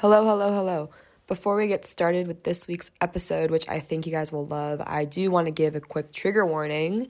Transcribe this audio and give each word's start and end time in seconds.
Hello, 0.00 0.26
hello, 0.26 0.52
hello. 0.52 0.90
Before 1.26 1.56
we 1.56 1.68
get 1.68 1.86
started 1.86 2.26
with 2.26 2.44
this 2.44 2.68
week's 2.68 2.90
episode, 3.00 3.50
which 3.50 3.66
I 3.66 3.80
think 3.80 4.04
you 4.04 4.12
guys 4.12 4.30
will 4.30 4.44
love, 4.44 4.82
I 4.84 5.06
do 5.06 5.30
want 5.30 5.46
to 5.46 5.50
give 5.50 5.74
a 5.74 5.80
quick 5.80 6.12
trigger 6.12 6.44
warning. 6.44 7.08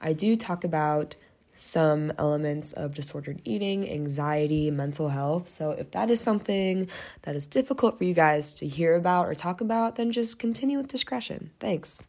I 0.00 0.14
do 0.14 0.34
talk 0.34 0.64
about 0.64 1.14
some 1.52 2.10
elements 2.16 2.72
of 2.72 2.94
disordered 2.94 3.42
eating, 3.44 3.86
anxiety, 3.86 4.70
mental 4.70 5.10
health. 5.10 5.46
So 5.46 5.72
if 5.72 5.90
that 5.90 6.08
is 6.08 6.22
something 6.22 6.88
that 7.20 7.36
is 7.36 7.46
difficult 7.46 7.98
for 7.98 8.04
you 8.04 8.14
guys 8.14 8.54
to 8.54 8.66
hear 8.66 8.96
about 8.96 9.28
or 9.28 9.34
talk 9.34 9.60
about, 9.60 9.96
then 9.96 10.10
just 10.10 10.38
continue 10.38 10.78
with 10.78 10.88
discretion. 10.88 11.50
Thanks. 11.60 12.02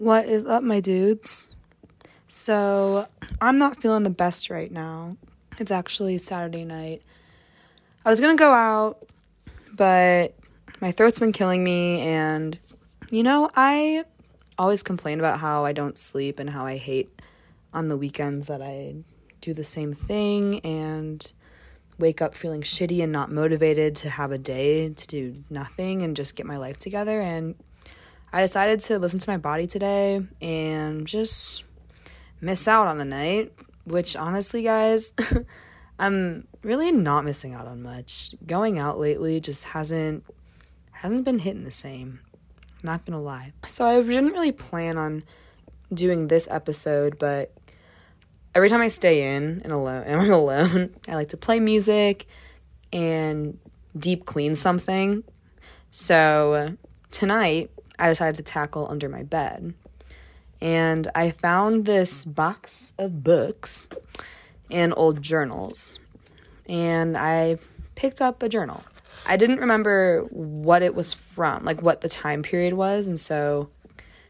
What 0.00 0.30
is 0.30 0.46
up, 0.46 0.62
my 0.62 0.80
dudes? 0.80 1.54
So, 2.26 3.06
I'm 3.38 3.58
not 3.58 3.82
feeling 3.82 4.02
the 4.02 4.08
best 4.08 4.48
right 4.48 4.72
now. 4.72 5.18
It's 5.58 5.70
actually 5.70 6.16
Saturday 6.16 6.64
night. 6.64 7.02
I 8.02 8.08
was 8.08 8.18
gonna 8.18 8.34
go 8.34 8.50
out, 8.50 9.06
but 9.74 10.34
my 10.80 10.90
throat's 10.90 11.18
been 11.18 11.32
killing 11.32 11.62
me, 11.62 12.00
and 12.00 12.58
you 13.10 13.22
know, 13.22 13.50
I 13.54 14.06
always 14.56 14.82
complain 14.82 15.18
about 15.18 15.38
how 15.38 15.66
I 15.66 15.74
don't 15.74 15.98
sleep 15.98 16.38
and 16.38 16.48
how 16.48 16.64
I 16.64 16.78
hate 16.78 17.10
on 17.74 17.88
the 17.88 17.96
weekends 17.98 18.46
that 18.46 18.62
I 18.62 18.94
do 19.42 19.52
the 19.52 19.64
same 19.64 19.92
thing 19.92 20.60
and 20.60 21.30
wake 21.98 22.22
up 22.22 22.34
feeling 22.34 22.62
shitty 22.62 23.02
and 23.02 23.12
not 23.12 23.30
motivated 23.30 23.96
to 23.96 24.08
have 24.08 24.32
a 24.32 24.38
day 24.38 24.88
to 24.88 25.06
do 25.06 25.44
nothing 25.50 26.00
and 26.00 26.16
just 26.16 26.36
get 26.36 26.46
my 26.46 26.56
life 26.56 26.78
together. 26.78 27.20
And 27.20 27.54
I 28.32 28.42
decided 28.42 28.80
to 28.82 28.98
listen 28.98 29.18
to 29.18 29.30
my 29.30 29.38
body 29.38 29.66
today 29.66 30.20
and 30.40 31.06
just 31.06 31.64
miss 32.40 32.68
out 32.68 32.86
on 32.86 33.00
a 33.00 33.04
night, 33.04 33.52
which 33.84 34.14
honestly, 34.14 34.62
guys, 34.62 35.14
I'm 35.98 36.46
really 36.62 36.92
not 36.92 37.24
missing 37.24 37.54
out 37.54 37.66
on 37.66 37.82
much. 37.82 38.34
Going 38.46 38.78
out 38.78 38.98
lately 38.98 39.40
just 39.40 39.64
hasn't 39.64 40.24
hasn't 40.92 41.24
been 41.24 41.38
hitting 41.38 41.64
the 41.64 41.70
same. 41.70 42.20
not 42.82 43.04
gonna 43.04 43.20
lie. 43.20 43.52
So 43.66 43.84
I 43.84 44.00
didn't 44.00 44.32
really 44.32 44.52
plan 44.52 44.96
on 44.96 45.24
doing 45.92 46.28
this 46.28 46.46
episode, 46.50 47.18
but 47.18 47.52
every 48.54 48.68
time 48.68 48.80
I 48.80 48.88
stay 48.88 49.34
in 49.34 49.60
and 49.64 49.72
alone 49.72 50.04
and 50.06 50.20
I'm 50.20 50.30
alone, 50.32 50.94
I 51.08 51.16
like 51.16 51.30
to 51.30 51.36
play 51.36 51.58
music 51.58 52.26
and 52.92 53.58
deep 53.98 54.24
clean 54.24 54.54
something. 54.54 55.24
So 55.90 56.76
tonight 57.10 57.70
I 58.00 58.08
decided 58.08 58.36
to 58.36 58.42
tackle 58.42 58.88
under 58.88 59.08
my 59.08 59.22
bed. 59.22 59.74
And 60.60 61.08
I 61.14 61.30
found 61.30 61.84
this 61.84 62.24
box 62.24 62.94
of 62.98 63.22
books 63.22 63.88
and 64.70 64.94
old 64.96 65.22
journals. 65.22 66.00
And 66.66 67.16
I 67.16 67.58
picked 67.94 68.20
up 68.20 68.42
a 68.42 68.48
journal. 68.48 68.82
I 69.26 69.36
didn't 69.36 69.60
remember 69.60 70.22
what 70.30 70.82
it 70.82 70.94
was 70.94 71.12
from, 71.12 71.64
like 71.64 71.82
what 71.82 72.00
the 72.00 72.08
time 72.08 72.42
period 72.42 72.72
was. 72.72 73.06
And 73.06 73.20
so, 73.20 73.68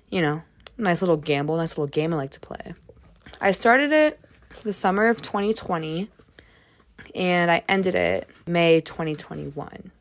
you 0.08 0.20
know, 0.20 0.42
nice 0.76 1.00
little 1.00 1.16
gamble, 1.16 1.56
nice 1.56 1.78
little 1.78 1.90
game 1.90 2.12
I 2.12 2.16
like 2.16 2.30
to 2.32 2.40
play. 2.40 2.74
I 3.40 3.52
started 3.52 3.92
it 3.92 4.20
the 4.62 4.72
summer 4.72 5.08
of 5.08 5.22
2020 5.22 6.10
and 7.14 7.50
I 7.50 7.62
ended 7.68 7.94
it 7.94 8.28
May 8.46 8.80
2021. 8.80 9.92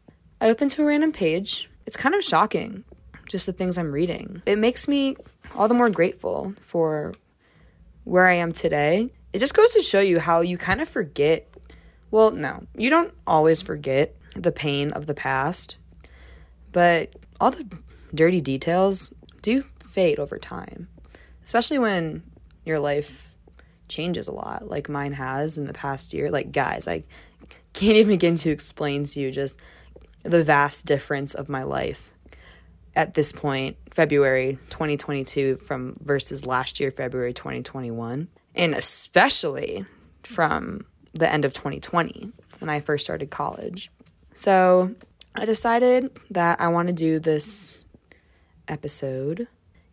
I 0.41 0.49
opened 0.49 0.71
to 0.71 0.83
a 0.83 0.85
random 0.85 1.11
page. 1.11 1.69
It's 1.85 1.97
kind 1.97 2.15
of 2.15 2.23
shocking 2.23 2.83
just 3.29 3.45
the 3.45 3.53
things 3.53 3.77
I'm 3.77 3.93
reading. 3.93 4.41
It 4.45 4.57
makes 4.57 4.87
me 4.87 5.15
all 5.55 5.69
the 5.69 5.73
more 5.73 5.89
grateful 5.89 6.53
for 6.59 7.13
where 8.03 8.27
I 8.27 8.33
am 8.33 8.51
today. 8.51 9.13
It 9.31 9.39
just 9.39 9.53
goes 9.53 9.71
to 9.73 9.81
show 9.81 10.01
you 10.01 10.19
how 10.19 10.41
you 10.41 10.57
kind 10.57 10.81
of 10.81 10.89
forget. 10.89 11.47
Well, 12.11 12.31
no, 12.31 12.65
you 12.75 12.89
don't 12.89 13.13
always 13.25 13.61
forget 13.61 14.15
the 14.35 14.51
pain 14.51 14.91
of 14.91 15.05
the 15.05 15.13
past, 15.13 15.77
but 16.71 17.13
all 17.39 17.51
the 17.51 17.69
dirty 18.13 18.41
details 18.41 19.13
do 19.41 19.63
fade 19.79 20.19
over 20.19 20.39
time, 20.39 20.89
especially 21.43 21.77
when 21.77 22.23
your 22.65 22.79
life 22.79 23.35
changes 23.87 24.27
a 24.27 24.31
lot, 24.31 24.67
like 24.67 24.89
mine 24.89 25.13
has 25.13 25.57
in 25.57 25.65
the 25.65 25.73
past 25.73 26.13
year. 26.13 26.31
Like, 26.31 26.51
guys, 26.51 26.87
I 26.87 27.03
can't 27.73 27.97
even 27.97 28.13
begin 28.13 28.35
to 28.37 28.49
explain 28.49 29.03
to 29.03 29.19
you 29.19 29.29
just 29.29 29.55
the 30.23 30.43
vast 30.43 30.87
difference 30.87 31.35
of 31.35 31.47
my 31.47 31.63
life 31.63 32.11
at 32.99 33.13
this 33.13 33.31
point, 33.31 33.77
February 33.89 34.59
2022 34.71 35.55
from 35.55 35.95
versus 36.01 36.45
last 36.45 36.81
year, 36.81 36.91
February 36.91 37.31
2021, 37.31 38.27
and 38.55 38.73
especially 38.73 39.85
from 40.23 40.85
the 41.13 41.31
end 41.31 41.45
of 41.45 41.53
2020 41.53 42.33
when 42.59 42.67
I 42.67 42.81
first 42.81 43.05
started 43.05 43.29
college. 43.29 43.89
So 44.33 44.95
I 45.33 45.45
decided 45.45 46.11
that 46.31 46.59
I 46.59 46.67
want 46.67 46.89
to 46.89 46.93
do 46.93 47.19
this 47.19 47.85
episode 48.67 49.47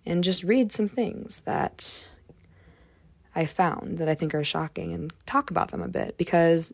and 0.05 0.25
just 0.25 0.43
read 0.43 0.73
some 0.73 0.89
things 0.89 1.43
that 1.45 2.11
I 3.37 3.47
found 3.47 3.99
that 3.99 4.09
I 4.09 4.17
think 4.17 4.35
are 4.35 4.43
shocking 4.43 4.93
and 4.93 5.13
talk 5.27 5.53
about 5.53 5.71
them 5.71 5.81
a 5.81 5.87
bit 5.87 6.19
because 6.19 6.73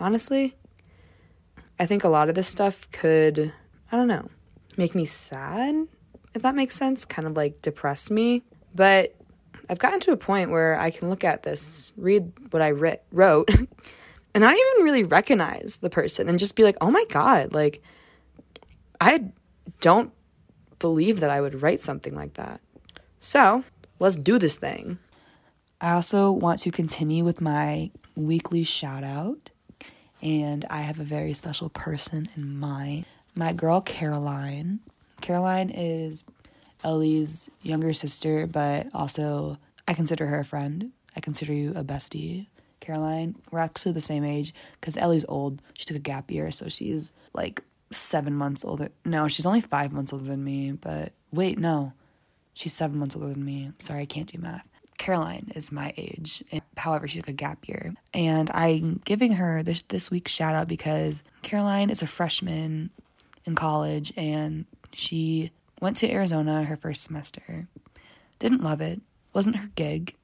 honestly, 0.00 0.56
I 1.78 1.86
think 1.86 2.02
a 2.02 2.08
lot 2.08 2.28
of 2.28 2.34
this 2.34 2.48
stuff 2.48 2.90
could, 2.90 3.52
I 3.92 3.96
don't 3.96 4.08
know, 4.08 4.30
make 4.76 4.94
me 4.94 5.04
sad, 5.04 5.86
if 6.34 6.42
that 6.42 6.54
makes 6.54 6.76
sense, 6.76 7.04
kind 7.04 7.26
of 7.26 7.36
like 7.36 7.60
depress 7.62 8.10
me. 8.10 8.42
But 8.74 9.14
I've 9.68 9.78
gotten 9.78 10.00
to 10.00 10.12
a 10.12 10.16
point 10.16 10.50
where 10.50 10.78
I 10.78 10.90
can 10.90 11.08
look 11.08 11.24
at 11.24 11.42
this, 11.42 11.92
read 11.96 12.32
what 12.50 12.62
I 12.62 12.70
writ- 12.70 13.04
wrote, 13.12 13.48
and 14.34 14.42
not 14.42 14.54
even 14.54 14.84
really 14.84 15.04
recognize 15.04 15.78
the 15.80 15.90
person 15.90 16.28
and 16.28 16.38
just 16.38 16.56
be 16.56 16.64
like, 16.64 16.76
oh 16.80 16.90
my 16.90 17.04
God, 17.08 17.54
like, 17.54 17.82
I 19.00 19.30
don't 19.80 20.12
believe 20.78 21.20
that 21.20 21.30
I 21.30 21.40
would 21.40 21.62
write 21.62 21.80
something 21.80 22.14
like 22.14 22.34
that. 22.34 22.60
So 23.20 23.64
let's 23.98 24.16
do 24.16 24.38
this 24.38 24.56
thing. 24.56 24.98
I 25.80 25.92
also 25.92 26.30
want 26.30 26.58
to 26.60 26.70
continue 26.70 27.24
with 27.24 27.40
my 27.40 27.90
weekly 28.14 28.64
shout 28.64 29.02
out, 29.02 29.50
and 30.20 30.66
I 30.68 30.82
have 30.82 31.00
a 31.00 31.04
very 31.04 31.32
special 31.32 31.70
person 31.70 32.28
in 32.36 32.58
mind 32.58 33.06
my 33.40 33.54
girl 33.54 33.80
Caroline. 33.80 34.80
Caroline 35.22 35.70
is 35.70 36.24
Ellie's 36.84 37.50
younger 37.62 37.94
sister, 37.94 38.46
but 38.46 38.88
also 38.92 39.56
I 39.88 39.94
consider 39.94 40.26
her 40.26 40.40
a 40.40 40.44
friend. 40.44 40.92
I 41.16 41.20
consider 41.20 41.54
you 41.54 41.70
a 41.74 41.82
bestie. 41.82 42.48
Caroline, 42.80 43.36
we're 43.50 43.60
actually 43.60 43.92
the 43.92 44.00
same 44.00 44.24
age 44.24 44.52
because 44.78 44.98
Ellie's 44.98 45.24
old. 45.26 45.62
She 45.72 45.86
took 45.86 45.96
a 45.96 46.00
gap 46.00 46.30
year, 46.30 46.50
so 46.50 46.68
she's 46.68 47.12
like 47.32 47.62
seven 47.90 48.34
months 48.34 48.62
older. 48.62 48.90
No, 49.06 49.26
she's 49.26 49.46
only 49.46 49.62
five 49.62 49.90
months 49.90 50.12
older 50.12 50.26
than 50.26 50.44
me, 50.44 50.72
but 50.72 51.12
wait, 51.32 51.58
no. 51.58 51.94
She's 52.52 52.74
seven 52.74 52.98
months 52.98 53.16
older 53.16 53.28
than 53.28 53.44
me. 53.44 53.72
Sorry, 53.78 54.02
I 54.02 54.06
can't 54.06 54.30
do 54.30 54.38
math. 54.38 54.68
Caroline 54.98 55.50
is 55.54 55.72
my 55.72 55.94
age. 55.96 56.44
However, 56.76 57.08
she 57.08 57.16
took 57.16 57.28
a 57.28 57.32
gap 57.32 57.66
year. 57.66 57.94
And 58.12 58.50
I'm 58.50 59.00
giving 59.06 59.32
her 59.32 59.62
this 59.62 59.80
this 59.80 60.10
week's 60.10 60.30
shout 60.30 60.54
out 60.54 60.68
because 60.68 61.22
Caroline 61.40 61.88
is 61.88 62.02
a 62.02 62.06
freshman 62.06 62.90
in 63.44 63.54
college 63.54 64.12
and 64.16 64.66
she 64.92 65.50
went 65.80 65.96
to 65.98 66.10
Arizona 66.10 66.64
her 66.64 66.76
first 66.76 67.02
semester. 67.02 67.68
Didn't 68.38 68.62
love 68.62 68.80
it, 68.80 69.00
wasn't 69.32 69.56
her 69.56 69.68
gig, 69.74 70.14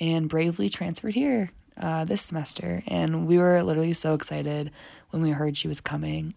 and 0.00 0.28
bravely 0.28 0.68
transferred 0.68 1.14
here 1.14 1.50
uh, 1.76 2.04
this 2.04 2.22
semester. 2.22 2.82
And 2.86 3.26
we 3.26 3.38
were 3.38 3.62
literally 3.62 3.92
so 3.92 4.14
excited 4.14 4.70
when 5.10 5.22
we 5.22 5.30
heard 5.30 5.56
she 5.56 5.68
was 5.68 5.80
coming. 5.80 6.34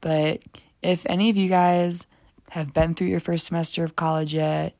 But 0.00 0.42
if 0.82 1.06
any 1.06 1.30
of 1.30 1.36
you 1.36 1.48
guys 1.48 2.06
have 2.50 2.72
been 2.72 2.94
through 2.94 3.08
your 3.08 3.20
first 3.20 3.46
semester 3.46 3.84
of 3.84 3.96
college 3.96 4.34
yet, 4.34 4.74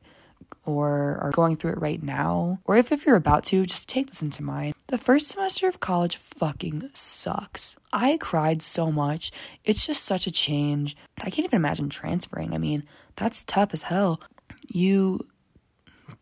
or 0.65 1.17
are 1.21 1.31
going 1.31 1.55
through 1.55 1.71
it 1.71 1.81
right 1.81 2.03
now, 2.03 2.59
or 2.65 2.75
if, 2.75 2.91
if 2.91 3.05
you're 3.05 3.15
about 3.15 3.45
to, 3.45 3.65
just 3.65 3.87
take 3.87 4.07
this 4.07 4.21
into 4.21 4.43
mind. 4.43 4.75
The 4.87 4.97
first 4.97 5.29
semester 5.29 5.67
of 5.67 5.79
college 5.79 6.17
fucking 6.17 6.89
sucks. 6.93 7.77
I 7.93 8.17
cried 8.19 8.61
so 8.61 8.91
much. 8.91 9.31
It's 9.63 9.87
just 9.87 10.03
such 10.03 10.27
a 10.27 10.31
change. 10.31 10.95
I 11.19 11.29
can't 11.29 11.45
even 11.45 11.55
imagine 11.57 11.89
transferring. 11.89 12.53
I 12.53 12.57
mean, 12.57 12.83
that's 13.15 13.43
tough 13.43 13.73
as 13.73 13.83
hell. 13.83 14.19
You 14.67 15.21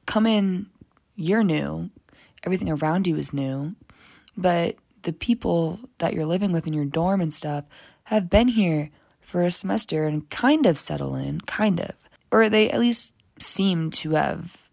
come 0.06 0.28
in, 0.28 0.68
you're 1.16 1.44
new, 1.44 1.90
everything 2.44 2.70
around 2.70 3.08
you 3.08 3.16
is 3.16 3.34
new, 3.34 3.76
but 4.38 4.76
the 5.02 5.14
people 5.14 5.80
that 5.98 6.14
you're 6.14 6.26
living 6.26 6.52
with 6.52 6.68
in 6.68 6.74
your 6.74 6.86
dorm 6.86 7.22
and 7.22 7.34
stuff 7.34 7.66
have 8.06 8.30
been 8.30 8.50
here 8.50 8.92
for 9.20 9.42
a 9.42 9.50
semester 9.50 10.06
and 10.06 10.30
kind 10.30 10.68
of 10.68 10.78
settle 10.78 11.16
in, 11.16 11.42
kind 11.42 11.80
of. 11.80 11.94
Or 12.32 12.48
they 12.50 12.70
at 12.70 12.80
least 12.80 13.15
seem 13.40 13.92
to 13.92 14.12
have 14.12 14.70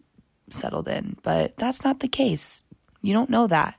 settled 0.51 0.89
in, 0.89 1.17
but 1.23 1.57
that's 1.57 1.85
not 1.85 2.01
the 2.01 2.09
case. 2.09 2.65
You 3.01 3.13
don't 3.13 3.31
know 3.31 3.47
that. 3.47 3.79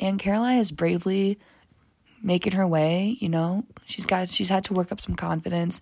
And 0.00 0.18
Caroline 0.18 0.58
is 0.58 0.70
bravely 0.70 1.38
making 2.22 2.54
her 2.54 2.66
way, 2.66 3.16
you 3.20 3.28
know. 3.28 3.64
She's 3.84 4.06
got 4.06 4.28
she's 4.28 4.48
had 4.48 4.64
to 4.64 4.74
work 4.74 4.90
up 4.90 5.00
some 5.00 5.14
confidence 5.14 5.80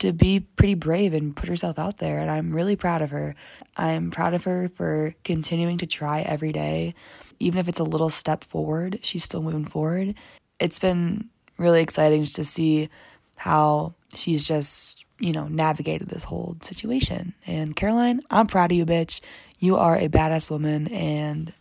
to 0.00 0.12
be 0.12 0.40
pretty 0.40 0.74
brave 0.74 1.12
and 1.12 1.34
put 1.34 1.48
herself 1.48 1.78
out 1.78 1.98
there 1.98 2.20
and 2.20 2.30
I'm 2.30 2.54
really 2.54 2.76
proud 2.76 3.02
of 3.02 3.10
her. 3.10 3.34
I'm 3.76 4.10
proud 4.10 4.34
of 4.34 4.44
her 4.44 4.68
for 4.68 5.14
continuing 5.24 5.78
to 5.78 5.86
try 5.86 6.20
every 6.20 6.52
day. 6.52 6.94
Even 7.40 7.58
if 7.58 7.68
it's 7.68 7.80
a 7.80 7.84
little 7.84 8.10
step 8.10 8.44
forward, 8.44 9.00
she's 9.02 9.24
still 9.24 9.42
moving 9.42 9.64
forward. 9.64 10.14
It's 10.60 10.78
been 10.78 11.30
really 11.56 11.80
exciting 11.80 12.22
just 12.22 12.36
to 12.36 12.44
see 12.44 12.88
how 13.36 13.94
she's 14.14 14.46
just, 14.46 15.04
you 15.18 15.32
know, 15.32 15.48
navigated 15.48 16.08
this 16.08 16.24
whole 16.24 16.56
situation. 16.60 17.34
And 17.46 17.74
Caroline, 17.74 18.20
I'm 18.30 18.46
proud 18.46 18.70
of 18.70 18.76
you, 18.76 18.86
bitch. 18.86 19.20
You 19.58 19.76
are 19.76 19.96
a 19.96 20.08
badass 20.08 20.50
woman 20.50 20.88
and 20.88 21.52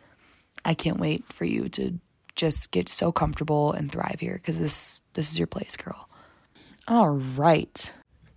I 0.64 0.74
can't 0.74 1.00
wait 1.00 1.32
for 1.32 1.46
you 1.46 1.70
to 1.70 2.00
just 2.36 2.72
get 2.72 2.88
so 2.88 3.12
comfortable 3.12 3.74
and 3.74 3.92
thrive 3.92 4.20
here 4.20 4.36
because 4.36 4.60
this 4.60 5.02
this 5.14 5.32
is 5.32 5.40
your 5.40 5.48
place, 5.48 5.76
girl. 5.76 6.08
All 6.88 7.10
right. 7.10 7.94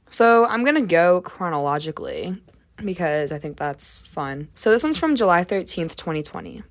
So 0.09 0.47
I'm 0.47 0.65
gonna 0.65 0.83
go 0.83 1.21
chronologically 1.21 2.41
because 2.85 3.31
I 3.31 3.39
think 3.39 3.59
that's 3.59 4.03
fun. 4.03 4.49
So 4.55 4.71
this 4.71 4.83
one's 4.83 4.97
from 4.97 5.17
July 5.17 5.45
13th, 5.45 5.97
2020. 5.97 6.63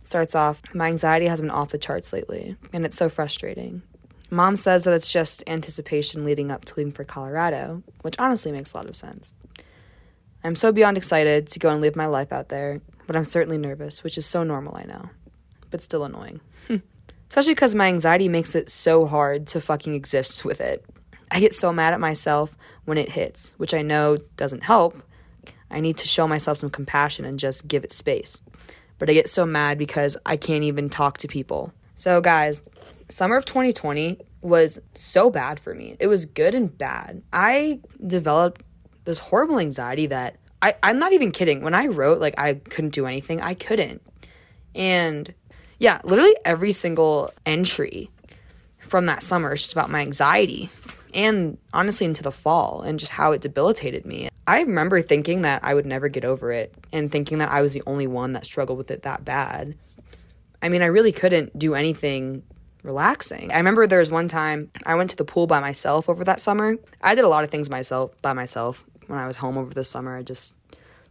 It 0.00 0.08
starts 0.08 0.34
off, 0.34 0.62
my 0.74 0.88
anxiety 0.88 1.26
has 1.26 1.40
been 1.40 1.50
off 1.50 1.70
the 1.70 1.78
charts 1.78 2.12
lately, 2.12 2.56
and 2.72 2.84
it's 2.84 2.96
so 2.96 3.08
frustrating. 3.08 3.82
Mom 4.30 4.56
says 4.56 4.84
that 4.84 4.94
it's 4.94 5.12
just 5.12 5.44
anticipation 5.46 6.24
leading 6.24 6.50
up 6.50 6.64
to 6.64 6.74
leaving 6.76 6.92
for 6.92 7.04
Colorado, 7.04 7.82
which 8.02 8.16
honestly 8.18 8.52
makes 8.52 8.72
a 8.72 8.76
lot 8.76 8.88
of 8.88 8.96
sense. 8.96 9.34
I'm 10.42 10.56
so 10.56 10.72
beyond 10.72 10.96
excited 10.96 11.46
to 11.48 11.58
go 11.58 11.70
and 11.70 11.80
live 11.80 11.96
my 11.96 12.06
life 12.06 12.32
out 12.32 12.48
there, 12.48 12.80
but 13.06 13.16
I'm 13.16 13.24
certainly 13.24 13.58
nervous, 13.58 14.02
which 14.02 14.18
is 14.18 14.26
so 14.26 14.42
normal, 14.42 14.76
I 14.76 14.84
know 14.84 15.10
but 15.74 15.82
still 15.82 16.04
annoying. 16.04 16.40
Especially 17.28 17.52
because 17.52 17.74
my 17.74 17.88
anxiety 17.88 18.28
makes 18.28 18.54
it 18.54 18.70
so 18.70 19.06
hard 19.06 19.48
to 19.48 19.60
fucking 19.60 19.92
exist 19.92 20.44
with 20.44 20.60
it. 20.60 20.84
I 21.32 21.40
get 21.40 21.52
so 21.52 21.72
mad 21.72 21.92
at 21.92 21.98
myself 21.98 22.56
when 22.84 22.96
it 22.96 23.08
hits, 23.08 23.54
which 23.58 23.74
I 23.74 23.82
know 23.82 24.18
doesn't 24.36 24.62
help. 24.62 25.02
I 25.72 25.80
need 25.80 25.96
to 25.96 26.06
show 26.06 26.28
myself 26.28 26.58
some 26.58 26.70
compassion 26.70 27.24
and 27.24 27.40
just 27.40 27.66
give 27.66 27.82
it 27.82 27.90
space. 27.90 28.40
But 29.00 29.10
I 29.10 29.14
get 29.14 29.28
so 29.28 29.44
mad 29.44 29.78
because 29.78 30.16
I 30.24 30.36
can't 30.36 30.62
even 30.62 30.88
talk 30.88 31.18
to 31.18 31.26
people. 31.26 31.72
So, 31.94 32.20
guys, 32.20 32.62
summer 33.08 33.36
of 33.36 33.44
2020 33.44 34.18
was 34.40 34.80
so 34.94 35.30
bad 35.30 35.58
for 35.58 35.74
me. 35.74 35.96
It 35.98 36.06
was 36.06 36.26
good 36.26 36.54
and 36.54 36.76
bad. 36.76 37.22
I 37.32 37.80
developed 38.06 38.62
this 39.04 39.18
horrible 39.18 39.58
anxiety 39.58 40.06
that 40.06 40.36
I, 40.62 40.74
I'm 40.82 40.98
not 40.98 41.12
even 41.12 41.30
kidding. 41.30 41.62
When 41.62 41.74
I 41.74 41.86
wrote, 41.86 42.20
like, 42.20 42.34
I 42.38 42.54
couldn't 42.54 42.94
do 42.94 43.06
anything, 43.06 43.40
I 43.40 43.54
couldn't. 43.54 44.02
And 44.74 45.32
yeah, 45.78 46.00
literally 46.04 46.34
every 46.44 46.72
single 46.72 47.30
entry 47.44 48.10
from 48.78 49.06
that 49.06 49.22
summer 49.22 49.54
is 49.54 49.60
just 49.60 49.72
about 49.72 49.90
my 49.90 50.00
anxiety 50.00 50.70
and 51.12 51.58
honestly 51.72 52.06
into 52.06 52.22
the 52.22 52.32
fall 52.32 52.82
and 52.82 52.98
just 52.98 53.12
how 53.12 53.32
it 53.32 53.40
debilitated 53.40 54.04
me. 54.04 54.28
I 54.46 54.60
remember 54.60 55.00
thinking 55.00 55.42
that 55.42 55.64
I 55.64 55.74
would 55.74 55.86
never 55.86 56.08
get 56.08 56.24
over 56.24 56.52
it 56.52 56.74
and 56.92 57.10
thinking 57.10 57.38
that 57.38 57.50
I 57.50 57.62
was 57.62 57.72
the 57.72 57.82
only 57.86 58.06
one 58.06 58.32
that 58.32 58.44
struggled 58.44 58.78
with 58.78 58.90
it 58.90 59.02
that 59.02 59.24
bad. 59.24 59.76
I 60.60 60.68
mean, 60.68 60.82
I 60.82 60.86
really 60.86 61.12
couldn't 61.12 61.58
do 61.58 61.74
anything 61.74 62.42
relaxing. 62.84 63.50
I 63.50 63.56
remember 63.56 63.86
there 63.86 63.98
was 63.98 64.10
one 64.10 64.28
time 64.28 64.70
I 64.86 64.94
went 64.94 65.10
to 65.10 65.16
the 65.16 65.24
pool 65.24 65.48
by 65.48 65.58
myself 65.58 66.08
over 66.08 66.22
that 66.24 66.40
summer. 66.40 66.76
I 67.02 67.14
did 67.16 67.24
a 67.24 67.28
lot 67.28 67.42
of 67.42 67.50
things 67.50 67.68
myself 67.68 68.20
by 68.22 68.34
myself 68.34 68.84
when 69.08 69.18
I 69.18 69.26
was 69.26 69.38
home 69.38 69.58
over 69.58 69.74
the 69.74 69.82
summer. 69.82 70.16
I 70.16 70.22
just 70.22 70.54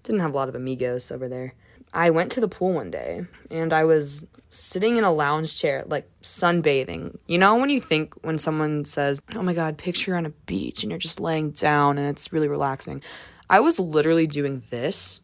didn't 0.04 0.22
have 0.22 0.34
a 0.34 0.38
lot 0.38 0.50
of 0.50 0.56
amigos 0.56 1.12
over 1.12 1.28
there. 1.28 1.56
I 1.94 2.12
went 2.12 2.32
to 2.34 2.40
the 2.40 2.48
pool 2.48 2.74
one 2.74 2.92
day 2.92 3.26
and 3.52 3.74
I 3.74 3.84
was 3.84 4.28
sitting 4.50 4.98
in 4.98 5.04
a 5.04 5.12
lounge 5.12 5.56
chair, 5.56 5.84
like 5.88 6.10
sunbathing. 6.22 7.18
You 7.28 7.38
know, 7.40 7.56
when 7.56 7.70
you 7.70 7.82
think 7.82 8.14
when 8.24 8.38
someone 8.38 8.86
says, 8.86 9.22
Oh 9.36 9.44
my 9.44 9.54
God, 9.54 9.78
picture 9.78 10.12
you're 10.12 10.18
on 10.18 10.26
a 10.26 10.32
beach 10.46 10.84
and 10.84 10.92
you're 10.92 11.00
just 11.00 11.20
laying 11.20 11.52
down 11.52 11.98
and 11.98 12.08
it's 12.08 12.32
really 12.32 12.48
relaxing. 12.48 13.02
I 13.50 13.60
was 13.60 13.80
literally 13.80 14.28
doing 14.28 14.64
this. 14.70 15.22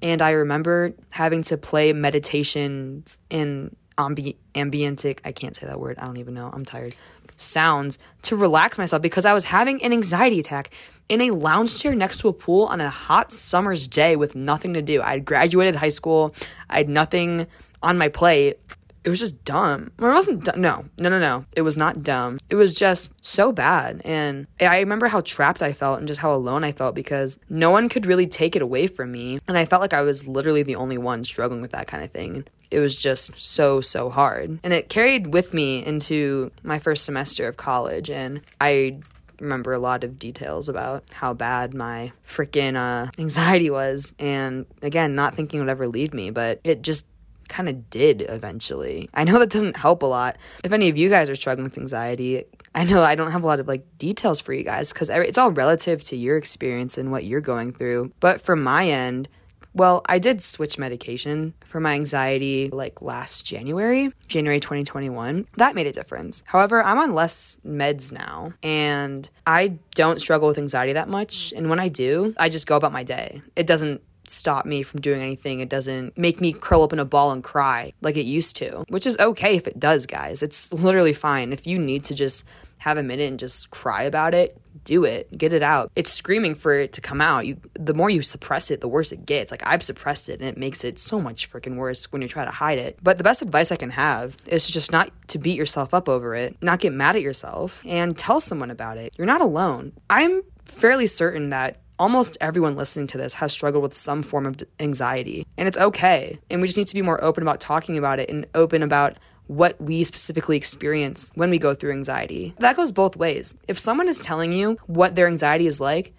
And 0.00 0.22
I 0.22 0.30
remember 0.30 0.94
having 1.10 1.42
to 1.44 1.56
play 1.56 1.92
meditations 1.92 3.18
in 3.30 3.74
ambi- 3.98 4.36
ambientic, 4.54 5.20
I 5.24 5.32
can't 5.32 5.54
say 5.54 5.66
that 5.66 5.80
word, 5.80 5.98
I 5.98 6.06
don't 6.06 6.16
even 6.16 6.34
know, 6.34 6.50
I'm 6.52 6.64
tired, 6.64 6.94
sounds 7.36 7.98
to 8.22 8.36
relax 8.36 8.78
myself 8.78 9.02
because 9.02 9.24
I 9.24 9.34
was 9.34 9.44
having 9.44 9.82
an 9.82 9.92
anxiety 9.92 10.40
attack 10.40 10.70
in 11.08 11.20
a 11.20 11.30
lounge 11.30 11.80
chair 11.80 11.94
next 11.94 12.18
to 12.18 12.28
a 12.28 12.32
pool 12.32 12.66
on 12.66 12.80
a 12.80 12.88
hot 12.88 13.32
summer's 13.32 13.86
day 13.86 14.16
with 14.16 14.34
nothing 14.34 14.74
to 14.74 14.82
do. 14.82 15.02
I 15.02 15.10
had 15.10 15.24
graduated 15.24 15.76
high 15.76 15.88
school, 15.88 16.34
I 16.70 16.78
had 16.78 16.88
nothing 16.88 17.46
on 17.82 17.98
my 17.98 18.08
plate. 18.08 18.58
It 19.04 19.10
was 19.10 19.20
just 19.20 19.44
dumb. 19.44 19.90
Well, 19.98 20.10
it 20.10 20.14
wasn't 20.14 20.44
dumb. 20.44 20.60
No, 20.60 20.84
no, 20.98 21.08
no, 21.08 21.18
no. 21.18 21.44
It 21.52 21.62
was 21.62 21.76
not 21.76 22.02
dumb. 22.02 22.38
It 22.50 22.56
was 22.56 22.74
just 22.74 23.12
so 23.24 23.52
bad. 23.52 24.02
And 24.04 24.46
I 24.60 24.80
remember 24.80 25.08
how 25.08 25.20
trapped 25.20 25.62
I 25.62 25.72
felt 25.72 25.98
and 25.98 26.08
just 26.08 26.20
how 26.20 26.32
alone 26.32 26.64
I 26.64 26.72
felt 26.72 26.94
because 26.94 27.38
no 27.48 27.70
one 27.70 27.88
could 27.88 28.06
really 28.06 28.26
take 28.26 28.56
it 28.56 28.62
away 28.62 28.86
from 28.86 29.12
me. 29.12 29.40
And 29.48 29.56
I 29.56 29.64
felt 29.64 29.80
like 29.80 29.94
I 29.94 30.02
was 30.02 30.26
literally 30.26 30.62
the 30.62 30.76
only 30.76 30.98
one 30.98 31.24
struggling 31.24 31.60
with 31.60 31.72
that 31.72 31.86
kind 31.86 32.04
of 32.04 32.10
thing. 32.10 32.44
It 32.70 32.80
was 32.80 32.98
just 32.98 33.38
so, 33.38 33.80
so 33.80 34.10
hard. 34.10 34.58
And 34.62 34.72
it 34.72 34.88
carried 34.88 35.32
with 35.32 35.54
me 35.54 35.84
into 35.84 36.50
my 36.62 36.78
first 36.78 37.04
semester 37.04 37.48
of 37.48 37.56
college. 37.56 38.10
And 38.10 38.42
I 38.60 38.98
remember 39.40 39.72
a 39.72 39.78
lot 39.78 40.04
of 40.04 40.18
details 40.18 40.68
about 40.68 41.04
how 41.12 41.32
bad 41.32 41.72
my 41.72 42.12
freaking 42.26 42.76
uh, 42.76 43.10
anxiety 43.18 43.70
was. 43.70 44.14
And 44.18 44.66
again, 44.82 45.14
not 45.14 45.34
thinking 45.34 45.60
it 45.60 45.62
would 45.62 45.70
ever 45.70 45.88
leave 45.88 46.12
me, 46.12 46.30
but 46.30 46.60
it 46.64 46.82
just 46.82 47.06
kind 47.48 47.68
of 47.68 47.90
did 47.90 48.24
eventually. 48.28 49.08
I 49.14 49.24
know 49.24 49.38
that 49.38 49.50
doesn't 49.50 49.76
help 49.76 50.02
a 50.02 50.06
lot. 50.06 50.36
If 50.64 50.72
any 50.72 50.88
of 50.88 50.96
you 50.96 51.08
guys 51.08 51.30
are 51.30 51.36
struggling 51.36 51.64
with 51.64 51.78
anxiety, 51.78 52.44
I 52.74 52.84
know 52.84 53.02
I 53.02 53.14
don't 53.14 53.32
have 53.32 53.42
a 53.42 53.46
lot 53.46 53.60
of 53.60 53.68
like 53.68 53.84
details 53.98 54.40
for 54.40 54.52
you 54.52 54.64
guys 54.64 54.92
because 54.92 55.08
it's 55.08 55.38
all 55.38 55.50
relative 55.50 56.02
to 56.04 56.16
your 56.16 56.36
experience 56.36 56.98
and 56.98 57.10
what 57.10 57.24
you're 57.24 57.40
going 57.40 57.72
through. 57.72 58.12
But 58.20 58.40
from 58.40 58.62
my 58.62 58.88
end, 58.88 59.28
well, 59.74 60.02
I 60.08 60.18
did 60.18 60.40
switch 60.40 60.78
medication 60.78 61.54
for 61.64 61.78
my 61.78 61.94
anxiety 61.94 62.68
like 62.70 63.00
last 63.00 63.46
January, 63.46 64.12
January 64.26 64.60
2021. 64.60 65.46
That 65.56 65.74
made 65.74 65.86
a 65.86 65.92
difference. 65.92 66.42
However, 66.46 66.82
I'm 66.82 66.98
on 66.98 67.14
less 67.14 67.58
meds 67.64 68.10
now 68.12 68.54
and 68.62 69.28
I 69.46 69.78
don't 69.94 70.20
struggle 70.20 70.48
with 70.48 70.58
anxiety 70.58 70.94
that 70.94 71.08
much. 71.08 71.52
And 71.56 71.70
when 71.70 71.80
I 71.80 71.88
do, 71.88 72.34
I 72.38 72.48
just 72.48 72.66
go 72.66 72.76
about 72.76 72.92
my 72.92 73.04
day. 73.04 73.42
It 73.56 73.66
doesn't 73.66 74.02
stop 74.30 74.66
me 74.66 74.82
from 74.82 75.00
doing 75.00 75.20
anything. 75.20 75.60
It 75.60 75.68
doesn't 75.68 76.16
make 76.16 76.40
me 76.40 76.52
curl 76.52 76.82
up 76.82 76.92
in 76.92 76.98
a 76.98 77.04
ball 77.04 77.32
and 77.32 77.42
cry 77.42 77.92
like 78.00 78.16
it 78.16 78.26
used 78.26 78.56
to, 78.56 78.84
which 78.88 79.06
is 79.06 79.18
okay 79.18 79.56
if 79.56 79.66
it 79.66 79.78
does, 79.78 80.06
guys. 80.06 80.42
It's 80.42 80.72
literally 80.72 81.14
fine. 81.14 81.52
If 81.52 81.66
you 81.66 81.78
need 81.78 82.04
to 82.04 82.14
just 82.14 82.44
have 82.78 82.96
a 82.96 83.02
minute 83.02 83.28
and 83.28 83.38
just 83.38 83.70
cry 83.70 84.04
about 84.04 84.34
it, 84.34 84.56
do 84.84 85.04
it. 85.04 85.36
Get 85.36 85.52
it 85.52 85.62
out. 85.62 85.90
It's 85.96 86.12
screaming 86.12 86.54
for 86.54 86.72
it 86.72 86.94
to 86.94 87.00
come 87.00 87.20
out. 87.20 87.46
You 87.46 87.60
the 87.74 87.92
more 87.92 88.08
you 88.08 88.22
suppress 88.22 88.70
it, 88.70 88.80
the 88.80 88.88
worse 88.88 89.12
it 89.12 89.26
gets. 89.26 89.50
Like 89.50 89.62
I've 89.66 89.82
suppressed 89.82 90.28
it 90.28 90.40
and 90.40 90.48
it 90.48 90.56
makes 90.56 90.84
it 90.84 90.98
so 90.98 91.20
much 91.20 91.50
freaking 91.50 91.76
worse 91.76 92.10
when 92.10 92.22
you 92.22 92.28
try 92.28 92.44
to 92.44 92.50
hide 92.50 92.78
it. 92.78 92.98
But 93.02 93.18
the 93.18 93.24
best 93.24 93.42
advice 93.42 93.70
I 93.70 93.76
can 93.76 93.90
have 93.90 94.36
is 94.46 94.68
just 94.68 94.90
not 94.92 95.10
to 95.28 95.38
beat 95.38 95.58
yourself 95.58 95.92
up 95.92 96.08
over 96.08 96.34
it, 96.34 96.56
not 96.62 96.78
get 96.80 96.92
mad 96.92 97.16
at 97.16 97.22
yourself 97.22 97.82
and 97.86 98.16
tell 98.16 98.40
someone 98.40 98.70
about 98.70 98.96
it. 98.96 99.14
You're 99.18 99.26
not 99.26 99.40
alone. 99.40 99.92
I'm 100.08 100.42
fairly 100.64 101.06
certain 101.06 101.50
that 101.50 101.80
almost 101.98 102.38
everyone 102.40 102.76
listening 102.76 103.06
to 103.08 103.18
this 103.18 103.34
has 103.34 103.52
struggled 103.52 103.82
with 103.82 103.94
some 103.94 104.22
form 104.22 104.46
of 104.46 104.62
anxiety, 104.80 105.46
and 105.56 105.68
it's 105.68 105.76
okay. 105.76 106.38
And 106.50 106.60
we 106.60 106.68
just 106.68 106.78
need 106.78 106.86
to 106.86 106.94
be 106.94 107.02
more 107.02 107.22
open 107.22 107.42
about 107.42 107.60
talking 107.60 107.98
about 107.98 108.20
it 108.20 108.30
and 108.30 108.46
open 108.54 108.82
about 108.82 109.16
what 109.46 109.80
we 109.80 110.04
specifically 110.04 110.56
experience 110.56 111.32
when 111.34 111.50
we 111.50 111.58
go 111.58 111.74
through 111.74 111.92
anxiety. 111.92 112.54
That 112.58 112.76
goes 112.76 112.92
both 112.92 113.16
ways. 113.16 113.56
If 113.66 113.78
someone 113.78 114.08
is 114.08 114.20
telling 114.20 114.52
you 114.52 114.78
what 114.86 115.14
their 115.14 115.26
anxiety 115.26 115.66
is 115.66 115.80
like, 115.80 116.14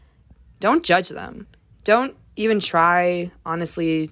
don't 0.59 0.83
judge 0.83 1.09
them. 1.09 1.47
Don't 1.83 2.15
even 2.35 2.59
try, 2.59 3.31
honestly. 3.45 4.11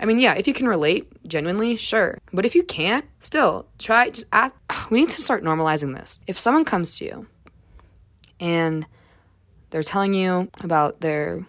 I 0.00 0.06
mean, 0.06 0.18
yeah, 0.18 0.34
if 0.34 0.46
you 0.46 0.52
can 0.52 0.68
relate 0.68 1.08
genuinely, 1.26 1.76
sure. 1.76 2.18
But 2.32 2.44
if 2.44 2.54
you 2.54 2.62
can't, 2.62 3.04
still 3.20 3.66
try, 3.78 4.10
just 4.10 4.26
ask. 4.32 4.54
We 4.90 5.00
need 5.00 5.10
to 5.10 5.20
start 5.20 5.44
normalizing 5.44 5.94
this. 5.94 6.18
If 6.26 6.38
someone 6.38 6.64
comes 6.64 6.98
to 6.98 7.04
you 7.04 7.26
and 8.40 8.86
they're 9.70 9.82
telling 9.82 10.14
you 10.14 10.50
about 10.60 11.00
their 11.00 11.46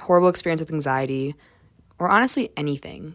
horrible 0.00 0.28
experience 0.28 0.60
with 0.60 0.72
anxiety 0.72 1.34
or 1.98 2.08
honestly 2.08 2.50
anything 2.56 3.14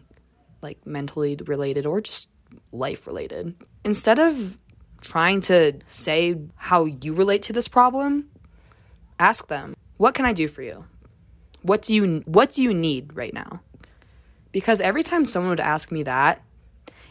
like 0.62 0.84
mentally 0.86 1.38
related 1.46 1.86
or 1.86 2.00
just 2.00 2.30
life 2.72 3.06
related. 3.06 3.54
Instead 3.84 4.18
of 4.18 4.58
trying 5.00 5.40
to 5.40 5.74
say 5.86 6.36
how 6.56 6.84
you 6.84 7.14
relate 7.14 7.42
to 7.42 7.52
this 7.52 7.68
problem, 7.68 8.28
ask 9.18 9.46
them, 9.48 9.76
"What 9.96 10.14
can 10.14 10.24
I 10.24 10.32
do 10.32 10.48
for 10.48 10.62
you? 10.62 10.86
What 11.62 11.82
do 11.82 11.94
you 11.94 12.22
what 12.26 12.52
do 12.52 12.62
you 12.62 12.74
need 12.74 13.14
right 13.14 13.34
now?" 13.34 13.60
Because 14.50 14.80
every 14.80 15.02
time 15.02 15.24
someone 15.24 15.50
would 15.50 15.60
ask 15.60 15.92
me 15.92 16.02
that 16.04 16.42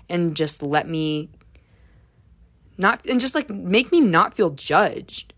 and 0.10 0.36
just 0.36 0.62
let 0.64 0.88
me 0.88 1.30
not 2.78 3.06
and 3.06 3.20
just 3.20 3.36
like 3.36 3.50
make 3.50 3.92
me 3.92 4.02
not 4.02 4.34
feel 4.34 4.50
judged 4.52 5.34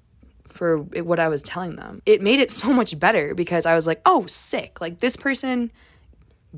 for 0.59 0.79
what 0.79 1.21
I 1.21 1.29
was 1.29 1.41
telling 1.41 1.77
them. 1.77 2.01
It 2.05 2.21
made 2.21 2.39
it 2.39 2.51
so 2.51 2.73
much 2.73 2.99
better 2.99 3.33
because 3.33 3.65
I 3.65 3.75
was 3.75 3.87
like, 3.87 4.01
oh, 4.05 4.25
sick. 4.25 4.81
Like 4.81 4.99
this 4.99 5.15
person 5.15 5.71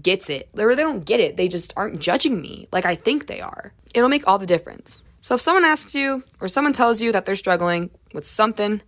gets 0.01 0.27
it. 0.27 0.49
Or 0.57 0.75
they 0.75 0.81
don't 0.81 1.05
get 1.05 1.19
it. 1.19 1.37
They 1.37 1.47
just 1.47 1.71
aren't 1.77 1.99
judging 1.99 2.41
me 2.41 2.67
like 2.71 2.83
I 2.83 2.95
think 2.95 3.27
they 3.27 3.41
are. 3.41 3.73
It'll 3.93 4.09
make 4.09 4.27
all 4.27 4.39
the 4.39 4.47
difference. 4.47 5.03
So 5.19 5.35
if 5.35 5.41
someone 5.41 5.65
asks 5.65 5.93
you 5.93 6.23
or 6.39 6.47
someone 6.47 6.73
tells 6.73 6.99
you 6.99 7.11
that 7.11 7.27
they're 7.27 7.35
struggling 7.35 7.91
with 8.11 8.25
something, 8.25 8.81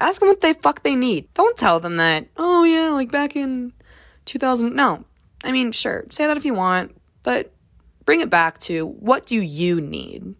ask 0.00 0.20
them 0.20 0.28
what 0.28 0.40
they 0.40 0.52
fuck 0.52 0.84
they 0.84 0.94
need. 0.94 1.34
Don't 1.34 1.56
tell 1.56 1.80
them 1.80 1.96
that, 1.96 2.28
oh 2.36 2.62
yeah, 2.62 2.90
like 2.90 3.10
back 3.10 3.34
in 3.34 3.72
2000. 4.26 4.72
No. 4.72 5.04
I 5.42 5.50
mean, 5.50 5.72
sure, 5.72 6.04
say 6.10 6.28
that 6.28 6.36
if 6.36 6.44
you 6.44 6.54
want, 6.54 6.96
but 7.24 7.52
bring 8.04 8.20
it 8.20 8.30
back 8.30 8.58
to 8.60 8.86
what 8.86 9.26
do 9.26 9.40
you 9.40 9.80
need? 9.80 10.36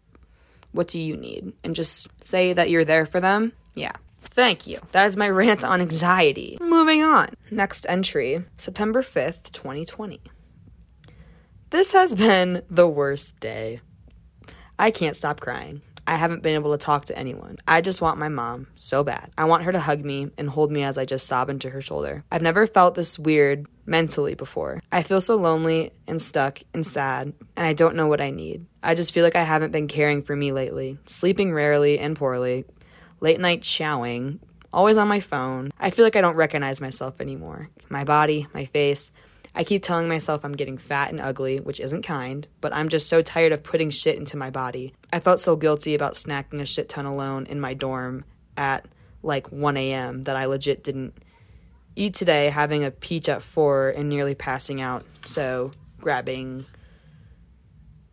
What 0.70 0.86
do 0.86 1.00
you 1.00 1.16
need? 1.16 1.52
And 1.64 1.74
just 1.74 2.08
say 2.22 2.52
that 2.52 2.70
you're 2.70 2.84
there 2.84 3.06
for 3.06 3.18
them. 3.18 3.52
Yeah. 3.74 3.92
Thank 4.34 4.66
you. 4.66 4.80
That 4.90 5.06
is 5.06 5.16
my 5.16 5.30
rant 5.30 5.62
on 5.62 5.80
anxiety. 5.80 6.58
Moving 6.60 7.02
on. 7.04 7.28
Next 7.52 7.86
entry 7.88 8.44
September 8.56 9.00
5th, 9.00 9.52
2020. 9.52 10.20
This 11.70 11.92
has 11.92 12.16
been 12.16 12.62
the 12.68 12.88
worst 12.88 13.38
day. 13.38 13.80
I 14.76 14.90
can't 14.90 15.16
stop 15.16 15.40
crying. 15.40 15.82
I 16.06 16.16
haven't 16.16 16.42
been 16.42 16.54
able 16.54 16.72
to 16.72 16.78
talk 16.78 17.06
to 17.06 17.18
anyone. 17.18 17.58
I 17.66 17.80
just 17.80 18.02
want 18.02 18.18
my 18.18 18.28
mom 18.28 18.66
so 18.74 19.04
bad. 19.04 19.30
I 19.38 19.44
want 19.44 19.62
her 19.62 19.72
to 19.72 19.80
hug 19.80 20.04
me 20.04 20.30
and 20.36 20.50
hold 20.50 20.70
me 20.70 20.82
as 20.82 20.98
I 20.98 21.04
just 21.04 21.26
sob 21.26 21.48
into 21.48 21.70
her 21.70 21.80
shoulder. 21.80 22.24
I've 22.30 22.42
never 22.42 22.66
felt 22.66 22.94
this 22.94 23.18
weird 23.18 23.66
mentally 23.86 24.34
before. 24.34 24.82
I 24.92 25.02
feel 25.02 25.20
so 25.20 25.36
lonely 25.36 25.92
and 26.06 26.20
stuck 26.20 26.58
and 26.74 26.86
sad, 26.86 27.32
and 27.56 27.66
I 27.66 27.72
don't 27.72 27.96
know 27.96 28.06
what 28.06 28.20
I 28.20 28.30
need. 28.30 28.66
I 28.82 28.94
just 28.94 29.14
feel 29.14 29.24
like 29.24 29.36
I 29.36 29.44
haven't 29.44 29.72
been 29.72 29.88
caring 29.88 30.22
for 30.22 30.36
me 30.36 30.52
lately, 30.52 30.98
sleeping 31.06 31.54
rarely 31.54 31.98
and 31.98 32.16
poorly, 32.16 32.64
late 33.24 33.40
night 33.40 33.62
chowing, 33.62 34.38
always 34.70 34.98
on 34.98 35.08
my 35.08 35.18
phone. 35.18 35.70
I 35.80 35.88
feel 35.88 36.04
like 36.04 36.14
I 36.14 36.20
don't 36.20 36.36
recognize 36.36 36.82
myself 36.82 37.22
anymore. 37.22 37.70
My 37.88 38.04
body, 38.04 38.46
my 38.52 38.66
face, 38.66 39.12
I 39.54 39.64
keep 39.64 39.82
telling 39.82 40.08
myself 40.08 40.44
I'm 40.44 40.52
getting 40.52 40.76
fat 40.76 41.10
and 41.10 41.22
ugly, 41.22 41.58
which 41.58 41.80
isn't 41.80 42.02
kind, 42.02 42.46
but 42.60 42.74
I'm 42.74 42.90
just 42.90 43.08
so 43.08 43.22
tired 43.22 43.52
of 43.52 43.62
putting 43.62 43.88
shit 43.88 44.18
into 44.18 44.36
my 44.36 44.50
body. 44.50 44.92
I 45.10 45.20
felt 45.20 45.40
so 45.40 45.56
guilty 45.56 45.94
about 45.94 46.12
snacking 46.12 46.60
a 46.60 46.66
shit 46.66 46.90
ton 46.90 47.06
alone 47.06 47.46
in 47.46 47.60
my 47.60 47.72
dorm 47.72 48.26
at 48.58 48.84
like 49.22 49.50
1 49.50 49.78
a.m. 49.78 50.24
that 50.24 50.36
I 50.36 50.44
legit 50.44 50.84
didn't 50.84 51.14
eat 51.96 52.12
today, 52.12 52.50
having 52.50 52.84
a 52.84 52.90
peach 52.90 53.30
at 53.30 53.42
4 53.42 53.94
and 53.96 54.10
nearly 54.10 54.34
passing 54.34 54.82
out. 54.82 55.02
So, 55.24 55.70
grabbing 55.98 56.66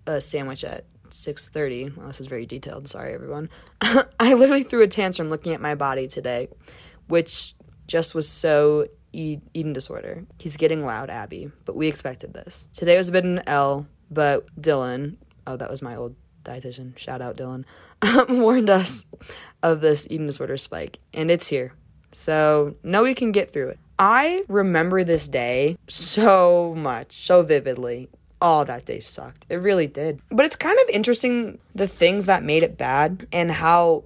a 0.08 0.22
sandwich 0.22 0.63
at 0.63 0.86
6:30. 1.12 1.96
Well, 1.96 2.08
this 2.08 2.20
is 2.20 2.27
very 2.27 2.46
detailed. 2.46 2.88
Sorry 2.88 3.13
everyone. 3.13 3.50
I 3.82 4.34
literally 4.34 4.63
threw 4.63 4.82
a 4.82 4.88
tantrum 4.88 5.30
looking 5.30 5.53
at 5.53 5.62
my 5.62 5.75
body 5.75 6.08
today, 6.08 6.50
which 7.08 7.56
just 7.88 8.15
was 8.15 8.27
so 8.27 8.88
eat, 9.13 9.41
eating 9.53 9.74
disorder. 9.74 10.25
He's 10.39 10.58
getting 10.58 10.86
loud, 10.86 11.10
Abby, 11.10 11.51
but 11.65 11.75
we 11.75 11.88
expected 11.88 12.34
this. 12.34 12.68
Today 12.74 12.98
was 12.98 13.10
a 13.10 13.12
bit 13.12 13.25
of 13.25 13.32
an 13.32 13.44
L, 13.48 13.88
but 14.10 14.46
Dylan, 14.60 15.18
oh, 15.48 15.58
that 15.58 15.70
was 15.70 15.82
my 15.82 15.96
old 15.96 16.15
dietitian, 16.44 16.98
shout 16.98 17.22
out 17.22 17.38
Dylan, 17.38 17.65
warned 18.30 18.70
us 18.70 19.06
of 19.62 19.82
this 19.82 20.08
eating 20.10 20.27
disorder 20.27 20.58
spike, 20.58 21.00
and 21.13 21.30
it's 21.30 21.48
here. 21.48 21.74
So, 22.13 22.75
know 22.84 23.03
we 23.03 23.13
can 23.13 23.32
get 23.32 23.53
through 23.53 23.70
it. 23.70 23.80
I 23.98 24.44
remember 24.48 25.03
this 25.03 25.27
day 25.27 25.77
so 25.88 26.74
much, 26.75 27.25
so 27.25 27.44
vividly. 27.44 28.10
Oh, 28.41 28.63
that 28.63 28.86
day 28.86 29.00
sucked. 29.00 29.45
It 29.50 29.57
really 29.57 29.88
did. 29.88 30.19
But 30.29 30.45
it's 30.45 30.55
kind 30.55 30.77
of 30.79 30.89
interesting 30.89 31.60
the 31.75 31.88
things 31.88 32.25
that 32.25 32.43
made 32.43 32.63
it 32.63 32.77
bad 32.77 33.27
and 33.31 33.51
how 33.51 34.03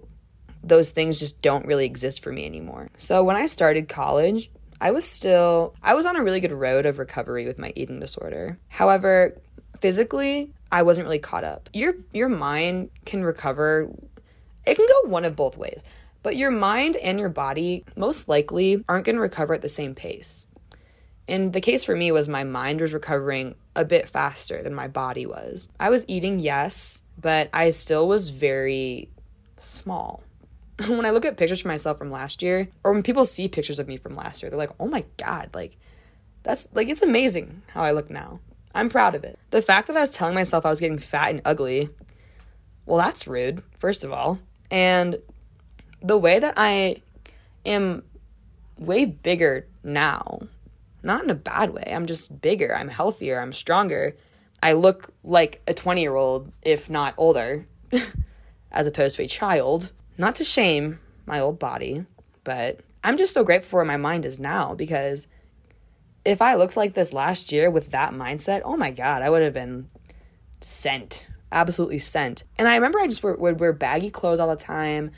those 0.61 0.89
things 0.89 1.19
just 1.19 1.41
don't 1.41 1.65
really 1.65 1.85
exist 1.85 2.21
for 2.21 2.31
me 2.31 2.45
anymore. 2.45 2.89
So 2.97 3.23
when 3.23 3.37
I 3.37 3.45
started 3.45 3.87
college, 3.87 4.51
I 4.81 4.91
was 4.91 5.05
still 5.05 5.73
I 5.81 5.93
was 5.93 6.05
on 6.05 6.17
a 6.17 6.23
really 6.23 6.41
good 6.41 6.51
road 6.51 6.85
of 6.85 6.99
recovery 6.99 7.45
with 7.45 7.57
my 7.57 7.71
eating 7.75 7.99
disorder. 7.99 8.57
However, 8.67 9.37
physically, 9.79 10.51
I 10.71 10.81
wasn't 10.81 11.05
really 11.05 11.19
caught 11.19 11.43
up. 11.43 11.69
Your 11.71 11.95
your 12.11 12.29
mind 12.29 12.89
can 13.05 13.23
recover. 13.23 13.89
It 14.65 14.75
can 14.75 14.85
go 14.85 15.09
one 15.09 15.23
of 15.23 15.35
both 15.35 15.57
ways. 15.57 15.83
But 16.23 16.35
your 16.35 16.51
mind 16.51 16.97
and 16.97 17.19
your 17.19 17.29
body 17.29 17.85
most 17.95 18.27
likely 18.27 18.83
aren't 18.89 19.05
going 19.05 19.15
to 19.15 19.21
recover 19.21 19.53
at 19.53 19.61
the 19.61 19.69
same 19.69 19.93
pace. 19.93 20.47
And 21.27 21.53
the 21.53 21.61
case 21.61 21.83
for 21.83 21.95
me 21.95 22.11
was 22.11 22.29
my 22.29 22.43
mind 22.43 22.81
was 22.81 22.93
recovering 22.93 23.55
a 23.75 23.83
bit 23.83 24.09
faster 24.09 24.61
than 24.61 24.75
my 24.75 24.87
body 24.87 25.25
was. 25.25 25.69
I 25.79 25.89
was 25.89 26.05
eating, 26.07 26.39
yes, 26.39 27.03
but 27.19 27.49
I 27.51 27.71
still 27.71 28.07
was 28.07 28.29
very 28.29 29.09
small. 29.57 30.23
when 30.87 31.05
I 31.05 31.11
look 31.11 31.25
at 31.25 31.37
pictures 31.37 31.61
for 31.61 31.67
myself 31.67 31.97
from 31.97 32.09
last 32.09 32.41
year, 32.41 32.67
or 32.83 32.93
when 32.93 33.03
people 33.03 33.25
see 33.25 33.47
pictures 33.47 33.79
of 33.79 33.87
me 33.87 33.97
from 33.97 34.15
last 34.15 34.43
year, 34.43 34.49
they're 34.49 34.59
like, 34.59 34.73
oh 34.79 34.87
my 34.87 35.05
God, 35.17 35.49
like, 35.53 35.77
that's 36.43 36.67
like, 36.73 36.89
it's 36.89 37.01
amazing 37.01 37.63
how 37.69 37.81
I 37.81 37.91
look 37.91 38.09
now. 38.09 38.39
I'm 38.73 38.89
proud 38.89 39.15
of 39.15 39.23
it. 39.23 39.39
The 39.51 39.61
fact 39.61 39.87
that 39.87 39.95
I 39.95 40.01
was 40.01 40.09
telling 40.09 40.35
myself 40.35 40.65
I 40.65 40.69
was 40.69 40.81
getting 40.81 40.99
fat 40.99 41.31
and 41.31 41.41
ugly, 41.45 41.89
well, 42.85 42.97
that's 42.97 43.25
rude, 43.25 43.63
first 43.79 44.03
of 44.03 44.11
all. 44.11 44.39
And 44.69 45.17
the 46.01 46.17
way 46.17 46.39
that 46.39 46.53
I 46.57 47.01
am 47.65 48.03
way 48.77 49.05
bigger 49.05 49.65
now, 49.83 50.41
not 51.05 51.23
in 51.23 51.29
a 51.29 51.35
bad 51.35 51.71
way, 51.71 51.83
I'm 51.87 52.05
just 52.05 52.41
bigger, 52.41 52.75
I'm 52.75 52.89
healthier, 52.89 53.39
I'm 53.39 53.53
stronger. 53.53 54.15
I 54.61 54.73
look 54.73 55.13
like 55.23 55.61
a 55.67 55.73
20 55.73 56.01
year 56.01 56.15
old, 56.15 56.51
if 56.63 56.89
not 56.89 57.13
older, 57.17 57.67
as 58.71 58.87
opposed 58.87 59.15
to 59.17 59.23
a 59.23 59.27
child. 59.27 59.91
Not 60.17 60.35
to 60.35 60.43
shame 60.43 60.99
my 61.25 61.39
old 61.39 61.59
body, 61.59 62.05
but 62.43 62.79
I'm 63.03 63.17
just 63.17 63.33
so 63.33 63.43
grateful 63.43 63.69
for 63.69 63.75
where 63.77 63.85
my 63.85 63.97
mind 63.97 64.25
is 64.25 64.39
now 64.39 64.73
because 64.73 65.27
if 66.25 66.41
I 66.41 66.55
looked 66.55 66.75
like 66.75 66.93
this 66.93 67.13
last 67.13 67.51
year 67.51 67.69
with 67.69 67.91
that 67.91 68.13
mindset, 68.13 68.61
oh 68.65 68.75
my 68.75 68.91
God, 68.91 69.21
I 69.21 69.29
would 69.29 69.43
have 69.43 69.53
been 69.53 69.89
sent. 70.61 71.27
Absolutely 71.51 71.99
sent. 71.99 72.43
And 72.57 72.67
I 72.67 72.75
remember 72.75 72.99
I 72.99 73.07
just 73.07 73.23
would 73.23 73.59
wear 73.59 73.73
baggy 73.73 74.09
clothes 74.09 74.39
all 74.39 74.49
the 74.49 74.55
time. 74.55 75.11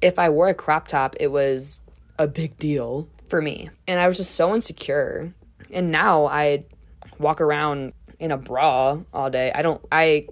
If 0.00 0.18
I 0.18 0.30
wore 0.30 0.48
a 0.48 0.54
crop 0.54 0.88
top, 0.88 1.16
it 1.20 1.30
was 1.30 1.82
a 2.18 2.26
big 2.26 2.56
deal 2.58 3.08
for 3.28 3.40
me. 3.40 3.70
And 3.86 4.00
I 4.00 4.08
was 4.08 4.16
just 4.16 4.34
so 4.34 4.54
insecure. 4.54 5.32
And 5.70 5.90
now 5.90 6.26
I 6.26 6.64
walk 7.18 7.40
around 7.40 7.92
in 8.18 8.30
a 8.30 8.36
bra 8.36 9.00
all 9.12 9.30
day. 9.30 9.52
I 9.54 9.62
don't 9.62 9.84
I 9.90 10.28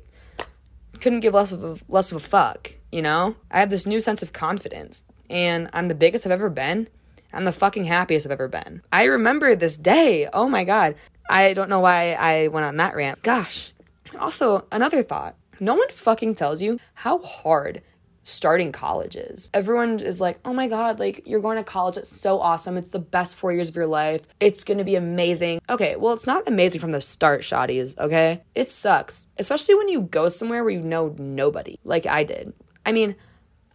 couldn't 1.01 1.21
give 1.21 1.35
less 1.35 1.53
of 1.53 1.65
a 1.65 1.77
less 1.89 2.13
of 2.13 2.17
a 2.17 2.21
fuck 2.21 2.73
you 2.93 3.03
know? 3.03 3.35
I 3.51 3.59
have 3.59 3.71
this 3.71 3.87
new 3.87 3.99
sense 3.99 4.23
of 4.23 4.33
confidence, 4.33 5.03
and 5.29 5.69
I'm 5.73 5.89
the 5.89 5.95
biggest 5.95 6.27
I've 6.27 6.33
ever 6.33 6.51
been. 6.51 6.89
I'm 7.33 7.47
the 7.47 7.53
fucking 7.53 7.85
happiest 7.85 8.27
I've 8.27 8.33
ever 8.33 8.47
been. 8.47 8.83
I 8.93 9.05
remember 9.05 9.57
this 9.57 9.79
day. 9.79 10.29
Oh 10.33 10.49
my 10.49 10.65
God. 10.65 10.95
I 11.31 11.55
don't 11.55 11.71
know 11.71 11.81
why 11.81 12.13
I 12.13 12.49
went 12.49 12.67
on 12.67 12.77
that 12.77 12.95
rant. 12.95 13.23
Gosh. 13.23 13.73
Also, 14.19 14.67
another 14.71 15.03
thought 15.03 15.35
no 15.59 15.75
one 15.75 15.89
fucking 15.89 16.35
tells 16.35 16.61
you 16.61 16.79
how 16.93 17.19
hard 17.19 17.81
starting 18.23 18.73
colleges. 18.73 19.51
Everyone 19.53 20.01
is 20.01 20.21
like, 20.21 20.39
oh 20.45 20.53
my 20.53 20.69
God, 20.69 20.99
like 20.99 21.23
you're 21.27 21.41
going 21.41 21.59
to 21.59 21.65
college. 21.65 21.97
It's 21.97 22.09
so 22.09 22.41
awesome. 22.41 22.77
It's 22.77 22.91
the 22.91 22.99
best 22.99 23.37
four 23.37 23.53
years 23.53 23.69
of 23.69 23.77
your 23.77 23.87
life. 23.87 24.23
It's 24.41 24.65
going 24.65 24.79
to 24.79 24.85
be 24.85 24.95
amazing. 24.95 25.61
Okay, 25.69 25.97
well, 25.97 26.15
it's 26.15 26.27
not 26.27 26.49
amazing 26.49 26.81
from 26.81 26.93
the 26.93 27.01
start, 27.01 27.43
shotties, 27.43 27.99
okay? 27.99 28.43
It 28.55 28.69
sucks, 28.69 29.29
especially 29.39 29.75
when 29.75 29.89
you 29.89 30.03
go 30.03 30.29
somewhere 30.29 30.63
where 30.65 30.73
you 30.73 30.83
know 30.83 31.15
nobody, 31.19 31.79
like 31.85 32.07
I 32.07 32.25
did. 32.25 32.55
I 32.87 32.93
mean, 32.93 33.17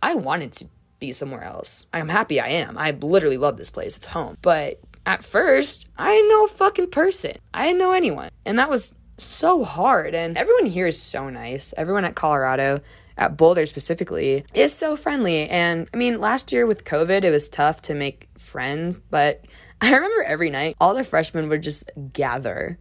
I 0.02 0.16
wanted 0.16 0.54
to 0.54 0.70
be 1.00 1.12
somewhere 1.12 1.44
else. 1.44 1.88
I'm 1.94 2.10
happy 2.10 2.40
I 2.40 2.48
am. 2.48 2.78
I 2.78 2.92
literally 2.92 3.38
love 3.38 3.58
this 3.58 3.70
place. 3.70 3.98
It's 3.98 4.08
home. 4.08 4.38
But 4.42 4.80
at 5.06 5.24
first, 5.24 5.88
I 5.98 6.14
didn't 6.14 6.30
know 6.30 6.46
a 6.46 6.50
fucking 6.50 6.90
person. 6.90 7.34
I 7.54 7.68
didn't 7.68 7.80
know 7.80 7.94
anyone. 7.94 8.30
And 8.46 8.58
that 8.60 8.70
was 8.70 8.96
so 9.18 9.64
hard. 9.64 10.16
And 10.16 10.38
everyone 10.38 10.66
here 10.66 10.88
is 10.88 11.02
so 11.02 11.30
nice. 11.30 11.74
Everyone 11.78 12.06
at 12.06 12.16
Colorado, 12.16 12.82
at 13.18 13.38
Boulder 13.38 13.66
specifically, 13.66 14.46
is 14.54 14.74
so 14.74 14.96
friendly. 14.96 15.50
And 15.50 15.90
I 15.94 15.98
mean, 15.98 16.20
last 16.20 16.52
year 16.52 16.66
with 16.66 16.86
COVID, 16.86 17.24
it 17.24 17.32
was 17.32 17.50
tough 17.50 17.82
to 17.84 17.96
make 17.96 18.30
friends. 18.38 19.00
But 19.10 19.46
I 19.82 19.94
remember 19.94 20.24
every 20.24 20.50
night, 20.50 20.76
all 20.80 20.94
the 20.94 21.04
freshmen 21.04 21.50
would 21.50 21.64
just 21.64 21.92
gather, 22.14 22.80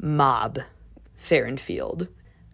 mob 0.00 0.58
Farrand 1.16 1.60
Field 1.60 2.08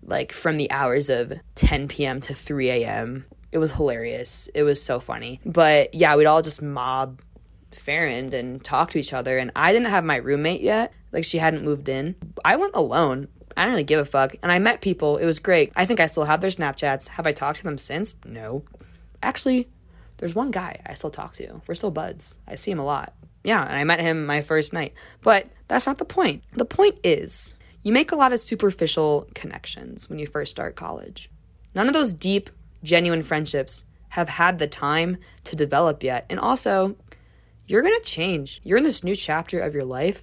like 0.07 0.33
from 0.33 0.57
the 0.57 0.71
hours 0.71 1.11
of 1.11 1.33
10 1.55 1.89
p.m. 1.89 2.21
to 2.21 2.35
3 2.35 2.71
a.m. 2.71 3.27
It 3.53 3.59
was 3.59 3.73
hilarious. 3.73 4.49
It 4.55 4.63
was 4.63 4.83
so 4.83 5.01
funny. 5.01 5.41
But 5.45 5.95
yeah, 5.95 6.17
we'd 6.17 6.27
all 6.27 6.43
just 6.43 6.63
mob 6.63 7.21
Farrand 7.71 8.35
and 8.35 8.63
talk 8.63 8.91
to 8.91 8.99
each 8.99 9.13
other. 9.13 9.39
And 9.39 9.51
I 9.57 9.73
didn't 9.73 9.89
have 9.89 10.05
my 10.05 10.17
roommate 10.17 10.61
yet. 10.61 10.93
Like 11.13 11.25
she 11.25 11.39
hadn't 11.39 11.65
moved 11.65 11.89
in. 11.89 12.17
I 12.45 12.57
went 12.57 12.75
alone. 12.75 13.29
I 13.57 13.63
didn't 13.63 13.73
really 13.73 13.85
give 13.85 14.01
a 14.01 14.05
fuck. 14.05 14.35
And 14.43 14.51
I 14.51 14.59
met 14.59 14.81
people. 14.81 15.17
It 15.17 15.27
was 15.27 15.39
great. 15.39 15.73
I 15.77 15.87
think 15.87 16.01
I 16.01 16.07
still 16.07 16.25
have 16.25 16.41
their 16.41 16.51
Snapchats. 16.51 17.09
Have 17.09 17.27
I 17.27 17.33
talked 17.33 17.59
to 17.59 17.65
them 17.65 17.79
since? 17.79 18.17
No. 18.25 18.65
Actually, 19.23 19.69
there's 20.19 20.35
one 20.35 20.51
guy 20.51 20.81
I 20.87 20.95
still 20.95 21.11
talk 21.11 21.35
to. 21.35 21.61
We're 21.67 21.75
still 21.75 21.91
buds. 21.91 22.39
I 22.47 22.55
see 22.55 22.71
him 22.71 22.79
a 22.79 22.85
lot. 22.85 23.15
Yeah, 23.43 23.63
and 23.63 23.77
I 23.77 23.85
met 23.85 24.01
him 24.01 24.27
my 24.27 24.41
first 24.41 24.73
night. 24.73 24.95
But 25.23 25.49
that's 25.69 25.87
not 25.87 25.99
the 25.99 26.05
point. 26.05 26.45
The 26.53 26.65
point 26.65 26.99
is 27.05 27.55
you 27.83 27.93
make 27.93 28.13
a 28.13 28.17
lot 28.17 28.33
of 28.33 28.41
superficial 28.41 29.29
connections 29.35 30.09
when 30.09 30.19
you 30.19 30.27
first 30.27 30.51
start 30.51 30.77
college. 30.77 31.31
None 31.75 31.87
of 31.87 31.93
those 31.93 32.13
deep, 32.13 32.51
genuine 32.83 33.23
friendships 33.23 33.85
have 34.11 34.29
had 34.29 34.59
the 34.59 34.67
time 34.67 35.19
to 35.45 35.57
develop 35.57 36.03
yet. 36.03 36.25
And 36.31 36.39
also, 36.39 36.97
you're 37.67 37.83
going 37.83 37.99
to 37.99 38.05
change. 38.05 38.61
You're 38.63 38.79
in 38.79 38.85
this 38.85 39.05
new 39.05 39.15
chapter 39.15 39.59
of 39.61 39.75
your 39.75 39.85
life 39.85 40.23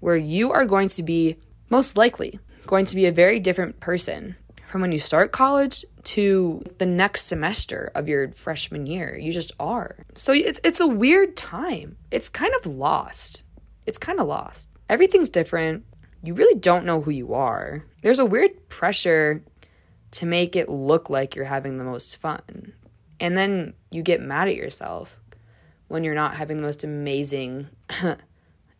where 0.00 0.16
you 0.16 0.52
are 0.52 0.66
going 0.66 0.88
to 0.88 1.02
be 1.02 1.36
most 1.68 1.96
likely 1.96 2.38
going 2.66 2.84
to 2.86 2.96
be 2.96 3.06
a 3.06 3.12
very 3.12 3.40
different 3.40 3.80
person 3.80 4.36
from 4.68 4.80
when 4.80 4.92
you 4.92 4.98
start 4.98 5.32
college 5.32 5.84
to 6.02 6.62
the 6.78 6.86
next 6.86 7.26
semester 7.26 7.90
of 7.94 8.08
your 8.08 8.32
freshman 8.32 8.86
year. 8.86 9.16
You 9.16 9.32
just 9.32 9.52
are. 9.60 10.04
So 10.14 10.32
it's 10.32 10.60
it's 10.64 10.80
a 10.80 10.86
weird 10.86 11.36
time. 11.36 11.96
It's 12.10 12.28
kind 12.28 12.52
of 12.56 12.66
lost. 12.66 13.44
It's 13.86 13.98
kind 13.98 14.20
of 14.20 14.26
lost. 14.26 14.68
Everything's 14.88 15.30
different. 15.30 15.84
You 16.22 16.34
really 16.34 16.58
don't 16.58 16.86
know 16.86 17.00
who 17.00 17.10
you 17.10 17.34
are. 17.34 17.84
There's 18.02 18.18
a 18.18 18.24
weird 18.24 18.68
pressure 18.68 19.44
to 20.12 20.26
make 20.26 20.56
it 20.56 20.68
look 20.68 21.10
like 21.10 21.34
you're 21.34 21.44
having 21.44 21.78
the 21.78 21.84
most 21.84 22.16
fun. 22.16 22.72
And 23.20 23.36
then 23.36 23.74
you 23.90 24.02
get 24.02 24.20
mad 24.20 24.48
at 24.48 24.56
yourself 24.56 25.18
when 25.88 26.04
you're 26.04 26.14
not 26.14 26.34
having 26.36 26.56
the 26.56 26.62
most 26.62 26.84
amazing 26.84 27.68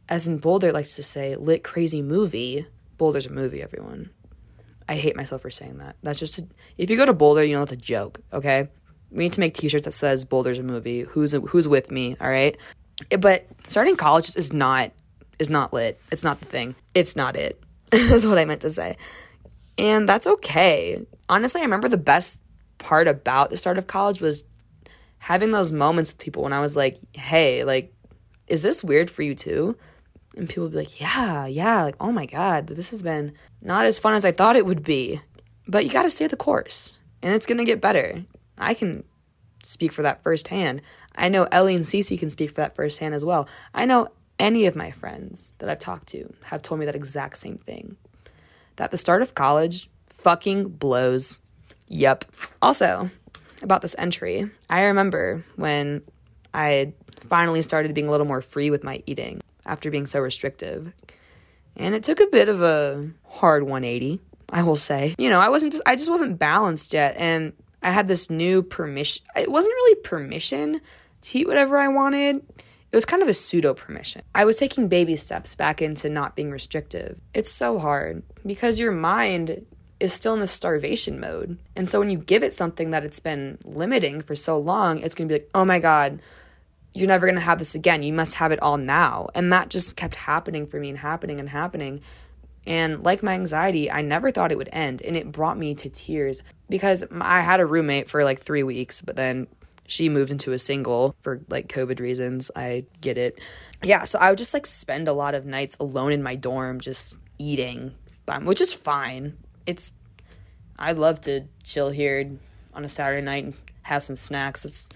as 0.08 0.26
in 0.26 0.38
Boulder 0.38 0.72
likes 0.72 0.96
to 0.96 1.02
say, 1.02 1.36
lit 1.36 1.64
crazy 1.64 2.02
movie. 2.02 2.66
Boulder's 2.96 3.26
a 3.26 3.30
movie, 3.30 3.62
everyone. 3.62 4.10
I 4.88 4.96
hate 4.96 5.16
myself 5.16 5.42
for 5.42 5.50
saying 5.50 5.78
that. 5.78 5.96
That's 6.02 6.18
just 6.18 6.38
a, 6.38 6.46
if 6.76 6.90
you 6.90 6.96
go 6.96 7.06
to 7.06 7.14
Boulder, 7.14 7.42
you 7.44 7.54
know 7.54 7.62
it's 7.62 7.72
a 7.72 7.76
joke. 7.76 8.20
Okay, 8.32 8.68
we 9.10 9.24
need 9.24 9.32
to 9.32 9.40
make 9.40 9.54
T-shirts 9.54 9.84
that 9.84 9.92
says 9.92 10.24
Boulder's 10.24 10.58
a 10.58 10.62
movie. 10.62 11.02
Who's 11.02 11.32
who's 11.32 11.66
with 11.66 11.90
me? 11.90 12.16
All 12.20 12.28
right, 12.28 12.56
eh, 13.10 13.16
but 13.16 13.46
starting 13.66 13.96
college 13.96 14.36
is 14.36 14.52
not 14.52 14.92
is 15.38 15.50
not 15.50 15.72
lit. 15.72 16.00
It's 16.12 16.22
not 16.22 16.38
the 16.38 16.46
thing. 16.46 16.74
It's 16.94 17.16
not 17.16 17.36
it. 17.36 17.60
That's 17.90 18.26
what 18.26 18.38
I 18.38 18.44
meant 18.44 18.60
to 18.62 18.70
say, 18.70 18.96
and 19.78 20.08
that's 20.08 20.26
okay. 20.26 21.04
Honestly, 21.28 21.60
I 21.60 21.64
remember 21.64 21.88
the 21.88 21.96
best 21.96 22.40
part 22.78 23.08
about 23.08 23.50
the 23.50 23.56
start 23.56 23.78
of 23.78 23.86
college 23.86 24.20
was 24.20 24.44
having 25.18 25.52
those 25.52 25.72
moments 25.72 26.12
with 26.12 26.18
people 26.18 26.42
when 26.42 26.52
I 26.52 26.60
was 26.60 26.76
like, 26.76 26.98
"Hey, 27.12 27.64
like, 27.64 27.94
is 28.48 28.62
this 28.62 28.82
weird 28.82 29.10
for 29.10 29.22
you 29.22 29.34
too?" 29.34 29.76
And 30.36 30.48
people 30.48 30.64
would 30.64 30.72
be 30.72 30.78
like, 30.78 31.00
yeah, 31.00 31.46
yeah, 31.46 31.82
like, 31.84 31.96
oh 32.00 32.10
my 32.10 32.26
God, 32.26 32.66
this 32.66 32.90
has 32.90 33.02
been 33.02 33.34
not 33.62 33.86
as 33.86 33.98
fun 33.98 34.14
as 34.14 34.24
I 34.24 34.32
thought 34.32 34.56
it 34.56 34.66
would 34.66 34.82
be. 34.82 35.20
But 35.66 35.84
you 35.84 35.90
got 35.90 36.02
to 36.02 36.10
stay 36.10 36.26
the 36.26 36.36
course, 36.36 36.98
and 37.22 37.32
it's 37.32 37.46
going 37.46 37.58
to 37.58 37.64
get 37.64 37.80
better. 37.80 38.24
I 38.58 38.74
can 38.74 39.04
speak 39.62 39.92
for 39.92 40.02
that 40.02 40.22
firsthand. 40.22 40.82
I 41.16 41.28
know 41.28 41.46
Ellie 41.50 41.74
and 41.74 41.84
Cece 41.84 42.18
can 42.18 42.30
speak 42.30 42.50
for 42.50 42.56
that 42.56 42.74
firsthand 42.74 43.14
as 43.14 43.24
well. 43.24 43.48
I 43.72 43.86
know 43.86 44.08
any 44.38 44.66
of 44.66 44.76
my 44.76 44.90
friends 44.90 45.52
that 45.58 45.68
I've 45.68 45.78
talked 45.78 46.08
to 46.08 46.34
have 46.44 46.62
told 46.62 46.80
me 46.80 46.86
that 46.86 46.94
exact 46.94 47.38
same 47.38 47.56
thing. 47.56 47.96
That 48.76 48.90
the 48.90 48.98
start 48.98 49.22
of 49.22 49.34
college 49.34 49.88
fucking 50.10 50.68
blows. 50.68 51.40
Yep. 51.88 52.24
Also, 52.60 53.10
about 53.62 53.82
this 53.82 53.94
entry, 53.96 54.50
I 54.68 54.84
remember 54.84 55.44
when 55.56 56.02
I 56.52 56.92
finally 57.28 57.62
started 57.62 57.94
being 57.94 58.08
a 58.08 58.10
little 58.10 58.26
more 58.26 58.42
free 58.42 58.70
with 58.70 58.84
my 58.84 59.02
eating 59.06 59.40
after 59.66 59.90
being 59.90 60.06
so 60.06 60.20
restrictive. 60.20 60.92
And 61.76 61.94
it 61.94 62.02
took 62.02 62.20
a 62.20 62.26
bit 62.26 62.48
of 62.48 62.62
a 62.62 63.10
hard 63.28 63.64
180, 63.64 64.20
I 64.50 64.62
will 64.62 64.76
say. 64.76 65.14
You 65.18 65.30
know, 65.30 65.40
I 65.40 65.48
wasn't 65.48 65.72
just 65.72 65.82
I 65.86 65.96
just 65.96 66.10
wasn't 66.10 66.38
balanced 66.38 66.92
yet 66.92 67.16
and 67.16 67.52
I 67.82 67.90
had 67.90 68.08
this 68.08 68.30
new 68.30 68.62
permission. 68.62 69.24
It 69.36 69.50
wasn't 69.50 69.74
really 69.74 70.00
permission 70.00 70.80
to 71.22 71.38
eat 71.38 71.46
whatever 71.46 71.76
I 71.76 71.88
wanted. 71.88 72.36
It 72.36 72.96
was 72.96 73.04
kind 73.04 73.22
of 73.22 73.28
a 73.28 73.34
pseudo 73.34 73.74
permission. 73.74 74.22
I 74.34 74.44
was 74.44 74.56
taking 74.56 74.88
baby 74.88 75.16
steps 75.16 75.56
back 75.56 75.82
into 75.82 76.08
not 76.08 76.36
being 76.36 76.50
restrictive. 76.50 77.20
It's 77.34 77.50
so 77.50 77.78
hard 77.80 78.22
because 78.46 78.78
your 78.78 78.92
mind 78.92 79.66
is 79.98 80.12
still 80.12 80.34
in 80.34 80.40
the 80.40 80.46
starvation 80.46 81.18
mode. 81.18 81.58
And 81.74 81.88
so 81.88 81.98
when 81.98 82.10
you 82.10 82.18
give 82.18 82.42
it 82.42 82.52
something 82.52 82.90
that 82.90 83.04
it's 83.04 83.20
been 83.20 83.58
limiting 83.64 84.20
for 84.20 84.34
so 84.34 84.58
long, 84.58 85.00
it's 85.00 85.14
going 85.14 85.28
to 85.28 85.34
be 85.34 85.40
like, 85.40 85.50
"Oh 85.54 85.64
my 85.64 85.80
god, 85.80 86.20
you're 86.94 87.08
never 87.08 87.26
going 87.26 87.34
to 87.34 87.40
have 87.40 87.58
this 87.58 87.74
again. 87.74 88.02
You 88.02 88.12
must 88.12 88.34
have 88.34 88.52
it 88.52 88.62
all 88.62 88.78
now. 88.78 89.28
And 89.34 89.52
that 89.52 89.68
just 89.68 89.96
kept 89.96 90.14
happening 90.14 90.66
for 90.66 90.78
me 90.78 90.88
and 90.88 90.98
happening 90.98 91.40
and 91.40 91.48
happening. 91.48 92.00
And 92.66 93.02
like 93.02 93.22
my 93.22 93.34
anxiety, 93.34 93.90
I 93.90 94.00
never 94.00 94.30
thought 94.30 94.52
it 94.52 94.58
would 94.58 94.70
end. 94.72 95.02
And 95.02 95.16
it 95.16 95.32
brought 95.32 95.58
me 95.58 95.74
to 95.74 95.88
tears 95.88 96.42
because 96.70 97.04
I 97.20 97.40
had 97.40 97.60
a 97.60 97.66
roommate 97.66 98.08
for 98.08 98.22
like 98.22 98.40
three 98.40 98.62
weeks, 98.62 99.02
but 99.02 99.16
then 99.16 99.48
she 99.86 100.08
moved 100.08 100.30
into 100.30 100.52
a 100.52 100.58
single 100.58 101.16
for 101.20 101.40
like 101.48 101.68
COVID 101.68 101.98
reasons. 101.98 102.50
I 102.54 102.86
get 103.00 103.18
it. 103.18 103.40
Yeah, 103.82 104.04
so 104.04 104.18
I 104.18 104.30
would 104.30 104.38
just 104.38 104.54
like 104.54 104.64
spend 104.64 105.08
a 105.08 105.12
lot 105.12 105.34
of 105.34 105.44
nights 105.44 105.76
alone 105.80 106.12
in 106.12 106.22
my 106.22 106.36
dorm 106.36 106.80
just 106.80 107.18
eating, 107.38 107.92
um, 108.28 108.44
which 108.44 108.60
is 108.60 108.72
fine. 108.72 109.36
It's, 109.66 109.92
I 110.78 110.92
love 110.92 111.20
to 111.22 111.42
chill 111.64 111.90
here 111.90 112.38
on 112.72 112.84
a 112.84 112.88
Saturday 112.88 113.20
night 113.20 113.44
and 113.44 113.54
have 113.82 114.04
some 114.04 114.16
snacks. 114.16 114.64
It's, 114.64 114.86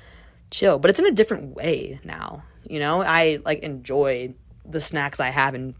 chill, 0.50 0.78
but 0.78 0.90
it's 0.90 0.98
in 0.98 1.06
a 1.06 1.12
different 1.12 1.54
way 1.54 2.00
now. 2.04 2.42
You 2.68 2.78
know, 2.78 3.02
I 3.02 3.40
like 3.44 3.61
enjoy 3.61 4.34
the 4.64 4.80
snacks 4.80 5.20
I 5.20 5.30
have 5.30 5.54
in 5.54 5.74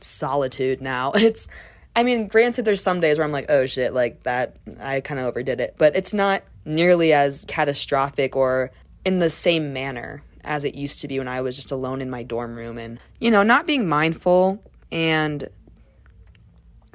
solitude 0.00 0.80
now. 0.80 1.12
It's 1.16 1.48
I 1.94 2.04
mean, 2.04 2.26
granted 2.26 2.64
there's 2.64 2.82
some 2.82 3.00
days 3.00 3.18
where 3.18 3.26
I'm 3.26 3.32
like, 3.32 3.50
"Oh 3.50 3.66
shit, 3.66 3.92
like 3.92 4.22
that 4.22 4.56
I 4.80 5.00
kind 5.00 5.20
of 5.20 5.26
overdid 5.26 5.60
it." 5.60 5.74
But 5.76 5.94
it's 5.94 6.14
not 6.14 6.42
nearly 6.64 7.12
as 7.12 7.44
catastrophic 7.46 8.34
or 8.34 8.70
in 9.04 9.18
the 9.18 9.28
same 9.28 9.72
manner 9.72 10.22
as 10.44 10.64
it 10.64 10.74
used 10.74 11.00
to 11.00 11.08
be 11.08 11.18
when 11.18 11.28
I 11.28 11.40
was 11.40 11.56
just 11.56 11.70
alone 11.70 12.00
in 12.00 12.10
my 12.10 12.22
dorm 12.22 12.56
room 12.56 12.78
and, 12.78 12.98
you 13.20 13.30
know, 13.30 13.42
not 13.42 13.66
being 13.66 13.88
mindful 13.88 14.62
and 14.90 15.48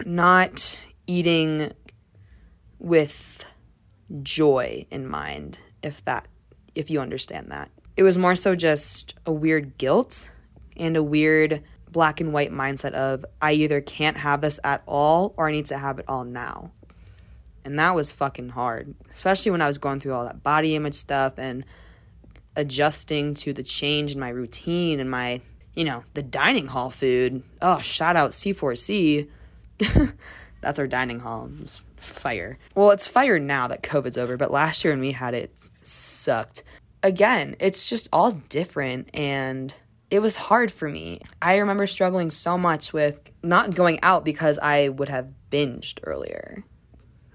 not 0.06 0.80
eating 1.06 1.71
with 2.80 3.45
joy 4.21 4.86
in 4.91 5.08
mind, 5.08 5.60
if 5.82 6.03
that 6.06 6.27
if 6.78 6.90
you 6.90 7.00
understand 7.02 7.52
that. 7.52 7.70
It 7.96 8.04
was 8.04 8.18
more 8.18 8.36
so 8.36 8.56
just 8.56 9.16
a 9.26 9.32
weird 9.32 9.78
guilt 9.78 10.30
and 10.76 10.96
a 10.96 11.04
weird 11.04 11.63
black 11.90 12.22
and 12.22 12.32
white 12.32 12.52
mindset 12.52 12.94
of 12.94 13.26
I 13.42 13.54
either 13.54 13.82
can't 13.82 14.18
have 14.18 14.42
this 14.42 14.60
at 14.63 14.84
all 14.86 15.34
or 15.38 15.48
I 15.48 15.52
need 15.52 15.66
to 15.68 15.78
have 15.78 16.00
it 16.00 16.06
all 16.08 16.24
now. 16.24 16.72
And 17.66 17.80
that 17.80 17.96
was 17.96 18.12
fucking 18.12 18.50
hard, 18.50 18.96
especially 19.10 19.52
when 19.52 19.62
I 19.62 19.68
was 19.68 19.78
going 19.78 20.00
through 20.00 20.13
all 20.13 20.26
that 20.26 20.44
body 20.44 20.76
image 20.76 20.94
stuff 20.94 21.38
and 21.38 21.66
adjusting 22.56 23.34
to 23.36 23.52
the 23.52 23.63
change 23.63 24.13
in 24.13 24.20
my 24.20 24.30
routine 24.30 25.00
and 25.00 25.12
my, 25.12 25.42
you 25.76 25.84
know, 25.84 26.04
the 26.13 26.22
dining 26.22 26.68
hall 26.68 26.90
food. 26.90 27.44
Oh, 27.62 27.80
shout 27.82 28.16
out 28.16 28.32
C4C. 28.32 29.28
That's 30.62 30.80
our 30.80 30.88
dining 30.88 31.20
hall. 31.20 31.50
Fire. 31.98 32.58
Well, 32.76 32.92
it's 32.92 33.08
fire 33.08 33.40
now 33.40 33.68
that 33.68 33.84
COVID's 33.84 34.18
over, 34.18 34.38
but 34.38 34.52
last 34.52 34.86
year 34.86 34.94
when 34.94 35.02
we 35.02 35.12
had 35.12 35.34
it, 35.34 35.52
sucked. 35.88 36.63
Again, 37.04 37.56
it's 37.60 37.89
just 37.89 38.10
all 38.12 38.32
different 38.32 39.10
and 39.13 39.73
it 40.10 40.19
was 40.19 40.38
hard 40.38 40.71
for 40.71 40.89
me. 40.89 41.19
I 41.41 41.58
remember 41.58 41.86
struggling 41.86 42.30
so 42.30 42.58
much 42.58 42.93
with 42.93 43.19
not 43.43 43.76
going 43.76 44.00
out 44.02 44.23
because 44.23 44.58
I 44.60 44.89
would 44.89 45.10
have 45.10 45.30
binged 45.52 46.00
earlier. 46.04 46.63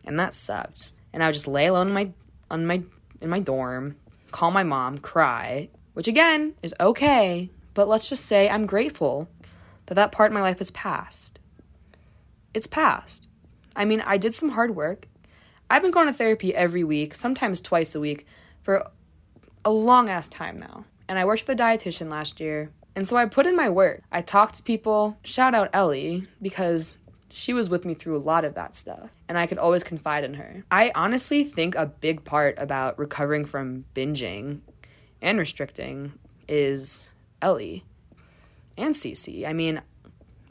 And 0.05 0.19
that 0.19 0.35
sucked. 0.35 0.93
And 1.13 1.23
I 1.23 1.27
would 1.27 1.35
just 1.35 1.47
lay 1.47 1.67
alone 1.67 1.89
in 1.89 1.95
my 1.95 2.13
on 2.51 2.67
my 2.67 2.83
in 3.21 3.29
my 3.29 3.41
dorm, 3.41 3.97
call 4.31 4.51
my 4.51 4.63
mom, 4.63 4.99
cry, 4.99 5.69
which 5.95 6.09
again 6.09 6.55
is 6.63 6.75
okay, 6.81 7.51
but 7.75 7.89
let's 7.89 8.09
just 8.09 8.25
say 8.25 8.49
I'm 8.49 8.67
grateful 8.67 9.29
that 9.87 9.95
that 9.95 10.13
part 10.13 10.31
of 10.31 10.35
my 10.35 10.41
life 10.41 10.61
is 10.61 10.71
past. 10.71 11.39
It's 12.55 12.67
past. 12.67 13.29
I 13.77 13.85
mean, 13.85 14.03
I 14.03 14.19
did 14.19 14.35
some 14.35 14.51
hard 14.51 14.75
work. 14.75 15.07
I've 15.71 15.83
been 15.83 15.91
going 15.91 16.07
to 16.07 16.13
therapy 16.13 16.55
every 16.55 16.85
week, 16.85 17.15
sometimes 17.15 17.61
twice 17.61 17.95
a 17.95 18.01
week, 18.01 18.27
for 18.63 18.91
a 19.65 19.71
long 19.71 20.09
ass 20.09 20.29
time 20.29 20.57
now. 20.57 20.85
And 21.09 21.19
I 21.19 21.25
worked 21.25 21.47
with 21.47 21.61
a 21.61 21.63
dietitian 21.63 22.11
last 22.11 22.41
year. 22.41 22.71
And 22.95 23.07
so 23.07 23.17
I 23.17 23.27
put 23.27 23.47
in 23.47 23.57
my 23.57 23.69
work. 23.69 24.03
I 24.11 24.23
talked 24.23 24.57
to 24.57 24.63
people. 24.63 25.19
Shout 25.25 25.55
out 25.55 25.71
Ellie 25.73 26.27
because 26.41 26.99
she 27.29 27.53
was 27.53 27.69
with 27.69 27.85
me 27.85 27.95
through 27.95 28.17
a 28.17 28.21
lot 28.21 28.45
of 28.45 28.55
that 28.55 28.75
stuff. 28.75 29.11
And 29.29 29.39
I 29.39 29.47
could 29.47 29.59
always 29.59 29.83
confide 29.83 30.25
in 30.25 30.35
her. 30.35 30.65
I 30.71 30.93
honestly 30.95 31.45
think 31.45 31.75
a 31.75 31.87
big 31.87 32.25
part 32.25 32.55
about 32.59 32.99
recovering 32.99 33.45
from 33.45 33.85
binging 33.95 34.61
and 35.21 35.39
restricting 35.39 36.13
is 36.49 37.11
Ellie 37.41 37.85
and 38.77 38.95
Cece. 38.95 39.47
I 39.47 39.53
mean, 39.53 39.81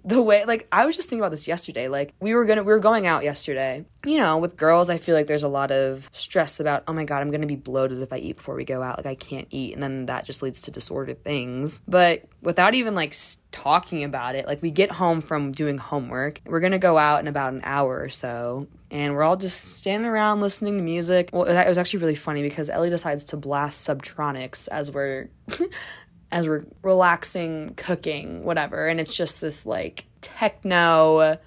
the 0.03 0.21
way 0.21 0.45
like 0.45 0.67
I 0.71 0.85
was 0.85 0.95
just 0.95 1.09
thinking 1.09 1.21
about 1.21 1.31
this 1.31 1.47
yesterday. 1.47 1.87
Like 1.87 2.13
we 2.19 2.33
were 2.33 2.45
gonna 2.45 2.63
we 2.63 2.71
were 2.73 2.79
going 2.79 3.05
out 3.05 3.23
yesterday. 3.23 3.85
You 4.05 4.17
know, 4.17 4.37
with 4.37 4.57
girls, 4.57 4.89
I 4.89 4.97
feel 4.97 5.15
like 5.15 5.27
there's 5.27 5.43
a 5.43 5.47
lot 5.47 5.71
of 5.71 6.09
stress 6.11 6.59
about 6.59 6.83
oh 6.87 6.93
my 6.93 7.05
god, 7.05 7.21
I'm 7.21 7.31
gonna 7.31 7.45
be 7.45 7.55
bloated 7.55 8.01
if 8.01 8.11
I 8.11 8.17
eat 8.17 8.37
before 8.37 8.55
we 8.55 8.65
go 8.65 8.81
out. 8.81 8.97
Like 8.97 9.05
I 9.05 9.15
can't 9.15 9.47
eat, 9.51 9.73
and 9.73 9.83
then 9.83 10.07
that 10.07 10.25
just 10.25 10.41
leads 10.41 10.61
to 10.63 10.71
disordered 10.71 11.23
things. 11.23 11.81
But 11.87 12.25
without 12.41 12.73
even 12.73 12.95
like 12.95 13.15
talking 13.51 14.03
about 14.03 14.35
it, 14.35 14.47
like 14.47 14.61
we 14.61 14.71
get 14.71 14.91
home 14.91 15.21
from 15.21 15.51
doing 15.51 15.77
homework, 15.77 16.41
we're 16.45 16.59
gonna 16.61 16.79
go 16.79 16.97
out 16.97 17.19
in 17.19 17.27
about 17.27 17.53
an 17.53 17.61
hour 17.63 17.99
or 17.99 18.09
so. 18.09 18.67
And 18.89 19.13
we're 19.15 19.23
all 19.23 19.37
just 19.37 19.77
standing 19.77 20.09
around 20.09 20.41
listening 20.41 20.75
to 20.75 20.83
music. 20.83 21.29
Well, 21.31 21.43
it 21.43 21.67
was 21.67 21.77
actually 21.77 21.99
really 22.01 22.15
funny 22.15 22.41
because 22.41 22.69
Ellie 22.69 22.89
decides 22.89 23.23
to 23.25 23.37
blast 23.37 23.87
Subtronics 23.87 24.67
as 24.67 24.91
we're 24.91 25.29
as 26.31 26.47
we're 26.47 26.65
relaxing, 26.81 27.73
cooking, 27.75 28.43
whatever. 28.43 28.87
And 28.87 28.99
it's 28.99 29.15
just 29.15 29.41
this 29.41 29.65
like 29.65 30.05
techno, 30.21 31.37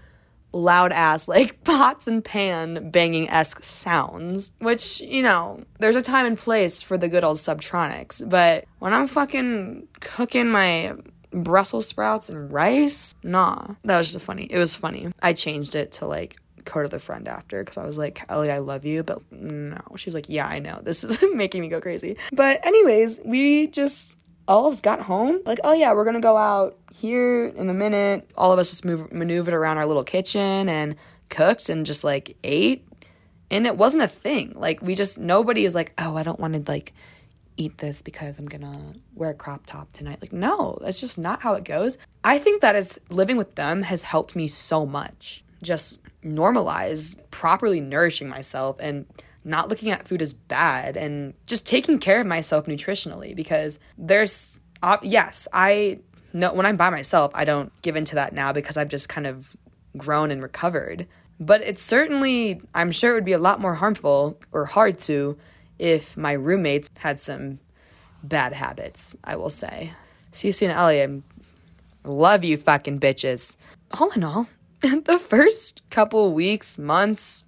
loud 0.52 0.92
ass, 0.92 1.28
like 1.28 1.62
pots 1.64 2.06
and 2.06 2.24
pan 2.24 2.90
banging 2.90 3.28
esque 3.30 3.62
sounds. 3.62 4.52
Which, 4.58 5.00
you 5.00 5.22
know, 5.22 5.64
there's 5.78 5.96
a 5.96 6.02
time 6.02 6.26
and 6.26 6.38
place 6.38 6.82
for 6.82 6.98
the 6.98 7.08
good 7.08 7.24
old 7.24 7.36
subtronics. 7.36 8.28
But 8.28 8.64
when 8.78 8.92
I'm 8.92 9.06
fucking 9.06 9.88
cooking 10.00 10.48
my 10.48 10.94
Brussels 11.34 11.86
sprouts 11.86 12.28
and 12.28 12.52
rice? 12.52 13.14
Nah, 13.22 13.74
that 13.84 13.98
was 13.98 14.12
just 14.12 14.24
funny. 14.24 14.44
It 14.44 14.58
was 14.58 14.76
funny. 14.76 15.08
I 15.20 15.32
changed 15.32 15.74
it 15.74 15.92
to 15.92 16.06
like 16.06 16.36
go 16.64 16.82
to 16.82 16.88
the 16.88 16.98
friend 16.98 17.28
after 17.28 17.62
because 17.62 17.76
I 17.76 17.84
was 17.84 17.98
like, 17.98 18.22
Ellie, 18.28 18.50
I 18.50 18.58
love 18.58 18.84
you, 18.84 19.02
but 19.02 19.20
no. 19.32 19.80
She 19.96 20.08
was 20.08 20.14
like, 20.14 20.28
Yeah, 20.28 20.46
I 20.46 20.58
know. 20.58 20.80
This 20.82 21.04
is 21.04 21.22
making 21.34 21.60
me 21.60 21.68
go 21.68 21.80
crazy. 21.80 22.16
But, 22.32 22.64
anyways, 22.64 23.20
we 23.24 23.66
just 23.68 24.18
us 24.48 24.80
got 24.80 25.00
home. 25.00 25.40
Like, 25.44 25.60
oh 25.64 25.72
yeah, 25.72 25.92
we're 25.92 26.04
gonna 26.04 26.20
go 26.20 26.36
out 26.36 26.78
here 26.92 27.46
in 27.46 27.68
a 27.68 27.74
minute. 27.74 28.30
All 28.36 28.52
of 28.52 28.58
us 28.58 28.70
just 28.70 28.84
move, 28.84 29.12
maneuvered 29.12 29.54
around 29.54 29.78
our 29.78 29.86
little 29.86 30.04
kitchen 30.04 30.68
and 30.68 30.96
cooked 31.28 31.68
and 31.68 31.86
just 31.86 32.04
like 32.04 32.36
ate. 32.44 32.86
And 33.50 33.66
it 33.66 33.76
wasn't 33.76 34.02
a 34.02 34.08
thing. 34.08 34.52
Like, 34.56 34.82
we 34.82 34.94
just, 34.94 35.18
nobody 35.18 35.64
is 35.64 35.74
like, 35.74 35.92
oh, 35.98 36.16
I 36.16 36.22
don't 36.22 36.40
want 36.40 36.54
to 36.54 36.70
like 36.70 36.92
eat 37.56 37.78
this 37.78 38.02
because 38.02 38.38
I'm 38.38 38.46
gonna 38.46 38.76
wear 39.14 39.30
a 39.30 39.34
crop 39.34 39.66
top 39.66 39.92
tonight. 39.92 40.18
Like, 40.20 40.32
no, 40.32 40.78
that's 40.80 41.00
just 41.00 41.18
not 41.18 41.42
how 41.42 41.54
it 41.54 41.64
goes. 41.64 41.98
I 42.22 42.38
think 42.38 42.62
that 42.62 42.74
is 42.76 42.98
living 43.10 43.36
with 43.36 43.54
them 43.54 43.82
has 43.82 44.02
helped 44.02 44.34
me 44.34 44.48
so 44.48 44.84
much. 44.84 45.44
Just 45.62 46.00
normalize 46.22 47.18
properly 47.30 47.80
nourishing 47.80 48.28
myself 48.28 48.76
and 48.80 49.06
not 49.44 49.68
looking 49.68 49.90
at 49.90 50.08
food 50.08 50.22
as 50.22 50.32
bad 50.32 50.96
and 50.96 51.34
just 51.46 51.66
taking 51.66 51.98
care 51.98 52.20
of 52.20 52.26
myself 52.26 52.66
nutritionally 52.66 53.36
because 53.36 53.78
there's 53.98 54.58
yes 55.02 55.46
i 55.52 55.98
know 56.32 56.52
when 56.52 56.66
i'm 56.66 56.76
by 56.76 56.90
myself 56.90 57.30
i 57.34 57.44
don't 57.44 57.70
give 57.82 57.96
into 57.96 58.14
that 58.14 58.32
now 58.32 58.52
because 58.52 58.76
i've 58.76 58.88
just 58.88 59.08
kind 59.08 59.26
of 59.26 59.56
grown 59.96 60.30
and 60.30 60.42
recovered. 60.42 61.06
But 61.40 61.62
it's 61.62 61.82
certainly 61.82 62.60
i'm 62.74 62.92
sure 62.92 63.12
it 63.12 63.14
would 63.14 63.24
be 63.24 63.32
a 63.32 63.38
lot 63.38 63.60
more 63.60 63.74
harmful 63.74 64.38
or 64.52 64.64
hard 64.64 64.98
to 64.98 65.36
if 65.78 66.16
my 66.16 66.32
roommates 66.32 66.88
had 66.98 67.18
some 67.18 67.58
bad 68.22 68.52
habits 68.52 69.16
i 69.24 69.36
will 69.36 69.50
say. 69.50 69.92
Cece 70.32 70.62
and 70.62 70.72
ellie. 70.72 71.02
I 71.02 71.22
love 72.08 72.42
you 72.42 72.56
fucking 72.56 72.98
bitches. 72.98 73.56
All 73.92 74.10
in 74.10 74.24
all 74.24 74.48
the 74.80 75.18
first 75.18 75.82
couple 75.90 76.32
weeks 76.32 76.76
months 76.76 77.44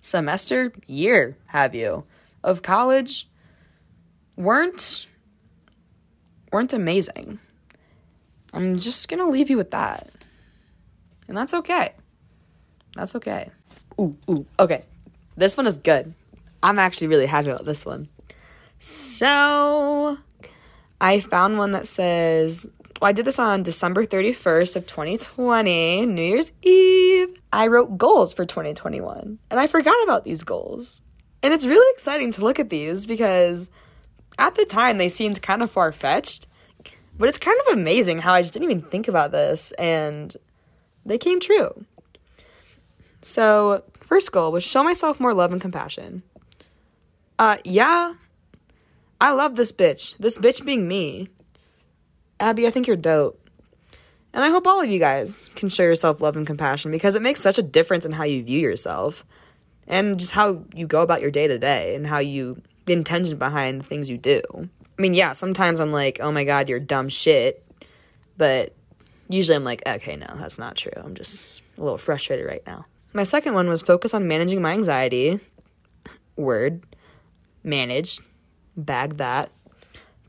semester, 0.00 0.72
year, 0.86 1.36
have 1.46 1.74
you, 1.74 2.04
of 2.42 2.62
college 2.62 3.28
weren't 4.36 5.06
weren't 6.52 6.72
amazing. 6.72 7.38
I'm 8.52 8.78
just 8.78 9.08
gonna 9.08 9.28
leave 9.28 9.50
you 9.50 9.56
with 9.56 9.70
that. 9.70 10.08
And 11.28 11.36
that's 11.36 11.54
okay. 11.54 11.92
That's 12.96 13.14
okay. 13.14 13.50
Ooh, 14.00 14.16
ooh, 14.28 14.46
okay. 14.58 14.84
This 15.36 15.56
one 15.56 15.66
is 15.66 15.76
good. 15.76 16.12
I'm 16.62 16.78
actually 16.78 17.06
really 17.06 17.26
happy 17.26 17.50
about 17.50 17.64
this 17.64 17.86
one. 17.86 18.08
So 18.78 20.18
I 21.00 21.20
found 21.20 21.58
one 21.58 21.70
that 21.72 21.86
says 21.86 22.68
well, 23.00 23.08
I 23.08 23.12
did 23.12 23.24
this 23.24 23.38
on 23.38 23.62
December 23.62 24.04
31st 24.04 24.76
of 24.76 24.86
2020, 24.86 26.04
New 26.04 26.22
Year's 26.22 26.52
Eve. 26.60 27.40
I 27.50 27.66
wrote 27.66 27.96
goals 27.96 28.34
for 28.34 28.44
2021 28.44 29.38
and 29.50 29.60
I 29.60 29.66
forgot 29.66 29.96
about 30.04 30.24
these 30.24 30.44
goals. 30.44 31.00
And 31.42 31.54
it's 31.54 31.64
really 31.64 31.90
exciting 31.94 32.30
to 32.32 32.44
look 32.44 32.60
at 32.60 32.68
these 32.68 33.06
because 33.06 33.70
at 34.38 34.54
the 34.54 34.66
time 34.66 34.98
they 34.98 35.08
seemed 35.08 35.40
kind 35.40 35.62
of 35.62 35.70
far 35.70 35.92
fetched, 35.92 36.46
but 37.16 37.30
it's 37.30 37.38
kind 37.38 37.58
of 37.66 37.78
amazing 37.78 38.18
how 38.18 38.34
I 38.34 38.42
just 38.42 38.52
didn't 38.52 38.70
even 38.70 38.82
think 38.82 39.08
about 39.08 39.32
this 39.32 39.72
and 39.72 40.36
they 41.06 41.16
came 41.16 41.40
true. 41.40 41.86
So, 43.22 43.82
first 43.94 44.30
goal 44.30 44.52
was 44.52 44.62
show 44.62 44.84
myself 44.84 45.20
more 45.20 45.32
love 45.32 45.52
and 45.52 45.60
compassion. 45.60 46.22
Uh, 47.38 47.56
yeah, 47.64 48.14
I 49.20 49.32
love 49.32 49.56
this 49.56 49.72
bitch. 49.72 50.18
This 50.18 50.36
bitch 50.36 50.64
being 50.64 50.86
me. 50.86 51.30
Abby, 52.40 52.66
I 52.66 52.70
think 52.70 52.86
you're 52.86 52.96
dope. 52.96 53.38
And 54.32 54.42
I 54.42 54.48
hope 54.48 54.66
all 54.66 54.80
of 54.80 54.88
you 54.88 54.98
guys 54.98 55.50
can 55.54 55.68
show 55.68 55.82
yourself 55.82 56.20
love 56.20 56.36
and 56.36 56.46
compassion 56.46 56.90
because 56.90 57.14
it 57.14 57.22
makes 57.22 57.40
such 57.40 57.58
a 57.58 57.62
difference 57.62 58.04
in 58.06 58.12
how 58.12 58.24
you 58.24 58.42
view 58.42 58.60
yourself 58.60 59.24
and 59.86 60.18
just 60.18 60.32
how 60.32 60.64
you 60.74 60.86
go 60.86 61.02
about 61.02 61.20
your 61.20 61.30
day 61.30 61.46
to 61.46 61.58
day 61.58 61.94
and 61.94 62.06
how 62.06 62.18
you, 62.18 62.62
the 62.86 62.92
intention 62.92 63.38
behind 63.38 63.80
the 63.80 63.84
things 63.84 64.08
you 64.08 64.16
do. 64.16 64.40
I 64.56 65.02
mean, 65.02 65.14
yeah, 65.14 65.32
sometimes 65.32 65.80
I'm 65.80 65.92
like, 65.92 66.20
oh 66.20 66.30
my 66.30 66.44
God, 66.44 66.68
you're 66.68 66.80
dumb 66.80 67.08
shit. 67.08 67.64
But 68.36 68.74
usually 69.28 69.56
I'm 69.56 69.64
like, 69.64 69.82
okay, 69.86 70.16
no, 70.16 70.26
that's 70.36 70.58
not 70.58 70.76
true. 70.76 70.92
I'm 70.96 71.14
just 71.14 71.60
a 71.76 71.82
little 71.82 71.98
frustrated 71.98 72.46
right 72.46 72.62
now. 72.66 72.86
My 73.12 73.24
second 73.24 73.54
one 73.54 73.68
was 73.68 73.82
focus 73.82 74.14
on 74.14 74.28
managing 74.28 74.62
my 74.62 74.72
anxiety. 74.72 75.40
Word. 76.36 76.84
Manage. 77.64 78.20
Bag 78.76 79.16
that. 79.16 79.50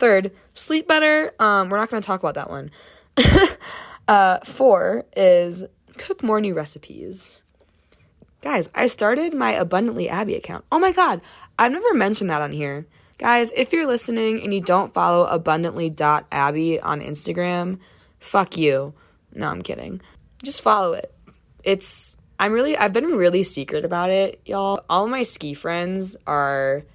Third, 0.02 0.32
sleep 0.56 0.88
better. 0.88 1.32
Um, 1.38 1.70
we're 1.70 1.78
not 1.78 1.92
going 1.92 2.02
to 2.02 2.08
talk 2.08 2.20
about 2.20 2.34
that 2.34 2.50
one. 2.50 2.72
uh, 4.08 4.40
four 4.40 5.06
is 5.16 5.64
cook 5.96 6.24
more 6.24 6.42
new 6.42 6.56
recipes. 6.56 7.44
Guys, 8.42 8.68
I 8.74 8.88
started 8.88 9.36
my 9.36 9.52
Abundantly 9.52 10.10
Abby 10.10 10.34
account. 10.34 10.66
Oh 10.72 10.80
my 10.80 10.92
god, 10.92 11.22
I've 11.60 11.72
never 11.72 11.94
mentioned 11.94 12.32
that 12.32 12.42
on 12.42 12.52
here. 12.52 12.88
Guys, 13.20 13.54
if 13.56 13.72
you're 13.72 13.86
listening 13.86 14.42
and 14.42 14.52
you 14.52 14.60
don't 14.60 14.92
follow 14.92 15.28
abundantly.abby 15.28 16.80
on 16.82 17.00
Instagram, 17.00 17.78
fuck 18.18 18.58
you. 18.58 18.96
No, 19.36 19.50
I'm 19.50 19.62
kidding. 19.62 20.02
Just 20.44 20.64
follow 20.64 20.94
it. 20.94 21.14
It's 21.64 22.18
I'm 22.40 22.54
really 22.54 22.76
I've 22.76 22.92
been 22.92 23.06
really 23.06 23.44
secret 23.44 23.86
about 23.86 24.10
it, 24.10 24.42
y'all. 24.48 24.84
All 24.90 25.06
my 25.06 25.22
ski 25.22 25.54
friends 25.54 26.18
are 26.26 26.86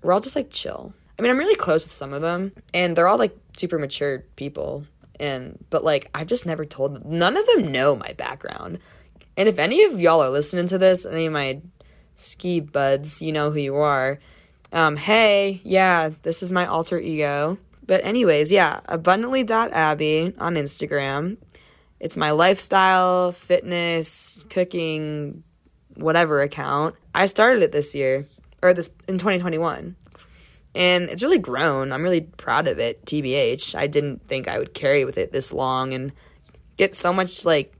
we're 0.00 0.14
all 0.14 0.20
just 0.20 0.36
like 0.36 0.48
chill. 0.48 0.94
I 1.18 1.22
mean, 1.22 1.30
I'm 1.30 1.38
really 1.38 1.56
close 1.56 1.84
with 1.84 1.92
some 1.92 2.12
of 2.12 2.22
them, 2.22 2.52
and 2.72 2.96
they're 2.96 3.08
all 3.08 3.18
like 3.18 3.36
super 3.56 3.78
mature 3.78 4.20
people. 4.36 4.86
And 5.18 5.64
but 5.68 5.82
like 5.82 6.10
I've 6.14 6.28
just 6.28 6.46
never 6.46 6.64
told 6.64 6.94
them. 6.94 7.02
None 7.06 7.36
of 7.36 7.46
them 7.46 7.72
know 7.72 7.96
my 7.96 8.12
background. 8.12 8.78
And 9.36 9.48
if 9.48 9.58
any 9.58 9.84
of 9.84 10.00
y'all 10.00 10.22
are 10.22 10.30
listening 10.30 10.66
to 10.68 10.78
this, 10.78 11.04
any 11.04 11.26
of 11.26 11.32
my 11.32 11.60
ski 12.14 12.60
buds, 12.60 13.20
you 13.22 13.32
know 13.32 13.50
who 13.50 13.58
you 13.58 13.76
are. 13.76 14.18
Um, 14.72 14.96
hey, 14.96 15.60
yeah, 15.64 16.10
this 16.22 16.42
is 16.42 16.52
my 16.52 16.66
alter 16.66 16.98
ego. 16.98 17.58
But 17.86 18.04
anyways, 18.04 18.52
yeah, 18.52 18.80
abundantly.abby 18.86 20.34
on 20.38 20.54
Instagram. 20.56 21.38
It's 22.00 22.16
my 22.16 22.32
lifestyle, 22.32 23.32
fitness, 23.32 24.44
cooking, 24.50 25.42
whatever 25.94 26.42
account. 26.42 26.94
I 27.14 27.26
started 27.26 27.62
it 27.62 27.72
this 27.72 27.94
year 27.94 28.26
or 28.62 28.74
this 28.74 28.90
in 29.08 29.18
2021 29.18 29.96
and 30.78 31.10
it's 31.10 31.24
really 31.24 31.40
grown. 31.40 31.92
I'm 31.92 32.04
really 32.04 32.20
proud 32.20 32.68
of 32.68 32.78
it, 32.78 33.04
TBH. 33.04 33.74
I 33.74 33.88
didn't 33.88 34.26
think 34.28 34.46
I 34.46 34.60
would 34.60 34.74
carry 34.74 35.04
with 35.04 35.18
it 35.18 35.32
this 35.32 35.52
long 35.52 35.92
and 35.92 36.12
get 36.76 36.94
so 36.94 37.12
much 37.12 37.44
like 37.44 37.74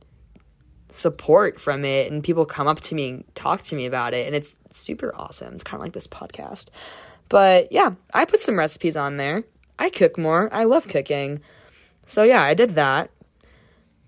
support 0.91 1.61
from 1.61 1.85
it 1.85 2.11
and 2.11 2.25
people 2.25 2.45
come 2.45 2.67
up 2.67 2.81
to 2.81 2.97
me 2.97 3.09
and 3.11 3.35
talk 3.37 3.63
to 3.63 3.77
me 3.77 3.87
about 3.87 4.15
it 4.15 4.27
and 4.27 4.35
it's 4.35 4.59
super 4.73 5.15
awesome. 5.15 5.55
It's 5.55 5.63
kind 5.63 5.81
of 5.81 5.85
like 5.85 5.93
this 5.93 6.09
podcast. 6.09 6.71
But 7.29 7.71
yeah, 7.71 7.93
I 8.13 8.25
put 8.25 8.41
some 8.41 8.59
recipes 8.59 8.97
on 8.97 9.17
there. 9.17 9.45
I 9.79 9.91
cook 9.91 10.19
more. 10.19 10.49
I 10.53 10.65
love 10.65 10.89
cooking. 10.89 11.41
So 12.05 12.25
yeah, 12.25 12.43
I 12.43 12.55
did 12.55 12.71
that. 12.71 13.11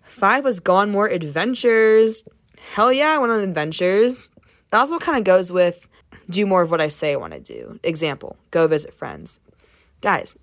5 0.03 0.43
was 0.43 0.59
gone 0.59 0.91
more 0.91 1.07
adventures. 1.07 2.25
Hell 2.75 2.93
yeah, 2.93 3.11
I 3.11 3.19
went 3.19 3.33
on 3.33 3.41
adventures. 3.41 4.31
It 4.37 4.75
also 4.75 4.99
kind 4.99 5.17
of 5.17 5.23
goes 5.23 5.53
with 5.53 5.87
do 6.31 6.47
more 6.47 6.63
of 6.63 6.71
what 6.71 6.81
I 6.81 6.89
say 6.89 7.13
I 7.13 7.17
want 7.17 7.33
to 7.35 7.41
do. 7.41 7.79
Example, 7.83 8.37
go 8.51 8.67
visit 8.67 8.95
friends. 8.95 9.41
Guys, 10.01 10.39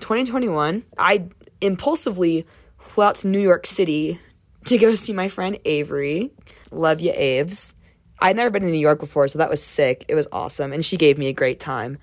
2021, 0.00 0.84
I 0.98 1.28
impulsively 1.60 2.46
flew 2.78 3.04
out 3.04 3.14
to 3.16 3.28
New 3.28 3.40
York 3.40 3.66
City 3.66 4.18
to 4.64 4.78
go 4.78 4.94
see 4.94 5.12
my 5.12 5.28
friend 5.28 5.58
Avery. 5.64 6.30
Love 6.70 7.00
you, 7.00 7.12
Aves. 7.12 7.74
I'd 8.20 8.36
never 8.36 8.50
been 8.50 8.62
to 8.62 8.70
New 8.70 8.78
York 8.78 9.00
before, 9.00 9.26
so 9.28 9.38
that 9.38 9.50
was 9.50 9.62
sick. 9.62 10.04
It 10.08 10.14
was 10.14 10.28
awesome, 10.32 10.72
and 10.72 10.84
she 10.84 10.96
gave 10.96 11.18
me 11.18 11.26
a 11.26 11.32
great 11.32 11.58
time. 11.60 11.98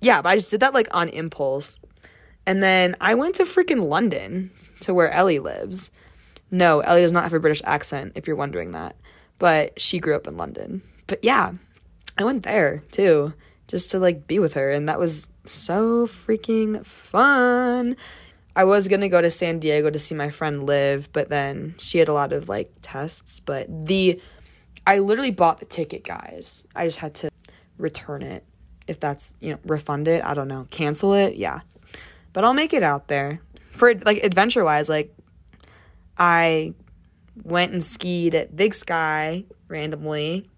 Yeah, 0.00 0.22
but 0.22 0.30
I 0.30 0.36
just 0.36 0.50
did 0.50 0.60
that 0.60 0.74
like 0.74 0.88
on 0.92 1.08
impulse. 1.10 1.78
And 2.46 2.62
then 2.62 2.96
I 3.00 3.14
went 3.14 3.34
to 3.36 3.44
freaking 3.44 3.84
London 3.86 4.50
to 4.80 4.94
where 4.94 5.10
Ellie 5.10 5.38
lives. 5.38 5.90
No, 6.50 6.80
Ellie 6.80 7.02
does 7.02 7.12
not 7.12 7.24
have 7.24 7.34
a 7.34 7.40
British 7.40 7.62
accent, 7.64 8.12
if 8.14 8.26
you're 8.26 8.36
wondering 8.36 8.72
that. 8.72 8.96
But 9.38 9.78
she 9.80 9.98
grew 9.98 10.16
up 10.16 10.26
in 10.26 10.36
London. 10.36 10.82
But 11.06 11.22
yeah, 11.22 11.52
I 12.20 12.24
went 12.24 12.42
there 12.42 12.82
too, 12.90 13.32
just 13.66 13.90
to 13.90 13.98
like 13.98 14.26
be 14.26 14.38
with 14.38 14.52
her, 14.52 14.70
and 14.70 14.90
that 14.90 14.98
was 14.98 15.30
so 15.46 16.06
freaking 16.06 16.84
fun. 16.84 17.96
I 18.54 18.64
was 18.64 18.88
gonna 18.88 19.08
go 19.08 19.22
to 19.22 19.30
San 19.30 19.58
Diego 19.58 19.88
to 19.88 19.98
see 19.98 20.14
my 20.14 20.28
friend 20.28 20.66
live, 20.66 21.10
but 21.14 21.30
then 21.30 21.74
she 21.78 21.96
had 21.96 22.08
a 22.08 22.12
lot 22.12 22.34
of 22.34 22.46
like 22.46 22.70
tests. 22.82 23.40
But 23.40 23.86
the, 23.86 24.20
I 24.86 24.98
literally 24.98 25.30
bought 25.30 25.60
the 25.60 25.64
ticket, 25.64 26.04
guys. 26.04 26.66
I 26.76 26.84
just 26.84 26.98
had 26.98 27.14
to 27.16 27.30
return 27.78 28.20
it. 28.22 28.44
If 28.86 29.00
that's, 29.00 29.38
you 29.40 29.52
know, 29.52 29.58
refund 29.64 30.06
it, 30.06 30.22
I 30.22 30.34
don't 30.34 30.48
know, 30.48 30.66
cancel 30.70 31.14
it, 31.14 31.36
yeah. 31.36 31.60
But 32.34 32.44
I'll 32.44 32.52
make 32.52 32.74
it 32.74 32.82
out 32.82 33.08
there. 33.08 33.40
For 33.70 33.94
like 33.94 34.22
adventure 34.24 34.62
wise, 34.62 34.90
like 34.90 35.16
I 36.18 36.74
went 37.44 37.72
and 37.72 37.82
skied 37.82 38.34
at 38.34 38.54
Big 38.54 38.74
Sky 38.74 39.46
randomly 39.68 40.50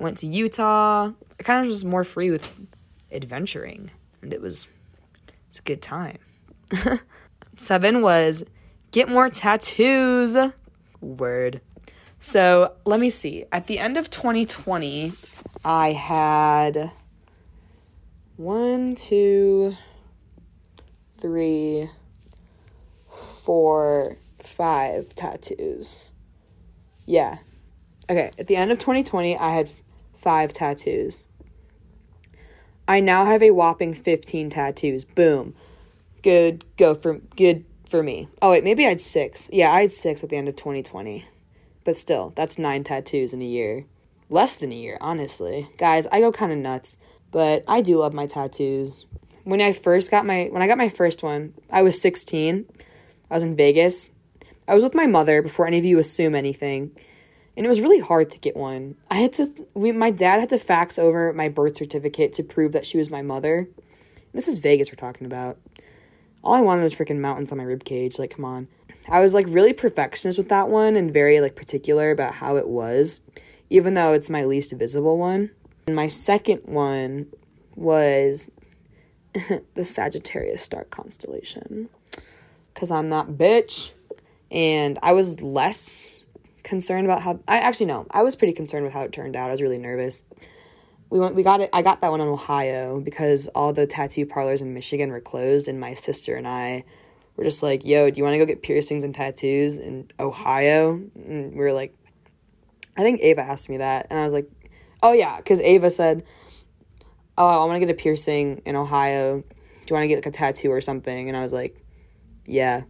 went 0.00 0.18
to 0.18 0.26
Utah. 0.26 1.12
I 1.38 1.42
kind 1.42 1.60
of 1.60 1.66
was 1.66 1.84
more 1.84 2.04
free 2.04 2.30
with 2.30 2.52
adventuring, 3.12 3.90
and 4.22 4.32
it 4.32 4.40
was 4.40 4.66
it's 5.46 5.58
a 5.58 5.62
good 5.62 5.82
time. 5.82 6.18
Seven 7.56 8.02
was 8.02 8.44
get 8.90 9.08
more 9.08 9.28
tattoos. 9.28 10.36
Word. 11.00 11.60
So 12.18 12.74
let 12.84 13.00
me 13.00 13.10
see. 13.10 13.44
At 13.50 13.66
the 13.66 13.78
end 13.78 13.96
of 13.96 14.10
2020, 14.10 15.12
I 15.64 15.92
had 15.92 16.92
one, 18.36 18.94
two, 18.94 19.76
three, 21.18 21.90
four, 23.10 24.16
five 24.38 25.14
tattoos. 25.14 26.10
Yeah. 27.06 27.38
Okay, 28.08 28.30
at 28.38 28.46
the 28.46 28.56
end 28.56 28.72
of 28.72 28.78
2020, 28.78 29.36
I 29.36 29.50
had 29.54 29.70
five 30.20 30.52
tattoos. 30.52 31.24
I 32.86 33.00
now 33.00 33.24
have 33.24 33.42
a 33.42 33.52
whopping 33.52 33.94
15 33.94 34.50
tattoos. 34.50 35.04
Boom. 35.04 35.54
Good 36.22 36.64
go 36.76 36.94
for 36.94 37.18
good 37.36 37.64
for 37.88 38.02
me. 38.02 38.28
Oh 38.42 38.50
wait, 38.50 38.64
maybe 38.64 38.84
I 38.84 38.90
had 38.90 39.00
6. 39.00 39.50
Yeah, 39.52 39.72
I 39.72 39.82
had 39.82 39.92
6 39.92 40.22
at 40.22 40.30
the 40.30 40.36
end 40.36 40.48
of 40.48 40.56
2020. 40.56 41.24
But 41.84 41.96
still, 41.96 42.32
that's 42.36 42.58
9 42.58 42.84
tattoos 42.84 43.32
in 43.32 43.40
a 43.40 43.46
year. 43.46 43.86
Less 44.28 44.56
than 44.56 44.70
a 44.70 44.76
year, 44.76 44.98
honestly. 45.00 45.68
Guys, 45.78 46.06
I 46.12 46.20
go 46.20 46.30
kind 46.30 46.52
of 46.52 46.58
nuts, 46.58 46.98
but 47.30 47.64
I 47.66 47.80
do 47.80 47.98
love 47.98 48.12
my 48.12 48.26
tattoos. 48.26 49.06
When 49.44 49.60
I 49.60 49.72
first 49.72 50.10
got 50.10 50.26
my 50.26 50.48
when 50.50 50.62
I 50.62 50.66
got 50.66 50.78
my 50.78 50.90
first 50.90 51.22
one, 51.22 51.54
I 51.70 51.82
was 51.82 52.00
16. 52.00 52.66
I 53.30 53.34
was 53.34 53.42
in 53.42 53.56
Vegas. 53.56 54.10
I 54.68 54.74
was 54.74 54.84
with 54.84 54.94
my 54.94 55.06
mother 55.06 55.42
before 55.42 55.66
any 55.66 55.78
of 55.78 55.84
you 55.84 55.98
assume 55.98 56.34
anything 56.34 56.92
and 57.56 57.66
it 57.66 57.68
was 57.68 57.80
really 57.80 58.00
hard 58.00 58.30
to 58.30 58.38
get 58.38 58.56
one. 58.56 58.96
I 59.10 59.16
had 59.16 59.32
to 59.34 59.66
we 59.74 59.92
my 59.92 60.10
dad 60.10 60.40
had 60.40 60.50
to 60.50 60.58
fax 60.58 60.98
over 60.98 61.32
my 61.32 61.48
birth 61.48 61.76
certificate 61.76 62.32
to 62.34 62.42
prove 62.42 62.72
that 62.72 62.86
she 62.86 62.98
was 62.98 63.10
my 63.10 63.22
mother. 63.22 63.68
This 64.32 64.48
is 64.48 64.58
Vegas 64.58 64.90
we're 64.90 64.96
talking 64.96 65.26
about. 65.26 65.58
All 66.42 66.54
I 66.54 66.60
wanted 66.60 66.82
was 66.82 66.94
freaking 66.94 67.18
mountains 67.18 67.52
on 67.52 67.58
my 67.58 67.64
rib 67.64 67.84
cage, 67.84 68.18
like 68.18 68.34
come 68.34 68.44
on. 68.44 68.68
I 69.08 69.20
was 69.20 69.34
like 69.34 69.46
really 69.48 69.72
perfectionist 69.72 70.38
with 70.38 70.48
that 70.48 70.68
one 70.68 70.96
and 70.96 71.12
very 71.12 71.40
like 71.40 71.56
particular 71.56 72.10
about 72.10 72.34
how 72.34 72.56
it 72.56 72.68
was, 72.68 73.22
even 73.68 73.94
though 73.94 74.12
it's 74.12 74.30
my 74.30 74.44
least 74.44 74.72
visible 74.72 75.18
one. 75.18 75.50
And 75.86 75.96
my 75.96 76.08
second 76.08 76.62
one 76.64 77.26
was 77.74 78.50
the 79.74 79.84
Sagittarius 79.84 80.62
star 80.62 80.84
constellation. 80.84 81.88
Cause 82.74 82.90
I'm 82.90 83.10
that 83.10 83.28
bitch. 83.28 83.92
And 84.50 84.98
I 85.02 85.12
was 85.12 85.42
less 85.42 86.19
concerned 86.70 87.04
about 87.04 87.20
how 87.20 87.40
I 87.48 87.58
actually 87.58 87.86
no, 87.86 88.06
I 88.12 88.22
was 88.22 88.36
pretty 88.36 88.52
concerned 88.52 88.84
with 88.84 88.92
how 88.92 89.02
it 89.02 89.12
turned 89.12 89.34
out. 89.34 89.48
I 89.48 89.50
was 89.50 89.60
really 89.60 89.76
nervous. 89.76 90.22
We 91.10 91.18
went 91.18 91.34
we 91.34 91.42
got 91.42 91.60
it 91.60 91.68
I 91.72 91.82
got 91.82 92.00
that 92.00 92.12
one 92.12 92.20
in 92.20 92.28
Ohio 92.28 93.00
because 93.00 93.48
all 93.48 93.72
the 93.72 93.88
tattoo 93.88 94.24
parlors 94.24 94.62
in 94.62 94.72
Michigan 94.72 95.10
were 95.10 95.20
closed 95.20 95.66
and 95.66 95.80
my 95.80 95.94
sister 95.94 96.36
and 96.36 96.46
I 96.46 96.84
were 97.36 97.42
just 97.42 97.60
like, 97.62 97.84
"Yo, 97.84 98.08
do 98.08 98.18
you 98.18 98.22
want 98.22 98.34
to 98.34 98.38
go 98.38 98.46
get 98.46 98.62
piercings 98.62 99.02
and 99.02 99.12
tattoos 99.12 99.80
in 99.80 100.12
Ohio?" 100.20 100.92
And 101.16 101.52
we 101.52 101.58
were 101.58 101.72
like 101.72 101.92
I 102.96 103.02
think 103.02 103.20
Ava 103.20 103.42
asked 103.42 103.68
me 103.68 103.78
that 103.78 104.06
and 104.08 104.18
I 104.18 104.22
was 104.22 104.32
like, 104.32 104.48
"Oh 105.02 105.12
yeah, 105.12 105.40
cuz 105.40 105.60
Ava 105.60 105.90
said, 105.90 106.22
"Oh, 107.36 107.62
I 107.62 107.64
want 107.64 107.80
to 107.80 107.84
get 107.84 107.90
a 107.90 108.00
piercing 108.00 108.62
in 108.64 108.76
Ohio. 108.76 109.40
Do 109.40 109.86
you 109.90 109.94
want 109.94 110.04
to 110.04 110.08
get 110.08 110.18
like 110.18 110.26
a 110.26 110.30
tattoo 110.30 110.70
or 110.70 110.80
something?" 110.80 111.26
And 111.26 111.36
I 111.36 111.42
was 111.42 111.52
like, 111.52 111.74
"Yeah." 112.46 112.82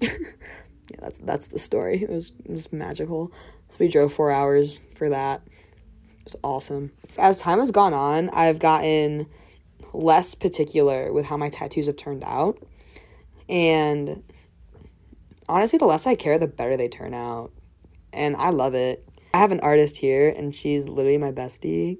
yeah, 0.94 1.04
that's 1.04 1.18
that's 1.18 1.46
the 1.48 1.58
story. 1.58 2.02
It 2.02 2.10
was 2.10 2.32
it 2.44 2.50
was 2.50 2.72
magical. 2.72 3.32
So 3.70 3.76
we 3.80 3.88
drove 3.88 4.12
four 4.12 4.30
hours 4.30 4.78
for 4.96 5.08
that. 5.08 5.42
It 5.46 6.24
was 6.24 6.36
awesome. 6.42 6.92
As 7.18 7.40
time 7.40 7.58
has 7.58 7.70
gone 7.70 7.94
on, 7.94 8.30
I've 8.30 8.58
gotten 8.58 9.26
less 9.92 10.34
particular 10.34 11.12
with 11.12 11.26
how 11.26 11.36
my 11.36 11.48
tattoos 11.48 11.86
have 11.86 11.96
turned 11.96 12.24
out. 12.24 12.58
And 13.48 14.22
honestly, 15.48 15.78
the 15.78 15.86
less 15.86 16.06
I 16.06 16.14
care, 16.14 16.38
the 16.38 16.46
better 16.46 16.76
they 16.76 16.88
turn 16.88 17.14
out. 17.14 17.52
And 18.12 18.36
I 18.36 18.50
love 18.50 18.74
it. 18.74 19.06
I 19.32 19.38
have 19.38 19.50
an 19.50 19.60
artist 19.60 19.96
here, 19.96 20.32
and 20.36 20.54
she's 20.54 20.88
literally 20.88 21.18
my 21.18 21.32
bestie. 21.32 21.98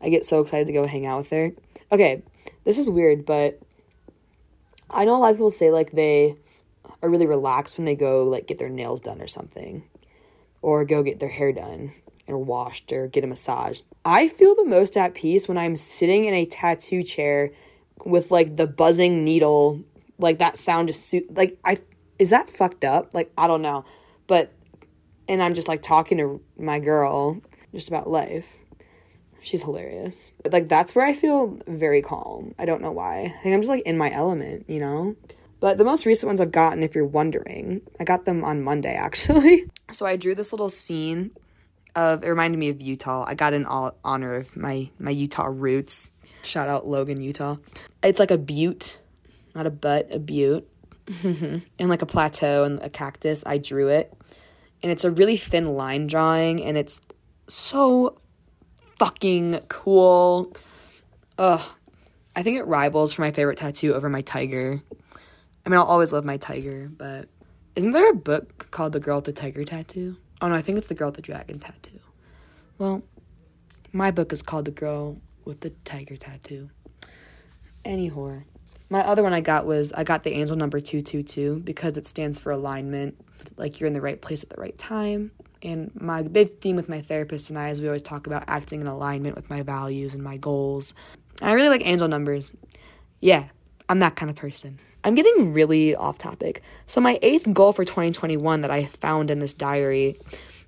I 0.00 0.08
get 0.08 0.24
so 0.24 0.40
excited 0.40 0.66
to 0.66 0.72
go 0.72 0.86
hang 0.86 1.06
out 1.06 1.18
with 1.18 1.30
her. 1.30 1.52
Okay, 1.92 2.22
this 2.64 2.78
is 2.78 2.90
weird, 2.90 3.24
but 3.24 3.60
I 4.90 5.04
know 5.04 5.16
a 5.16 5.18
lot 5.18 5.30
of 5.30 5.36
people 5.36 5.50
say 5.50 5.70
like 5.70 5.92
they 5.92 6.36
are 7.02 7.10
really 7.10 7.26
relaxed 7.26 7.76
when 7.76 7.84
they 7.84 7.96
go 7.96 8.24
like 8.24 8.46
get 8.46 8.58
their 8.58 8.68
nails 8.68 9.00
done 9.00 9.20
or 9.20 9.26
something 9.26 9.84
or 10.62 10.84
go 10.84 11.02
get 11.02 11.18
their 11.20 11.28
hair 11.28 11.52
done 11.52 11.90
or 12.28 12.38
washed 12.38 12.92
or 12.92 13.08
get 13.08 13.24
a 13.24 13.26
massage. 13.26 13.80
I 14.04 14.28
feel 14.28 14.54
the 14.54 14.64
most 14.64 14.96
at 14.96 15.14
peace 15.14 15.48
when 15.48 15.58
I'm 15.58 15.76
sitting 15.76 16.24
in 16.24 16.34
a 16.34 16.46
tattoo 16.46 17.02
chair 17.02 17.50
with 18.04 18.30
like 18.30 18.56
the 18.56 18.66
buzzing 18.66 19.24
needle, 19.24 19.82
like 20.18 20.38
that 20.38 20.56
sound 20.56 20.88
just 20.88 21.06
suit 21.06 21.34
like 21.36 21.58
I 21.64 21.78
is 22.18 22.30
that 22.30 22.48
fucked 22.48 22.84
up? 22.84 23.12
Like 23.12 23.32
I 23.36 23.46
don't 23.46 23.62
know. 23.62 23.84
But 24.26 24.52
and 25.28 25.42
I'm 25.42 25.54
just 25.54 25.68
like 25.68 25.82
talking 25.82 26.18
to 26.18 26.40
my 26.56 26.78
girl 26.78 27.40
just 27.74 27.88
about 27.88 28.08
life. 28.08 28.58
She's 29.40 29.62
hilarious. 29.62 30.32
Like 30.50 30.68
that's 30.68 30.94
where 30.94 31.04
I 31.04 31.12
feel 31.12 31.58
very 31.66 32.00
calm. 32.00 32.54
I 32.58 32.64
don't 32.64 32.80
know 32.80 32.92
why. 32.92 33.24
I 33.24 33.42
think 33.42 33.54
I'm 33.54 33.60
just 33.60 33.70
like 33.70 33.82
in 33.82 33.98
my 33.98 34.10
element, 34.12 34.66
you 34.68 34.78
know? 34.78 35.16
But 35.62 35.78
the 35.78 35.84
most 35.84 36.06
recent 36.06 36.26
ones 36.26 36.40
I've 36.40 36.50
gotten, 36.50 36.82
if 36.82 36.96
you're 36.96 37.06
wondering, 37.06 37.82
I 38.00 38.02
got 38.02 38.24
them 38.24 38.42
on 38.42 38.64
Monday 38.64 38.96
actually. 38.96 39.70
so 39.92 40.04
I 40.04 40.16
drew 40.16 40.34
this 40.34 40.52
little 40.52 40.68
scene 40.68 41.30
of 41.94 42.24
it 42.24 42.28
reminded 42.28 42.58
me 42.58 42.68
of 42.68 42.82
Utah. 42.82 43.24
I 43.24 43.36
got 43.36 43.52
in 43.52 43.64
all 43.64 43.96
honor 44.02 44.34
of 44.34 44.56
my 44.56 44.90
my 44.98 45.12
Utah 45.12 45.48
roots. 45.48 46.10
Shout 46.42 46.68
out 46.68 46.88
Logan, 46.88 47.22
Utah. 47.22 47.58
It's 48.02 48.18
like 48.18 48.32
a 48.32 48.38
butte, 48.38 48.98
not 49.54 49.66
a 49.66 49.70
butt, 49.70 50.08
a 50.12 50.18
butte, 50.18 50.68
and 51.22 51.62
like 51.78 52.02
a 52.02 52.06
plateau 52.06 52.64
and 52.64 52.82
a 52.82 52.90
cactus. 52.90 53.44
I 53.46 53.58
drew 53.58 53.86
it, 53.86 54.12
and 54.82 54.90
it's 54.90 55.04
a 55.04 55.12
really 55.12 55.36
thin 55.36 55.76
line 55.76 56.08
drawing, 56.08 56.60
and 56.60 56.76
it's 56.76 57.00
so 57.46 58.18
fucking 58.98 59.60
cool. 59.68 60.56
Ugh, 61.38 61.62
I 62.34 62.42
think 62.42 62.58
it 62.58 62.66
rivals 62.66 63.12
for 63.12 63.22
my 63.22 63.30
favorite 63.30 63.58
tattoo 63.58 63.94
over 63.94 64.08
my 64.08 64.22
tiger. 64.22 64.82
I 65.64 65.68
mean, 65.68 65.78
I'll 65.78 65.86
always 65.86 66.12
love 66.12 66.24
my 66.24 66.36
tiger, 66.36 66.90
but 66.96 67.28
isn't 67.76 67.92
there 67.92 68.10
a 68.10 68.14
book 68.14 68.70
called 68.70 68.92
The 68.92 69.00
Girl 69.00 69.16
with 69.16 69.26
the 69.26 69.32
Tiger 69.32 69.64
Tattoo? 69.64 70.16
Oh 70.40 70.48
no, 70.48 70.54
I 70.54 70.62
think 70.62 70.78
it's 70.78 70.88
The 70.88 70.94
Girl 70.94 71.08
with 71.08 71.16
the 71.16 71.22
Dragon 71.22 71.58
Tattoo. 71.58 72.00
Well, 72.78 73.02
my 73.92 74.10
book 74.10 74.32
is 74.32 74.42
called 74.42 74.64
The 74.64 74.72
Girl 74.72 75.18
with 75.44 75.60
the 75.60 75.70
Tiger 75.84 76.16
Tattoo. 76.16 76.70
Anyhow, 77.84 78.42
my 78.90 79.00
other 79.00 79.22
one 79.22 79.32
I 79.32 79.40
got 79.40 79.64
was 79.64 79.92
I 79.92 80.04
got 80.04 80.24
the 80.24 80.32
angel 80.32 80.56
number 80.56 80.80
222 80.80 81.60
because 81.60 81.96
it 81.96 82.06
stands 82.06 82.40
for 82.40 82.52
alignment, 82.52 83.16
like 83.56 83.80
you're 83.80 83.86
in 83.86 83.94
the 83.94 84.00
right 84.00 84.20
place 84.20 84.42
at 84.42 84.50
the 84.50 84.60
right 84.60 84.76
time. 84.76 85.30
And 85.62 85.92
my 85.94 86.22
big 86.22 86.58
theme 86.58 86.76
with 86.76 86.88
my 86.88 87.00
therapist 87.00 87.48
and 87.50 87.58
I 87.58 87.70
is 87.70 87.80
we 87.80 87.86
always 87.86 88.02
talk 88.02 88.26
about 88.26 88.44
acting 88.48 88.80
in 88.80 88.88
alignment 88.88 89.36
with 89.36 89.48
my 89.48 89.62
values 89.62 90.14
and 90.14 90.22
my 90.22 90.36
goals. 90.36 90.92
I 91.40 91.52
really 91.52 91.68
like 91.68 91.86
angel 91.86 92.08
numbers. 92.08 92.52
Yeah, 93.20 93.48
I'm 93.88 94.00
that 94.00 94.16
kind 94.16 94.28
of 94.28 94.36
person. 94.36 94.78
I'm 95.04 95.14
getting 95.14 95.52
really 95.52 95.94
off 95.94 96.18
topic. 96.18 96.62
So, 96.86 97.00
my 97.00 97.18
eighth 97.22 97.52
goal 97.52 97.72
for 97.72 97.84
2021 97.84 98.60
that 98.60 98.70
I 98.70 98.84
found 98.84 99.30
in 99.30 99.40
this 99.40 99.54
diary 99.54 100.16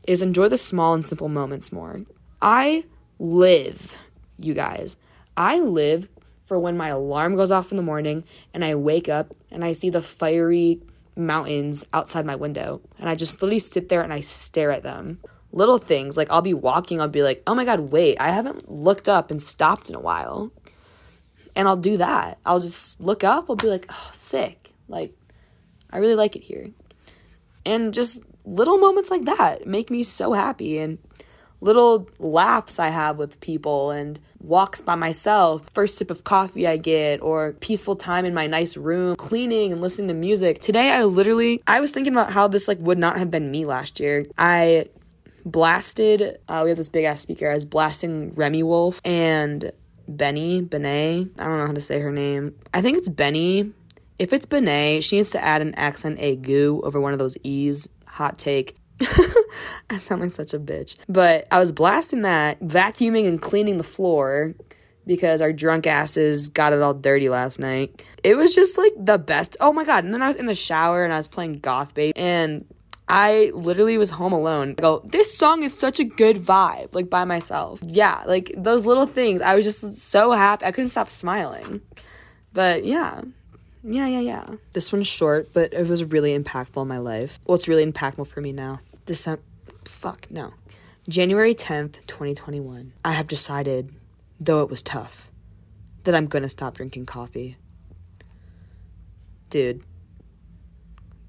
is 0.06 0.22
enjoy 0.22 0.48
the 0.48 0.56
small 0.56 0.94
and 0.94 1.06
simple 1.06 1.28
moments 1.28 1.72
more. 1.72 2.02
I 2.42 2.84
live, 3.18 3.96
you 4.38 4.54
guys, 4.54 4.96
I 5.36 5.60
live 5.60 6.08
for 6.44 6.58
when 6.58 6.76
my 6.76 6.88
alarm 6.88 7.36
goes 7.36 7.50
off 7.50 7.70
in 7.70 7.76
the 7.76 7.82
morning 7.82 8.24
and 8.52 8.64
I 8.64 8.74
wake 8.74 9.08
up 9.08 9.34
and 9.50 9.64
I 9.64 9.72
see 9.72 9.88
the 9.88 10.02
fiery 10.02 10.80
mountains 11.16 11.86
outside 11.92 12.26
my 12.26 12.36
window. 12.36 12.80
And 12.98 13.08
I 13.08 13.14
just 13.14 13.40
literally 13.40 13.60
sit 13.60 13.88
there 13.88 14.02
and 14.02 14.12
I 14.12 14.20
stare 14.20 14.70
at 14.72 14.82
them. 14.82 15.20
Little 15.52 15.78
things, 15.78 16.16
like 16.16 16.28
I'll 16.30 16.42
be 16.42 16.52
walking, 16.52 17.00
I'll 17.00 17.08
be 17.08 17.22
like, 17.22 17.42
oh 17.46 17.54
my 17.54 17.64
God, 17.64 17.92
wait, 17.92 18.20
I 18.20 18.30
haven't 18.30 18.68
looked 18.68 19.08
up 19.08 19.30
and 19.30 19.40
stopped 19.40 19.88
in 19.88 19.94
a 19.94 20.00
while 20.00 20.52
and 21.56 21.68
I'll 21.68 21.76
do 21.76 21.96
that. 21.98 22.38
I'll 22.44 22.60
just 22.60 23.00
look 23.00 23.24
up, 23.24 23.48
I'll 23.48 23.56
be 23.56 23.68
like, 23.68 23.86
oh, 23.88 24.10
sick. 24.12 24.74
Like, 24.88 25.14
I 25.90 25.98
really 25.98 26.16
like 26.16 26.36
it 26.36 26.42
here. 26.42 26.70
And 27.64 27.94
just 27.94 28.22
little 28.44 28.78
moments 28.78 29.10
like 29.10 29.24
that 29.24 29.66
make 29.66 29.90
me 29.90 30.02
so 30.02 30.32
happy. 30.32 30.78
And 30.78 30.98
little 31.60 32.08
laughs 32.18 32.78
I 32.78 32.88
have 32.88 33.16
with 33.16 33.40
people 33.40 33.90
and 33.90 34.20
walks 34.40 34.80
by 34.80 34.94
myself, 34.94 35.68
first 35.72 35.96
sip 35.96 36.10
of 36.10 36.24
coffee 36.24 36.66
I 36.66 36.76
get, 36.76 37.22
or 37.22 37.54
peaceful 37.54 37.96
time 37.96 38.24
in 38.24 38.34
my 38.34 38.46
nice 38.46 38.76
room, 38.76 39.16
cleaning 39.16 39.72
and 39.72 39.80
listening 39.80 40.08
to 40.08 40.14
music. 40.14 40.60
Today 40.60 40.90
I 40.90 41.04
literally 41.04 41.62
I 41.66 41.80
was 41.80 41.90
thinking 41.90 42.12
about 42.12 42.32
how 42.32 42.48
this 42.48 42.68
like 42.68 42.78
would 42.80 42.98
not 42.98 43.18
have 43.18 43.30
been 43.30 43.50
me 43.50 43.64
last 43.64 43.98
year. 44.00 44.26
I 44.36 44.86
blasted 45.46 46.38
uh, 46.48 46.60
we 46.64 46.70
have 46.70 46.76
this 46.76 46.88
big 46.90 47.04
ass 47.04 47.22
speaker. 47.22 47.50
I 47.50 47.54
was 47.54 47.64
blasting 47.64 48.34
Remi 48.34 48.62
Wolf 48.62 49.00
and 49.04 49.72
Benny, 50.08 50.60
Benet. 50.60 51.28
I 51.38 51.44
don't 51.44 51.58
know 51.58 51.66
how 51.66 51.72
to 51.72 51.80
say 51.80 52.00
her 52.00 52.12
name. 52.12 52.54
I 52.72 52.82
think 52.82 52.98
it's 52.98 53.08
Benny. 53.08 53.72
If 54.18 54.32
it's 54.32 54.46
Benet, 54.46 55.00
she 55.00 55.16
needs 55.16 55.30
to 55.32 55.42
add 55.42 55.62
an 55.62 55.74
accent 55.74 56.18
aigu 56.18 56.82
over 56.84 57.00
one 57.00 57.12
of 57.12 57.18
those 57.18 57.36
E's. 57.42 57.88
Hot 58.06 58.38
take. 58.38 58.76
I 59.90 59.96
sound 59.96 60.20
like 60.20 60.30
such 60.30 60.54
a 60.54 60.58
bitch. 60.58 60.94
But 61.08 61.48
I 61.50 61.58
was 61.58 61.72
blasting 61.72 62.22
that, 62.22 62.60
vacuuming 62.60 63.26
and 63.26 63.42
cleaning 63.42 63.76
the 63.76 63.84
floor, 63.84 64.54
because 65.06 65.40
our 65.40 65.52
drunk 65.52 65.86
asses 65.86 66.48
got 66.48 66.72
it 66.72 66.82
all 66.82 66.94
dirty 66.94 67.28
last 67.28 67.58
night. 67.58 68.04
It 68.22 68.36
was 68.36 68.54
just 68.54 68.78
like 68.78 68.92
the 68.96 69.18
best. 69.18 69.56
Oh 69.60 69.72
my 69.72 69.84
god. 69.84 70.04
And 70.04 70.14
then 70.14 70.22
I 70.22 70.28
was 70.28 70.36
in 70.36 70.46
the 70.46 70.54
shower 70.54 71.04
and 71.04 71.12
I 71.12 71.16
was 71.16 71.28
playing 71.28 71.54
Goth 71.54 71.94
Babe 71.94 72.12
and 72.16 72.64
I 73.14 73.52
literally 73.54 73.96
was 73.96 74.10
home 74.10 74.32
alone. 74.32 74.74
I 74.76 74.82
go, 74.82 75.00
this 75.04 75.38
song 75.38 75.62
is 75.62 75.72
such 75.72 76.00
a 76.00 76.04
good 76.04 76.36
vibe, 76.36 76.96
like 76.96 77.08
by 77.08 77.24
myself. 77.24 77.78
Yeah, 77.84 78.24
like 78.26 78.52
those 78.56 78.84
little 78.84 79.06
things. 79.06 79.40
I 79.40 79.54
was 79.54 79.64
just 79.64 79.98
so 79.98 80.32
happy. 80.32 80.64
I 80.64 80.72
couldn't 80.72 80.88
stop 80.88 81.08
smiling. 81.08 81.80
But 82.52 82.84
yeah. 82.84 83.20
Yeah, 83.84 84.08
yeah, 84.08 84.18
yeah. 84.18 84.46
This 84.72 84.92
one's 84.92 85.06
short, 85.06 85.52
but 85.52 85.72
it 85.72 85.86
was 85.86 86.02
really 86.02 86.36
impactful 86.36 86.82
in 86.82 86.88
my 86.88 86.98
life. 86.98 87.38
Well, 87.46 87.54
it's 87.54 87.68
really 87.68 87.86
impactful 87.86 88.26
for 88.26 88.40
me 88.40 88.50
now. 88.50 88.80
December. 89.06 89.42
Fuck, 89.84 90.28
no. 90.28 90.52
January 91.08 91.54
10th, 91.54 92.04
2021. 92.08 92.94
I 93.04 93.12
have 93.12 93.28
decided, 93.28 93.94
though 94.40 94.62
it 94.62 94.70
was 94.70 94.82
tough, 94.82 95.30
that 96.02 96.16
I'm 96.16 96.26
gonna 96.26 96.48
stop 96.48 96.74
drinking 96.74 97.06
coffee. 97.06 97.58
Dude, 99.50 99.84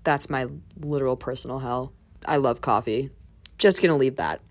that's 0.05 0.29
my 0.29 0.47
literal 0.79 1.17
personal 1.17 1.59
hell. 1.59 1.91
I 2.25 2.37
love 2.37 2.61
coffee. 2.61 3.09
Just 3.57 3.81
gonna 3.81 3.97
leave 3.97 4.15
that 4.15 4.41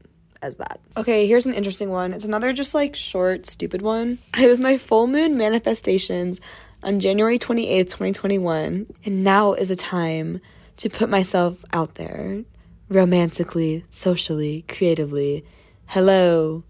as 0.43 0.57
that. 0.57 0.81
Okay, 0.97 1.27
here's 1.27 1.47
an 1.47 1.55
interesting 1.55 1.91
one. 1.91 2.13
It's 2.13 2.27
another 2.27 2.53
just 2.53 2.75
like 2.75 2.95
short, 2.95 3.47
stupid 3.47 3.81
one. 3.81 4.19
It 4.39 4.49
was 4.49 4.61
my 4.61 4.77
full 4.77 5.07
moon 5.07 5.37
manifestations 5.37 6.41
on 6.83 7.01
January 7.01 7.39
28th, 7.39 7.89
2021. 7.89 8.87
And 9.05 9.25
now 9.25 9.55
is 9.55 9.71
a 9.71 9.77
time 9.77 10.41
to 10.77 10.91
put 10.91 11.09
myself 11.09 11.65
out 11.73 11.95
there 11.95 12.45
romantically, 12.89 13.85
socially, 13.91 14.65
creatively. 14.69 15.45
Hello, 15.87 16.65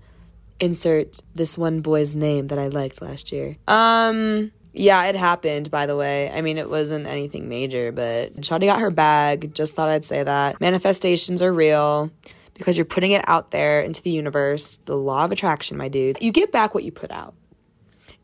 insert 0.61 1.21
this 1.35 1.59
one 1.59 1.81
boy's 1.81 2.15
name 2.15 2.49
that 2.49 2.59
I 2.59 2.69
liked 2.69 3.03
last 3.03 3.33
year. 3.33 3.57
Um, 3.67 4.53
yeah, 4.75 5.05
it 5.05 5.15
happened, 5.15 5.71
by 5.71 5.87
the 5.87 5.97
way. 5.97 6.31
I 6.31 6.41
mean, 6.41 6.59
it 6.59 6.69
wasn't 6.69 7.07
anything 7.07 7.49
major, 7.49 7.93
but 7.93 8.35
Shawty 8.41 8.67
got 8.67 8.81
her 8.81 8.91
bag. 8.91 9.55
Just 9.55 9.77
thought 9.77 9.89
I'd 9.89 10.05
say 10.05 10.25
that. 10.25 10.61
Manifestations 10.61 11.43
are 11.43 11.53
real 11.53 12.11
because 12.55 12.77
you're 12.77 12.85
putting 12.85 13.13
it 13.13 13.25
out 13.29 13.53
there 13.53 13.81
into 13.81 14.03
the 14.03 14.11
universe. 14.11 14.79
The 14.85 14.97
law 14.97 15.25
of 15.25 15.33
attraction, 15.33 15.77
my 15.77 15.89
dude. 15.89 16.19
You 16.21 16.33
get 16.33 16.51
back 16.51 16.75
what 16.75 16.83
you 16.83 16.91
put 16.91 17.13
out. 17.13 17.35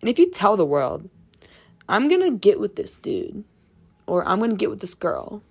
And 0.01 0.09
if 0.09 0.19
you 0.19 0.29
tell 0.29 0.57
the 0.57 0.67
world, 0.67 1.09
I'm 1.89 2.09
gonna 2.09 2.33
get 2.33 2.59
with 2.59 2.75
this 2.75 2.97
dude, 2.97 3.45
or 4.07 4.27
I'm 4.27 4.41
gonna 4.41 4.55
get 4.55 4.71
with 4.71 4.81
this 4.81 4.95
girl, 4.95 5.43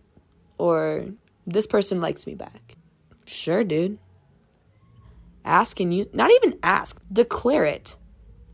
or 0.58 1.06
this 1.48 1.66
person 1.66 2.02
likes 2.02 2.28
me 2.28 2.36
back. 2.36 2.76
Sure, 3.26 3.64
dude. 3.64 4.00
Ask 5.46 5.80
and 5.80 5.94
you, 5.94 6.10
not 6.12 6.32
even 6.32 6.60
ask, 6.62 7.02
declare 7.12 7.64
it, 7.64 7.96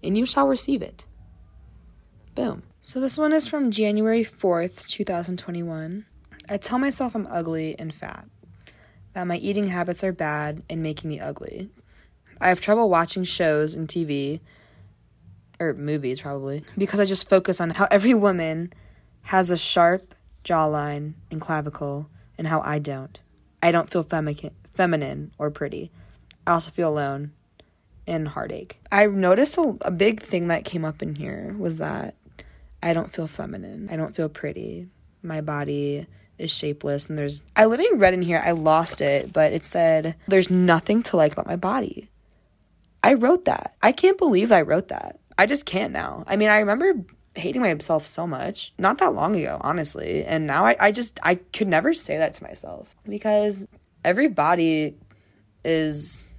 and 0.04 0.16
you 0.16 0.28
shall 0.28 0.48
receive 0.48 0.84
it. 0.84 1.06
Boom. 2.36 2.64
So 2.82 3.00
this 3.00 3.18
one 3.18 3.32
is 3.32 3.48
from 3.48 3.72
January 3.72 4.22
4th, 4.22 4.86
2021. 4.88 6.06
I 6.50 6.58
tell 6.58 6.78
myself 6.78 7.16
I'm 7.16 7.28
ugly 7.32 7.80
and 7.80 7.94
fat, 7.94 8.28
that 9.14 9.26
my 9.26 9.38
eating 9.38 9.68
habits 9.68 10.04
are 10.04 10.12
bad 10.12 10.62
and 10.70 10.84
making 10.84 11.10
me 11.10 11.18
ugly. 11.18 11.70
I 12.42 12.50
have 12.50 12.60
trouble 12.60 12.90
watching 12.90 13.24
shows 13.24 13.74
and 13.74 13.88
TV, 13.88 14.42
or 15.62 15.76
movies 15.76 16.20
probably, 16.20 16.66
because 16.78 17.00
I 17.00 17.06
just 17.06 17.30
focus 17.30 17.62
on 17.62 17.70
how 17.70 17.88
every 17.90 18.14
woman 18.14 18.74
has 19.22 19.50
a 19.50 19.56
sharp 19.56 20.14
jawline 20.44 21.14
and 21.32 21.40
clavicle 21.40 22.10
and 22.38 22.48
how 22.48 22.60
I 22.66 22.80
don't. 22.80 23.18
I 23.64 23.72
don't 23.72 23.90
feel 23.90 24.04
femi- 24.04 24.52
feminine 24.74 25.32
or 25.38 25.50
pretty. 25.52 25.90
I 26.46 26.52
also 26.52 26.70
feel 26.70 26.90
alone 26.90 27.32
and 28.06 28.28
heartache. 28.28 28.82
I 28.92 29.06
noticed 29.08 29.58
a, 29.58 29.78
a 29.82 29.92
big 29.92 30.20
thing 30.20 30.50
that 30.50 30.66
came 30.66 30.84
up 30.84 31.02
in 31.02 31.16
here 31.16 31.56
was 31.58 31.78
that 31.78 32.16
I 32.82 32.94
don't 32.94 33.12
feel 33.12 33.28
feminine. 33.28 33.90
I 33.92 33.96
don't 33.96 34.16
feel 34.16 34.30
pretty. 34.30 34.88
My 35.22 35.42
body 35.42 36.08
is 36.38 36.52
shapeless 36.52 37.08
and 37.08 37.18
there's 37.18 37.42
I 37.56 37.66
literally 37.66 37.98
read 37.98 38.14
in 38.14 38.22
here, 38.22 38.42
I 38.44 38.52
lost 38.52 39.02
it, 39.02 39.32
but 39.32 39.54
it 39.54 39.64
said 39.66 40.16
there's 40.28 40.50
nothing 40.50 41.02
to 41.04 41.18
like 41.18 41.32
about 41.32 41.48
my 41.48 41.56
body. 41.56 42.10
I 43.04 43.14
wrote 43.14 43.46
that. 43.46 43.76
I 43.82 43.92
can't 43.92 44.18
believe 44.18 44.52
I 44.52 44.62
wrote 44.62 44.90
that. 44.90 45.20
I 45.38 45.46
just 45.46 45.66
can't 45.66 45.94
now. 45.94 46.24
I 46.28 46.36
mean, 46.36 46.50
I 46.50 46.60
remember 46.60 47.06
hating 47.36 47.62
myself 47.62 48.08
so 48.08 48.26
much 48.26 48.74
not 48.78 48.98
that 49.00 49.14
long 49.14 49.36
ago, 49.36 49.58
honestly. 49.62 50.24
And 50.24 50.48
now 50.48 50.66
I, 50.66 50.76
I 50.80 50.92
just, 50.92 51.20
I 51.22 51.36
could 51.36 51.68
never 51.68 51.94
say 51.94 52.18
that 52.18 52.34
to 52.34 52.44
myself 52.44 52.96
because 53.08 53.68
every 54.04 54.28
body 54.28 54.96
is, 55.64 56.36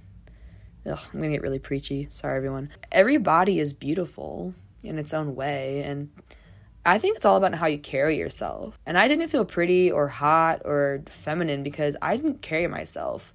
ugh, 0.85 0.99
I'm 1.13 1.21
gonna 1.21 1.31
get 1.31 1.41
really 1.41 1.59
preachy. 1.59 2.07
Sorry, 2.11 2.35
everyone. 2.35 2.69
Every 2.91 3.17
body 3.17 3.59
is 3.59 3.73
beautiful 3.73 4.53
in 4.83 4.99
its 4.99 5.13
own 5.13 5.35
way. 5.35 5.83
And 5.83 6.09
I 6.85 6.97
think 6.97 7.17
it's 7.17 7.25
all 7.25 7.35
about 7.35 7.55
how 7.55 7.67
you 7.67 7.77
carry 7.77 8.17
yourself. 8.17 8.77
And 8.85 8.97
I 8.97 9.07
didn't 9.07 9.27
feel 9.27 9.45
pretty 9.45 9.91
or 9.91 10.07
hot 10.07 10.61
or 10.65 11.03
feminine 11.07 11.63
because 11.63 11.95
I 12.01 12.15
didn't 12.15 12.41
carry 12.41 12.67
myself 12.67 13.33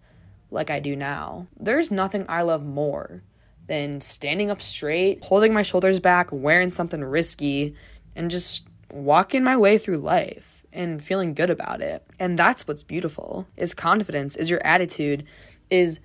like 0.50 0.70
I 0.70 0.80
do 0.80 0.96
now. 0.96 1.46
There's 1.58 1.90
nothing 1.90 2.24
I 2.28 2.42
love 2.42 2.64
more 2.64 3.22
than 3.66 4.00
standing 4.00 4.50
up 4.50 4.62
straight, 4.62 5.24
holding 5.24 5.52
my 5.52 5.62
shoulders 5.62 5.98
back, 5.98 6.28
wearing 6.32 6.70
something 6.70 7.02
risky, 7.02 7.74
and 8.14 8.30
just 8.30 8.66
walking 8.92 9.42
my 9.42 9.56
way 9.56 9.78
through 9.78 9.98
life 9.98 10.66
and 10.72 11.02
feeling 11.02 11.34
good 11.34 11.50
about 11.50 11.80
it. 11.80 12.04
And 12.18 12.38
that's 12.38 12.66
what's 12.66 12.82
beautiful. 12.82 13.46
Is 13.56 13.74
confidence, 13.74 14.36
is 14.36 14.50
your 14.50 14.64
attitude, 14.64 15.24
is 15.70 16.00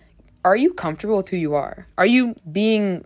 are 0.45 0.55
you 0.55 0.73
comfortable 0.73 1.17
with 1.17 1.29
who 1.29 1.37
you 1.37 1.55
are? 1.55 1.87
Are 1.97 2.05
you 2.05 2.35
being 2.49 3.05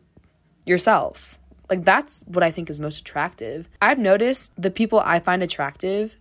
yourself? 0.65 1.39
Like 1.71 1.86
that's 1.86 2.23
what 2.27 2.43
I 2.43 2.51
think 2.51 2.69
is 2.69 2.79
most 2.79 2.99
attractive. 2.99 3.67
I've 3.81 3.97
noticed 3.97 4.53
the 4.62 4.69
people 4.69 5.01
I 5.03 5.19
find 5.19 5.41
attractive 5.41 6.17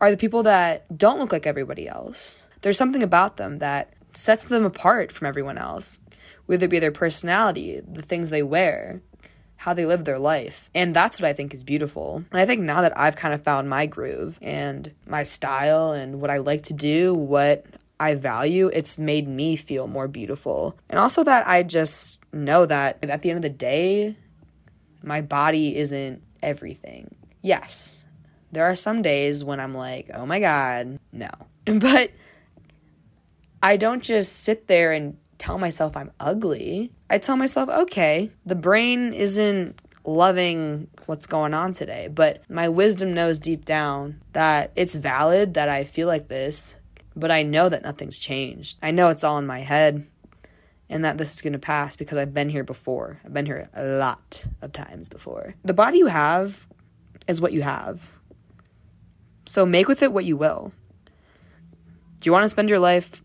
are 0.00 0.10
the 0.10 0.16
people 0.16 0.44
that 0.44 0.96
don't 0.96 1.18
look 1.18 1.32
like 1.32 1.46
everybody 1.46 1.88
else. 1.88 2.46
There's 2.60 2.78
something 2.78 3.02
about 3.02 3.38
them 3.38 3.58
that 3.58 3.94
sets 4.12 4.44
them 4.44 4.64
apart 4.64 5.10
from 5.10 5.26
everyone 5.26 5.58
else 5.58 6.00
whether 6.46 6.64
it 6.64 6.70
be 6.70 6.78
their 6.78 6.92
personality, 6.92 7.80
the 7.80 8.02
things 8.02 8.30
they 8.30 8.42
wear, 8.42 9.00
how 9.56 9.72
they 9.72 9.86
live 9.86 10.04
their 10.04 10.18
life. 10.18 10.68
And 10.74 10.94
that's 10.94 11.20
what 11.20 11.28
I 11.28 11.32
think 11.32 11.54
is 11.54 11.64
beautiful. 11.64 12.24
And 12.30 12.40
I 12.40 12.46
think 12.46 12.62
now 12.62 12.80
that 12.82 12.98
I've 12.98 13.16
kind 13.16 13.32
of 13.32 13.44
found 13.44 13.68
my 13.68 13.86
groove 13.86 14.38
and 14.42 14.92
my 15.06 15.22
style 15.22 15.92
and 15.92 16.20
what 16.20 16.30
I 16.30 16.38
like 16.38 16.62
to 16.64 16.74
do, 16.74 17.14
what 17.14 17.64
I 18.00 18.16
value, 18.16 18.70
it's 18.72 18.98
made 18.98 19.28
me 19.28 19.54
feel 19.56 19.86
more 19.86 20.08
beautiful. 20.08 20.76
And 20.90 20.98
also 20.98 21.22
that 21.24 21.46
I 21.46 21.62
just 21.62 22.20
know 22.32 22.66
that 22.66 22.98
at 23.02 23.22
the 23.22 23.30
end 23.30 23.36
of 23.36 23.42
the 23.42 23.48
day, 23.48 24.16
my 25.04 25.20
body 25.20 25.76
isn't 25.76 26.22
everything. 26.42 27.14
Yes, 27.40 28.04
there 28.52 28.66
are 28.66 28.76
some 28.76 29.02
days 29.02 29.42
when 29.44 29.60
I'm 29.60 29.74
like, 29.74 30.10
oh 30.14 30.26
my 30.26 30.40
God, 30.40 30.98
no. 31.12 31.28
But 31.64 32.10
I 33.62 33.76
don't 33.76 34.02
just 34.02 34.40
sit 34.40 34.66
there 34.66 34.92
and 34.92 35.16
tell 35.38 35.58
myself 35.58 35.96
I'm 35.96 36.10
ugly. 36.20 36.92
I 37.08 37.18
tell 37.18 37.36
myself, 37.36 37.68
okay, 37.68 38.30
the 38.44 38.54
brain 38.54 39.12
isn't 39.12 39.80
loving 40.04 40.88
what's 41.06 41.26
going 41.26 41.54
on 41.54 41.72
today, 41.72 42.08
but 42.08 42.42
my 42.50 42.68
wisdom 42.68 43.14
knows 43.14 43.38
deep 43.38 43.64
down 43.64 44.20
that 44.32 44.72
it's 44.76 44.94
valid 44.94 45.54
that 45.54 45.68
I 45.68 45.84
feel 45.84 46.08
like 46.08 46.28
this, 46.28 46.76
but 47.14 47.30
I 47.30 47.42
know 47.42 47.68
that 47.68 47.84
nothing's 47.84 48.18
changed. 48.18 48.78
I 48.82 48.90
know 48.90 49.10
it's 49.10 49.24
all 49.24 49.38
in 49.38 49.46
my 49.46 49.60
head 49.60 50.06
and 50.92 51.04
that 51.04 51.18
this 51.18 51.34
is 51.34 51.40
going 51.40 51.54
to 51.54 51.58
pass 51.58 51.96
because 51.96 52.18
I've 52.18 52.34
been 52.34 52.48
here 52.48 52.64
before. 52.64 53.20
I've 53.24 53.32
been 53.32 53.46
here 53.46 53.68
a 53.74 53.84
lot 53.84 54.44
of 54.60 54.72
times 54.72 55.08
before. 55.08 55.54
The 55.64 55.74
body 55.74 55.98
you 55.98 56.06
have 56.06 56.66
is 57.26 57.40
what 57.40 57.52
you 57.52 57.62
have. 57.62 58.10
So 59.46 59.66
make 59.66 59.88
with 59.88 60.02
it 60.02 60.12
what 60.12 60.24
you 60.24 60.36
will. 60.36 60.72
Do 62.20 62.28
you 62.28 62.32
want 62.32 62.44
to 62.44 62.48
spend 62.48 62.68
your 62.68 62.78
life 62.78 63.22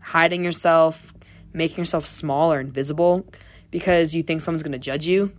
hiding 0.00 0.44
yourself, 0.44 1.14
making 1.52 1.78
yourself 1.78 2.06
small 2.06 2.52
or 2.52 2.60
invisible 2.60 3.26
because 3.70 4.14
you 4.14 4.22
think 4.22 4.40
someone's 4.40 4.62
going 4.62 4.72
to 4.72 4.78
judge 4.78 5.06
you. 5.06 5.32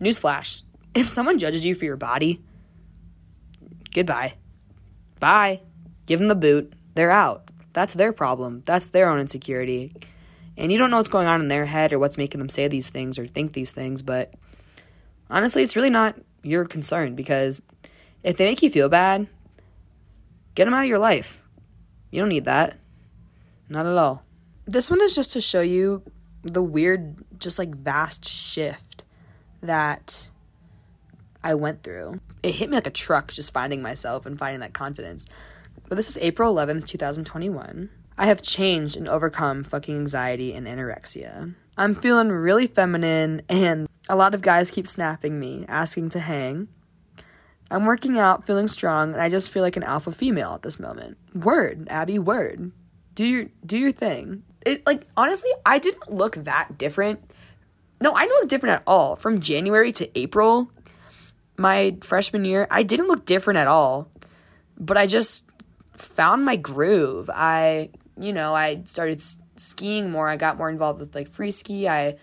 Newsflash 0.00 0.62
if 0.96 1.08
someone 1.08 1.38
judges 1.38 1.64
you 1.66 1.74
for 1.74 1.84
your 1.84 1.98
body, 1.98 2.40
goodbye. 3.94 4.32
Bye. 5.20 5.60
Give 6.06 6.18
them 6.18 6.28
the 6.28 6.34
boot. 6.34 6.72
They're 6.94 7.10
out. 7.10 7.50
That's 7.74 7.92
their 7.92 8.12
problem. 8.12 8.62
That's 8.64 8.88
their 8.88 9.10
own 9.10 9.20
insecurity. 9.20 9.92
And 10.56 10.72
you 10.72 10.78
don't 10.78 10.90
know 10.90 10.96
what's 10.96 11.08
going 11.08 11.26
on 11.26 11.40
in 11.40 11.48
their 11.48 11.66
head 11.66 11.92
or 11.92 11.98
what's 11.98 12.18
making 12.18 12.38
them 12.38 12.48
say 12.48 12.68
these 12.68 12.88
things 12.88 13.18
or 13.18 13.26
think 13.26 13.52
these 13.52 13.72
things, 13.72 14.02
but 14.02 14.34
honestly, 15.28 15.62
it's 15.62 15.76
really 15.76 15.90
not 15.90 16.16
your 16.42 16.64
concern 16.64 17.14
because 17.14 17.62
if 18.22 18.36
they 18.36 18.46
make 18.46 18.62
you 18.62 18.70
feel 18.70 18.88
bad, 18.88 19.26
get 20.54 20.64
them 20.64 20.74
out 20.74 20.84
of 20.84 20.88
your 20.88 20.98
life. 20.98 21.42
You 22.10 22.20
don't 22.20 22.28
need 22.28 22.46
that. 22.46 22.78
Not 23.68 23.86
at 23.86 23.96
all. 23.96 24.22
This 24.64 24.90
one 24.90 25.02
is 25.02 25.14
just 25.14 25.32
to 25.34 25.40
show 25.40 25.60
you 25.60 26.02
the 26.42 26.62
weird, 26.62 27.16
just 27.38 27.58
like 27.58 27.74
vast 27.74 28.28
shift 28.28 29.04
that 29.60 30.30
I 31.42 31.54
went 31.54 31.82
through. 31.82 32.20
It 32.42 32.56
hit 32.56 32.70
me 32.70 32.76
like 32.76 32.86
a 32.86 32.90
truck 32.90 33.32
just 33.32 33.52
finding 33.52 33.82
myself 33.82 34.26
and 34.26 34.38
finding 34.38 34.60
that 34.60 34.72
confidence. 34.72 35.26
But 35.88 35.96
this 35.96 36.08
is 36.08 36.16
April 36.18 36.54
11th, 36.54 36.86
2021. 36.86 37.90
I 38.18 38.26
have 38.26 38.42
changed 38.42 38.96
and 38.96 39.08
overcome 39.08 39.64
fucking 39.64 39.94
anxiety 39.94 40.52
and 40.54 40.66
anorexia. 40.66 41.54
I'm 41.76 41.94
feeling 41.94 42.30
really 42.30 42.66
feminine, 42.66 43.42
and 43.48 43.88
a 44.08 44.16
lot 44.16 44.34
of 44.34 44.40
guys 44.40 44.70
keep 44.70 44.86
snapping 44.86 45.38
me, 45.38 45.66
asking 45.68 46.08
to 46.10 46.20
hang. 46.20 46.68
I'm 47.70 47.84
working 47.84 48.18
out, 48.18 48.46
feeling 48.46 48.68
strong, 48.68 49.12
and 49.12 49.20
I 49.20 49.28
just 49.28 49.50
feel 49.50 49.62
like 49.62 49.76
an 49.76 49.82
alpha 49.82 50.12
female 50.12 50.54
at 50.54 50.62
this 50.62 50.80
moment. 50.80 51.18
Word, 51.34 51.88
Abby, 51.90 52.18
word. 52.18 52.72
Do 53.14 53.24
your 53.24 53.46
do 53.64 53.76
your 53.76 53.92
thing. 53.92 54.42
It 54.64 54.86
like 54.86 55.06
honestly, 55.16 55.50
I 55.64 55.78
didn't 55.78 56.10
look 56.10 56.36
that 56.36 56.78
different. 56.78 57.20
No, 58.00 58.12
I 58.12 58.24
didn't 58.24 58.40
look 58.40 58.48
different 58.48 58.76
at 58.76 58.82
all. 58.86 59.16
From 59.16 59.40
January 59.40 59.90
to 59.92 60.18
April, 60.18 60.70
my 61.56 61.96
freshman 62.02 62.44
year, 62.44 62.66
I 62.70 62.82
didn't 62.82 63.08
look 63.08 63.24
different 63.24 63.58
at 63.58 63.68
all. 63.68 64.10
But 64.78 64.96
I 64.96 65.06
just 65.06 65.46
found 65.96 66.44
my 66.44 66.56
groove. 66.56 67.30
I, 67.32 67.90
you 68.18 68.32
know, 68.32 68.54
I 68.54 68.82
started 68.84 69.20
skiing 69.56 70.10
more. 70.10 70.28
I 70.28 70.36
got 70.36 70.56
more 70.56 70.70
involved 70.70 71.00
with 71.00 71.14
like 71.14 71.28
free 71.28 71.50
ski. 71.50 71.88
I 71.88 72.16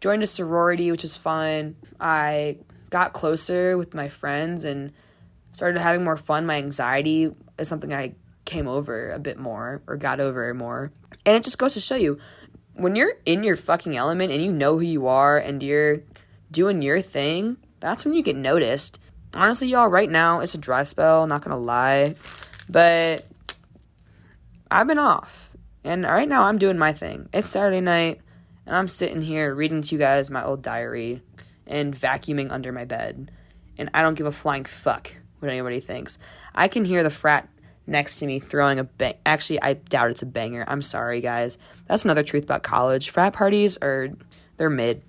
joined 0.00 0.22
a 0.22 0.26
sorority, 0.26 0.90
which 0.90 1.02
was 1.02 1.16
fun. 1.16 1.76
I 1.98 2.58
got 2.90 3.12
closer 3.12 3.76
with 3.76 3.94
my 3.94 4.08
friends 4.08 4.64
and 4.64 4.92
started 5.52 5.80
having 5.80 6.04
more 6.04 6.16
fun. 6.16 6.46
My 6.46 6.56
anxiety 6.56 7.30
is 7.58 7.68
something 7.68 7.92
I 7.92 8.14
came 8.44 8.68
over 8.68 9.10
a 9.12 9.18
bit 9.18 9.38
more 9.38 9.82
or 9.86 9.96
got 9.96 10.20
over 10.20 10.52
more. 10.54 10.92
And 11.26 11.36
it 11.36 11.44
just 11.44 11.58
goes 11.58 11.74
to 11.74 11.80
show 11.80 11.96
you 11.96 12.18
when 12.78 12.94
you're 12.94 13.12
in 13.26 13.42
your 13.42 13.56
fucking 13.56 13.96
element 13.96 14.32
and 14.32 14.42
you 14.42 14.52
know 14.52 14.78
who 14.78 14.84
you 14.84 15.08
are 15.08 15.36
and 15.36 15.62
you're 15.62 16.02
doing 16.50 16.80
your 16.80 17.00
thing, 17.00 17.56
that's 17.80 18.04
when 18.04 18.14
you 18.14 18.22
get 18.22 18.36
noticed. 18.36 19.00
Honestly, 19.34 19.68
y'all, 19.68 19.88
right 19.88 20.08
now 20.08 20.40
it's 20.40 20.54
a 20.54 20.58
dry 20.58 20.84
spell, 20.84 21.26
not 21.26 21.42
gonna 21.42 21.58
lie. 21.58 22.14
But 22.68 23.26
I've 24.70 24.86
been 24.86 24.98
off. 24.98 25.52
And 25.84 26.04
right 26.04 26.28
now 26.28 26.42
I'm 26.42 26.58
doing 26.58 26.78
my 26.78 26.92
thing. 26.92 27.28
It's 27.32 27.48
Saturday 27.48 27.80
night 27.80 28.20
and 28.66 28.76
I'm 28.76 28.88
sitting 28.88 29.22
here 29.22 29.54
reading 29.54 29.82
to 29.82 29.94
you 29.94 29.98
guys 29.98 30.30
my 30.30 30.44
old 30.44 30.62
diary 30.62 31.22
and 31.66 31.94
vacuuming 31.94 32.50
under 32.50 32.72
my 32.72 32.84
bed. 32.84 33.30
And 33.78 33.90
I 33.94 34.02
don't 34.02 34.14
give 34.14 34.26
a 34.26 34.32
flying 34.32 34.64
fuck 34.64 35.14
what 35.38 35.50
anybody 35.50 35.80
thinks. 35.80 36.18
I 36.54 36.68
can 36.68 36.84
hear 36.84 37.02
the 37.02 37.10
frat 37.10 37.48
next 37.86 38.18
to 38.18 38.26
me 38.26 38.40
throwing 38.40 38.78
a 38.78 38.84
bang. 38.84 39.14
Actually, 39.24 39.62
I 39.62 39.74
doubt 39.74 40.10
it's 40.10 40.22
a 40.22 40.26
banger. 40.26 40.64
I'm 40.68 40.82
sorry, 40.82 41.20
guys. 41.20 41.56
That's 41.86 42.04
another 42.04 42.22
truth 42.22 42.44
about 42.44 42.62
college. 42.62 43.10
Frat 43.10 43.32
parties 43.32 43.78
are, 43.80 44.10
they're 44.56 44.68
mid. 44.68 45.02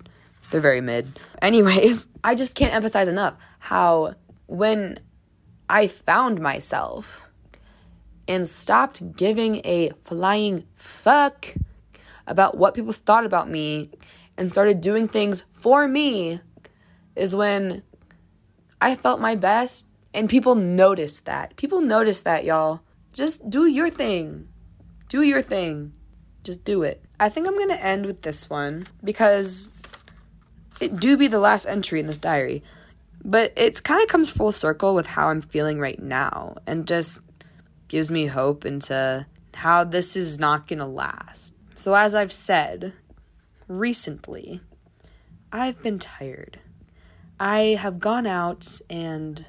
They're 0.50 0.60
very 0.60 0.80
mid. 0.80 1.18
Anyways, 1.42 2.08
I 2.24 2.34
just 2.34 2.56
can't 2.56 2.72
emphasize 2.72 3.08
enough 3.08 3.34
how 3.58 4.14
when 4.46 5.00
I 5.68 5.86
found 5.86 6.40
myself 6.40 7.22
and 8.30 8.46
stopped 8.46 9.16
giving 9.16 9.56
a 9.64 9.90
flying 10.04 10.64
fuck 10.72 11.52
about 12.28 12.56
what 12.56 12.74
people 12.74 12.92
thought 12.92 13.26
about 13.26 13.50
me 13.50 13.90
and 14.38 14.52
started 14.52 14.80
doing 14.80 15.08
things 15.08 15.42
for 15.50 15.88
me 15.88 16.38
is 17.16 17.34
when 17.34 17.82
I 18.80 18.94
felt 18.94 19.20
my 19.20 19.34
best 19.34 19.88
and 20.14 20.30
people 20.30 20.54
noticed 20.54 21.24
that. 21.24 21.56
People 21.56 21.80
noticed 21.80 22.22
that, 22.22 22.44
y'all. 22.44 22.82
Just 23.12 23.50
do 23.50 23.66
your 23.66 23.90
thing. 23.90 24.46
Do 25.08 25.22
your 25.22 25.42
thing. 25.42 25.92
Just 26.44 26.62
do 26.62 26.84
it. 26.84 27.02
I 27.18 27.30
think 27.30 27.48
I'm 27.48 27.56
going 27.56 27.70
to 27.70 27.84
end 27.84 28.06
with 28.06 28.22
this 28.22 28.48
one 28.48 28.86
because 29.02 29.72
it 30.78 31.00
do 31.00 31.16
be 31.16 31.26
the 31.26 31.40
last 31.40 31.66
entry 31.66 31.98
in 31.98 32.06
this 32.06 32.16
diary. 32.16 32.62
But 33.24 33.52
it 33.56 33.82
kind 33.82 34.00
of 34.00 34.08
comes 34.08 34.30
full 34.30 34.52
circle 34.52 34.94
with 34.94 35.08
how 35.08 35.30
I'm 35.30 35.42
feeling 35.42 35.80
right 35.80 36.00
now 36.00 36.58
and 36.64 36.86
just 36.86 37.22
gives 37.90 38.08
me 38.08 38.26
hope 38.26 38.64
into 38.64 39.26
how 39.52 39.82
this 39.82 40.16
is 40.16 40.38
not 40.38 40.68
going 40.68 40.78
to 40.78 40.86
last. 40.86 41.56
So, 41.74 41.94
as 41.94 42.14
I've 42.14 42.32
said 42.32 42.92
recently, 43.66 44.60
I've 45.52 45.82
been 45.82 45.98
tired. 45.98 46.60
I 47.40 47.76
have 47.80 47.98
gone 47.98 48.26
out 48.26 48.80
and 48.88 49.44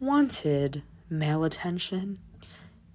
wanted 0.00 0.82
male 1.10 1.44
attention, 1.44 2.20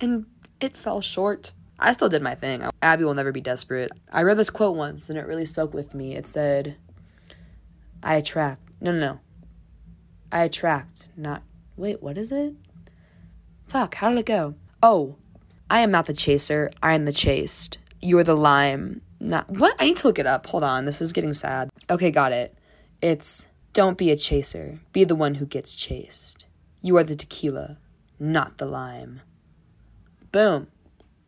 and 0.02 0.26
it 0.60 0.76
fell 0.76 1.02
short. 1.02 1.54
I 1.80 1.94
still 1.94 2.10
did 2.10 2.24
my 2.24 2.34
thing. 2.34 2.64
Abby 2.82 3.04
will 3.04 3.14
never 3.14 3.32
be 3.32 3.42
desperate. 3.42 3.92
I 4.12 4.24
read 4.24 4.38
this 4.38 4.50
quote 4.50 4.76
once 4.76 5.12
and 5.12 5.20
it 5.20 5.28
really 5.28 5.46
spoke 5.46 5.76
with 5.76 5.94
me. 5.94 6.16
It 6.16 6.26
said, 6.26 6.76
I 8.02 8.16
attract. 8.16 8.64
No, 8.82 8.92
no, 8.92 9.00
no. 9.00 9.20
I 10.32 10.46
attract, 10.46 11.10
not. 11.16 11.44
Wait, 11.76 12.02
what 12.02 12.18
is 12.18 12.32
it? 12.32 12.56
Fuck, 13.68 13.96
how 13.96 14.10
did 14.10 14.20
it 14.20 14.26
go? 14.26 14.56
Oh, 14.82 15.18
I 15.70 15.80
am 15.80 15.92
not 15.92 16.06
the 16.06 16.14
chaser. 16.14 16.72
I 16.82 16.94
am 16.94 17.06
the 17.06 17.12
chased. 17.12 17.78
You're 18.02 18.24
the 18.24 18.36
lime. 18.36 19.02
Not. 19.20 19.50
What? 19.50 19.76
I 19.80 19.86
need 19.86 19.98
to 19.98 20.08
look 20.08 20.20
it 20.20 20.28
up. 20.28 20.48
Hold 20.48 20.64
on. 20.64 20.86
This 20.86 21.02
is 21.02 21.12
getting 21.14 21.34
sad. 21.34 21.70
Okay, 21.90 22.12
got 22.12 22.32
it. 22.32 22.56
It's 23.02 23.48
don't 23.78 23.98
be 23.98 24.10
a 24.10 24.16
chaser, 24.16 24.80
be 24.92 25.04
the 25.04 25.14
one 25.14 25.36
who 25.36 25.46
gets 25.46 25.76
chased. 25.76 26.48
You 26.82 26.98
are 26.98 27.04
the 27.04 27.16
tequila, 27.16 27.78
not 28.20 28.58
the 28.58 28.66
lime. 28.66 29.22
Boom. 30.32 30.68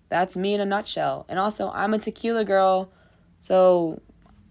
That's 0.10 0.36
me 0.36 0.56
in 0.56 0.60
a 0.60 0.66
nutshell. 0.66 1.28
And 1.30 1.38
also, 1.38 1.70
I'm 1.76 1.94
a 1.94 2.00
tequila 2.00 2.44
girl, 2.44 2.92
so 3.40 4.02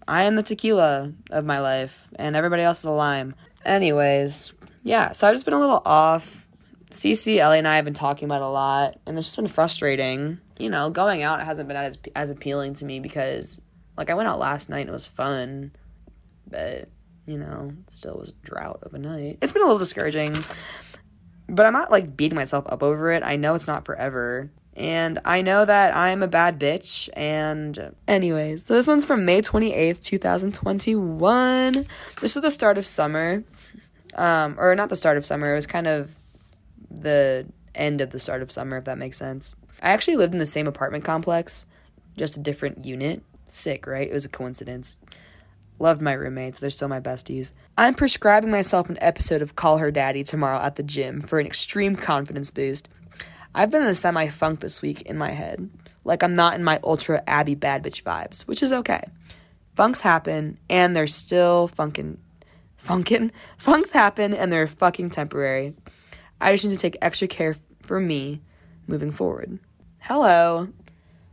I 0.07 0.23
am 0.23 0.35
the 0.35 0.43
tequila 0.43 1.11
of 1.29 1.43
my 1.43 1.59
life, 1.59 2.07
and 2.15 2.37
everybody 2.37 2.63
else 2.63 2.77
is 2.77 2.83
the 2.83 2.91
lime. 2.91 3.35
Anyways, 3.65 4.53
yeah, 4.83 5.11
so 5.11 5.27
I've 5.27 5.35
just 5.35 5.43
been 5.43 5.53
a 5.53 5.59
little 5.59 5.81
off. 5.85 6.47
Cece, 6.91 7.37
Ellie, 7.37 7.59
and 7.59 7.67
I 7.67 7.75
have 7.75 7.85
been 7.85 7.93
talking 7.93 8.25
about 8.25 8.41
a 8.41 8.47
lot, 8.47 8.99
and 9.05 9.17
it's 9.17 9.27
just 9.27 9.37
been 9.37 9.47
frustrating. 9.47 10.39
You 10.57 10.69
know, 10.69 10.89
going 10.89 11.21
out 11.21 11.41
hasn't 11.41 11.67
been 11.67 11.77
as 11.77 11.97
as 12.15 12.31
appealing 12.31 12.73
to 12.75 12.85
me 12.85 12.99
because, 12.99 13.61
like, 13.97 14.09
I 14.09 14.15
went 14.15 14.27
out 14.27 14.39
last 14.39 14.69
night 14.69 14.81
and 14.81 14.89
it 14.89 14.93
was 14.93 15.05
fun, 15.05 15.71
but 16.47 16.89
you 17.25 17.37
know, 17.37 17.73
still 17.87 18.17
was 18.17 18.29
a 18.29 18.45
drought 18.45 18.79
of 18.81 18.93
a 18.95 18.99
night. 18.99 19.37
It's 19.41 19.53
been 19.53 19.61
a 19.61 19.65
little 19.65 19.77
discouraging, 19.77 20.35
but 21.47 21.65
I'm 21.65 21.73
not 21.73 21.91
like 21.91 22.17
beating 22.17 22.35
myself 22.35 22.65
up 22.67 22.81
over 22.81 23.11
it. 23.11 23.21
I 23.23 23.35
know 23.35 23.53
it's 23.53 23.67
not 23.67 23.85
forever. 23.85 24.51
And 24.75 25.19
I 25.25 25.41
know 25.41 25.65
that 25.65 25.95
I'm 25.95 26.23
a 26.23 26.27
bad 26.27 26.57
bitch. 26.57 27.09
And, 27.13 27.93
anyways, 28.07 28.65
so 28.65 28.75
this 28.75 28.87
one's 28.87 29.03
from 29.03 29.25
May 29.25 29.41
28th, 29.41 30.01
2021. 30.01 31.85
This 32.21 32.35
is 32.35 32.41
the 32.41 32.49
start 32.49 32.77
of 32.77 32.85
summer. 32.85 33.43
Um, 34.15 34.55
or 34.57 34.73
not 34.75 34.89
the 34.89 34.95
start 34.95 35.17
of 35.17 35.25
summer, 35.25 35.51
it 35.51 35.55
was 35.55 35.67
kind 35.67 35.85
of 35.85 36.15
the 36.89 37.47
end 37.75 38.01
of 38.01 38.11
the 38.11 38.19
start 38.19 38.41
of 38.41 38.51
summer, 38.51 38.77
if 38.77 38.85
that 38.85 38.97
makes 38.97 39.17
sense. 39.17 39.55
I 39.81 39.89
actually 39.91 40.17
lived 40.17 40.33
in 40.33 40.39
the 40.39 40.45
same 40.45 40.67
apartment 40.67 41.03
complex, 41.03 41.65
just 42.17 42.37
a 42.37 42.41
different 42.41 42.85
unit. 42.85 43.23
Sick, 43.47 43.87
right? 43.87 44.07
It 44.07 44.13
was 44.13 44.25
a 44.25 44.29
coincidence. 44.29 44.97
Loved 45.79 46.01
my 46.01 46.13
roommates, 46.13 46.59
they're 46.59 46.69
still 46.69 46.89
my 46.89 46.99
besties. 46.99 47.53
I'm 47.77 47.95
prescribing 47.95 48.51
myself 48.51 48.89
an 48.89 48.97
episode 48.99 49.41
of 49.41 49.55
Call 49.55 49.77
Her 49.77 49.91
Daddy 49.91 50.25
tomorrow 50.25 50.59
at 50.59 50.75
the 50.75 50.83
gym 50.83 51.21
for 51.21 51.39
an 51.39 51.45
extreme 51.45 51.95
confidence 51.95 52.51
boost. 52.51 52.89
I've 53.55 53.71
been 53.71 53.83
in 53.83 53.87
a 53.87 53.93
semi 53.93 54.27
funk 54.27 54.59
this 54.59 54.81
week 54.81 55.01
in 55.03 55.17
my 55.17 55.29
head. 55.29 55.69
Like 56.03 56.21
I'm 56.21 56.35
not 56.35 56.55
in 56.55 56.63
my 56.63 56.79
ultra 56.83 57.23
Abby 57.25 57.55
bad 57.55 57.83
bitch 57.83 58.03
vibes, 58.03 58.41
which 58.41 58.61
is 58.61 58.73
okay. 58.73 59.03
Funks 59.75 60.01
happen 60.01 60.57
and 60.69 60.95
they're 60.95 61.07
still 61.07 61.69
funkin' 61.69 62.17
funkin' 62.83 63.31
funks 63.57 63.91
happen 63.91 64.33
and 64.33 64.51
they're 64.51 64.67
fucking 64.67 65.09
temporary. 65.09 65.73
I 66.41 66.51
just 66.53 66.63
need 66.63 66.71
to 66.71 66.77
take 66.77 66.97
extra 67.01 67.27
care 67.27 67.55
for 67.81 67.99
me 67.99 68.41
moving 68.87 69.11
forward. 69.11 69.59
Hello. 69.99 70.69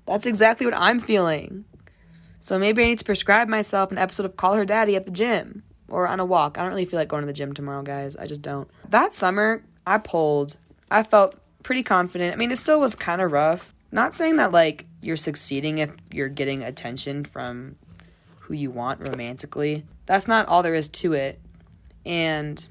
That's 0.07 0.27
exactly 0.27 0.67
what 0.67 0.77
I'm 0.77 1.01
feeling. 1.01 1.65
So 2.41 2.59
maybe 2.59 2.83
I 2.83 2.87
need 2.87 2.99
to 2.99 3.05
prescribe 3.05 3.49
myself 3.49 3.91
an 3.91 3.99
episode 3.99 4.25
of 4.25 4.37
Call 4.37 4.55
Her 4.55 4.65
Daddy 4.65 4.95
at 4.95 5.05
the 5.05 5.11
gym 5.11 5.63
or 5.89 6.07
on 6.07 6.21
a 6.21 6.25
walk. 6.25 6.59
I 6.59 6.63
don't 6.63 6.71
really 6.71 6.85
feel 6.85 6.99
like 6.99 7.09
going 7.09 7.23
to 7.23 7.27
the 7.27 7.33
gym 7.33 7.53
tomorrow, 7.53 7.83
guys. 7.83 8.17
I 8.17 8.27
just 8.27 8.43
don't. 8.43 8.69
That 8.89 9.13
summer, 9.13 9.65
I 9.87 9.99
pulled. 9.99 10.57
I 10.91 11.03
felt 11.03 11.37
pretty 11.63 11.83
confident. 11.83 12.35
I 12.35 12.37
mean, 12.37 12.53
it 12.53 12.59
still 12.59 12.81
was 12.81 12.95
kind 12.95 13.21
of 13.21 13.33
rough. 13.33 13.75
Not 13.91 14.15
saying 14.15 14.37
that 14.37 14.53
like 14.53 14.87
you're 15.01 15.17
succeeding 15.17 15.79
if 15.79 15.91
you're 16.13 16.29
getting 16.29 16.63
attention 16.63 17.25
from 17.25 17.77
who 18.41 18.55
you 18.55 18.71
want 18.71 19.01
romantically. 19.01 19.85
That's 20.07 20.29
not 20.29 20.47
all 20.47 20.63
there 20.63 20.75
is 20.75 20.89
to 20.89 21.15
it. 21.15 21.41
And 22.05 22.69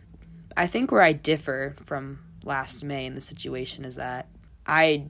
I 0.56 0.68
think 0.68 0.92
where 0.92 1.02
I 1.02 1.12
differ 1.12 1.76
from 1.84 2.20
last 2.46 2.84
May 2.84 3.06
in 3.06 3.16
the 3.16 3.22
situation 3.22 3.84
is 3.84 3.96
that 3.96 4.28
I 4.66 5.08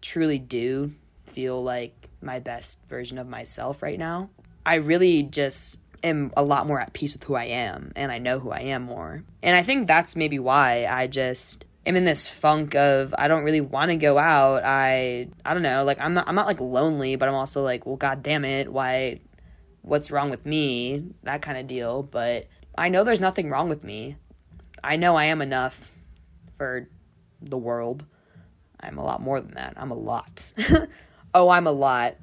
truly 0.00 0.38
do 0.38 0.92
feel 1.26 1.62
like 1.62 2.08
my 2.22 2.38
best 2.38 2.80
version 2.88 3.18
of 3.18 3.28
myself 3.28 3.82
right 3.82 3.98
now. 3.98 4.30
I 4.64 4.76
really 4.76 5.22
just 5.22 5.80
am 6.02 6.32
a 6.36 6.42
lot 6.42 6.66
more 6.66 6.80
at 6.80 6.92
peace 6.92 7.14
with 7.14 7.24
who 7.24 7.34
I 7.34 7.44
am 7.44 7.92
and 7.96 8.12
I 8.12 8.18
know 8.18 8.38
who 8.38 8.50
I 8.50 8.60
am 8.60 8.82
more. 8.82 9.24
And 9.42 9.56
I 9.56 9.62
think 9.62 9.86
that's 9.86 10.16
maybe 10.16 10.38
why 10.38 10.86
I 10.88 11.06
just 11.06 11.64
am 11.86 11.96
in 11.96 12.04
this 12.04 12.28
funk 12.28 12.74
of 12.74 13.14
I 13.18 13.28
don't 13.28 13.44
really 13.44 13.60
want 13.60 13.90
to 13.90 13.96
go 13.96 14.18
out. 14.18 14.62
I 14.64 15.28
I 15.44 15.54
don't 15.54 15.62
know, 15.62 15.84
like 15.84 16.00
I'm 16.00 16.14
not 16.14 16.28
I'm 16.28 16.34
not 16.34 16.46
like 16.46 16.60
lonely, 16.60 17.16
but 17.16 17.28
I'm 17.28 17.34
also 17.34 17.62
like, 17.62 17.86
well 17.86 17.96
god 17.96 18.22
damn 18.22 18.44
it, 18.44 18.72
why 18.72 19.20
what's 19.82 20.10
wrong 20.10 20.30
with 20.30 20.44
me? 20.46 21.02
That 21.22 21.42
kind 21.42 21.58
of 21.58 21.66
deal, 21.66 22.02
but 22.02 22.46
I 22.76 22.88
know 22.88 23.04
there's 23.04 23.20
nothing 23.20 23.50
wrong 23.50 23.68
with 23.68 23.82
me. 23.82 24.16
I 24.84 24.96
know 24.96 25.16
I 25.16 25.24
am 25.24 25.42
enough 25.42 25.90
for 26.58 26.88
the 27.40 27.56
world. 27.56 28.04
I'm 28.80 28.98
a 28.98 29.04
lot 29.04 29.22
more 29.22 29.40
than 29.40 29.54
that. 29.54 29.74
I'm 29.76 29.90
a 29.90 29.96
lot. 29.96 30.52
Oh, 31.34 31.50
I'm 31.50 31.66
a 31.66 31.72
lot. 31.72 32.16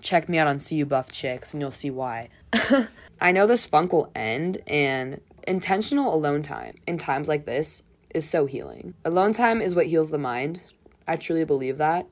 Check 0.00 0.28
me 0.28 0.38
out 0.38 0.46
on 0.46 0.60
See 0.60 0.76
You 0.76 0.86
Buff 0.86 1.10
Chicks 1.10 1.52
and 1.52 1.60
you'll 1.60 1.70
see 1.70 1.90
why. 1.90 2.28
I 3.20 3.32
know 3.32 3.46
this 3.46 3.66
funk 3.66 3.92
will 3.92 4.12
end, 4.14 4.58
and 4.66 5.20
intentional 5.46 6.14
alone 6.14 6.42
time 6.42 6.74
in 6.86 6.98
times 6.98 7.26
like 7.26 7.46
this 7.46 7.82
is 8.14 8.28
so 8.28 8.46
healing. 8.46 8.94
Alone 9.04 9.32
time 9.32 9.60
is 9.60 9.74
what 9.74 9.86
heals 9.86 10.10
the 10.10 10.18
mind. 10.18 10.62
I 11.06 11.16
truly 11.16 11.44
believe 11.44 11.78
that. 11.78 12.06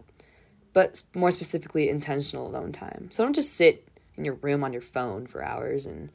But 0.72 1.02
more 1.14 1.30
specifically, 1.30 1.88
intentional 1.88 2.46
alone 2.46 2.72
time. 2.72 3.08
So 3.10 3.22
don't 3.22 3.32
just 3.32 3.54
sit 3.54 3.88
in 4.16 4.24
your 4.24 4.34
room 4.34 4.64
on 4.64 4.72
your 4.72 4.82
phone 4.82 5.26
for 5.26 5.44
hours 5.44 5.86
and 5.86 6.10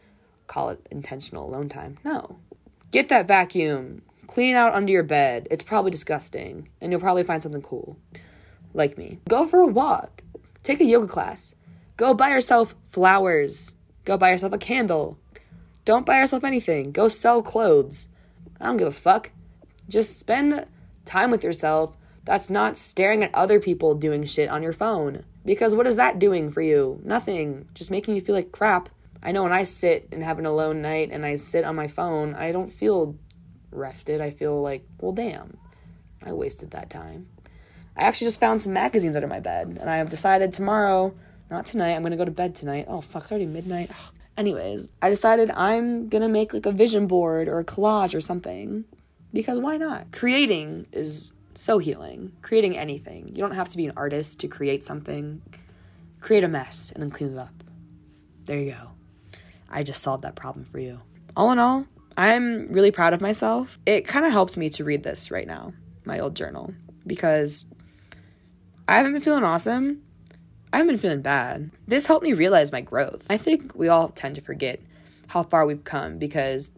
call 0.47 0.69
it 0.69 0.85
intentional 0.91 1.47
alone 1.47 1.69
time. 1.69 1.97
No. 2.03 2.37
Get 2.91 3.07
that 3.09 3.27
vacuum, 3.27 4.01
clean 4.32 4.55
out 4.55 4.73
under 4.73 4.93
your 4.93 5.03
bed. 5.03 5.45
It's 5.51 5.61
probably 5.61 5.91
disgusting, 5.91 6.69
and 6.79 6.89
you'll 6.89 7.01
probably 7.01 7.23
find 7.23 7.43
something 7.43 7.61
cool. 7.61 7.97
Like 8.73 8.97
me. 8.97 9.19
Go 9.27 9.45
for 9.45 9.59
a 9.59 9.67
walk. 9.67 10.23
Take 10.63 10.79
a 10.79 10.86
yoga 10.86 11.07
class. 11.07 11.53
Go 11.97 12.13
buy 12.13 12.29
yourself 12.29 12.73
flowers. 12.88 13.75
Go 14.05 14.17
buy 14.17 14.32
yourself 14.32 14.53
a 14.53 14.57
candle. 14.57 15.19
Don't 15.84 16.05
buy 16.05 16.21
yourself 16.21 16.45
anything. 16.45 16.93
Go 16.93 17.09
sell 17.09 17.41
clothes. 17.41 18.07
I 18.61 18.67
don't 18.67 18.77
give 18.77 18.88
a 18.88 18.91
fuck. 18.91 19.32
Just 19.89 20.17
spend 20.17 20.65
time 21.03 21.29
with 21.29 21.43
yourself 21.43 21.97
that's 22.23 22.49
not 22.49 22.77
staring 22.77 23.23
at 23.23 23.36
other 23.36 23.59
people 23.59 23.95
doing 23.95 24.23
shit 24.23 24.47
on 24.47 24.63
your 24.63 24.71
phone. 24.71 25.25
Because 25.43 25.75
what 25.75 25.88
is 25.88 25.97
that 25.97 26.19
doing 26.19 26.51
for 26.51 26.61
you? 26.61 27.01
Nothing. 27.03 27.67
Just 27.73 27.91
making 27.91 28.15
you 28.15 28.21
feel 28.21 28.36
like 28.36 28.53
crap. 28.53 28.88
I 29.21 29.34
know 29.34 29.43
when 29.43 29.51
I 29.51 29.63
sit 29.63 30.07
and 30.09 30.23
have 30.23 30.39
an 30.39 30.45
alone 30.45 30.82
night 30.82 31.09
and 31.11 31.25
I 31.25 31.36
sit 31.36 31.65
on 31.65 31.75
my 31.75 31.89
phone, 31.89 32.34
I 32.34 32.53
don't 32.53 32.71
feel 32.71 33.17
rested. 33.72 34.22
I 34.22 34.32
feel 34.32 34.61
like, 34.61 34.86
well, 34.99 35.11
damn, 35.11 35.57
I 36.24 36.34
wasted 36.34 36.72
that 36.72 36.89
time. 36.89 37.28
I 37.97 38.03
actually 38.03 38.28
just 38.28 38.39
found 38.39 38.61
some 38.61 38.74
magazines 38.74 39.15
under 39.15 39.28
my 39.28 39.39
bed 39.39 39.78
and 39.80 39.89
I 39.89 39.97
have 39.97 40.09
decided 40.09 40.53
tomorrow, 40.53 41.13
not 41.49 41.65
tonight, 41.65 41.93
I'm 41.95 42.03
gonna 42.03 42.17
go 42.17 42.26
to 42.26 42.32
bed 42.32 42.55
tonight. 42.55 42.86
Oh, 42.88 43.01
fuck, 43.01 43.24
it's 43.24 43.32
already 43.32 43.45
midnight. 43.45 43.89
Ugh. 43.91 44.13
Anyways, 44.38 44.88
I 45.01 45.09
decided 45.09 45.51
I'm 45.51 46.07
gonna 46.07 46.30
make 46.30 46.53
like 46.53 46.65
a 46.65 46.72
vision 46.72 47.07
board 47.07 47.47
or 47.47 47.59
a 47.59 47.65
collage 47.65 48.15
or 48.15 48.22
something. 48.22 48.86
Because 49.34 49.59
why 49.59 49.78
not? 49.78 50.11
Creating 50.11 50.88
is 50.91 51.34
so 51.53 51.78
healing. 51.78 52.32
Creating 52.41 52.78
anything. 52.78 53.30
You 53.30 53.41
don't 53.41 53.55
have 53.55 53.69
to 53.69 53.78
be 53.78 53.86
an 53.86 53.93
artist 53.95 54.39
to 54.41 54.47
create 54.47 54.84
something. 54.84 55.41
Create 56.19 56.43
a 56.43 56.47
mess 56.47 56.91
and 56.91 57.03
then 57.03 57.11
clean 57.11 57.34
it 57.34 57.38
up. 57.38 57.63
There 58.45 58.59
you 58.59 58.72
go. 58.72 58.91
I 59.69 59.84
just 59.84 60.01
solved 60.01 60.24
that 60.24 60.36
problem 60.36 60.65
for 60.65 60.80
you. 60.80 61.01
All 61.36 61.51
in 61.51 61.59
all, 61.59 61.88
I'm 62.18 62.72
really 62.72 62.91
proud 62.91 63.14
of 63.14 63.22
myself. 63.22 63.80
It 63.86 64.07
kind 64.07 64.26
of 64.26 64.32
helped 64.32 64.57
me 64.57 64.70
to 64.72 64.84
read 64.84 65.03
this 65.03 65.32
right 65.32 65.47
now, 65.47 65.74
my 66.05 66.20
old 66.20 66.36
journal, 66.36 66.74
because 67.07 67.66
I 68.88 68.97
haven't 68.97 69.14
been 69.14 69.22
feeling 69.22 69.43
awesome. 69.43 70.01
I 70.74 70.78
haven't 70.78 70.93
been 70.93 70.99
feeling 71.01 71.22
bad. 71.22 71.72
This 71.88 72.05
helped 72.05 72.26
me 72.26 72.34
realize 72.34 72.72
my 72.72 72.82
growth. 72.82 73.26
I 73.30 73.38
think 73.38 73.76
we 73.76 73.88
all 73.88 74.09
tend 74.09 74.36
to 74.36 74.41
forget 74.41 74.80
how 75.28 75.43
far 75.43 75.66
we've 75.66 75.84
come 75.84 76.18
because, 76.18 76.72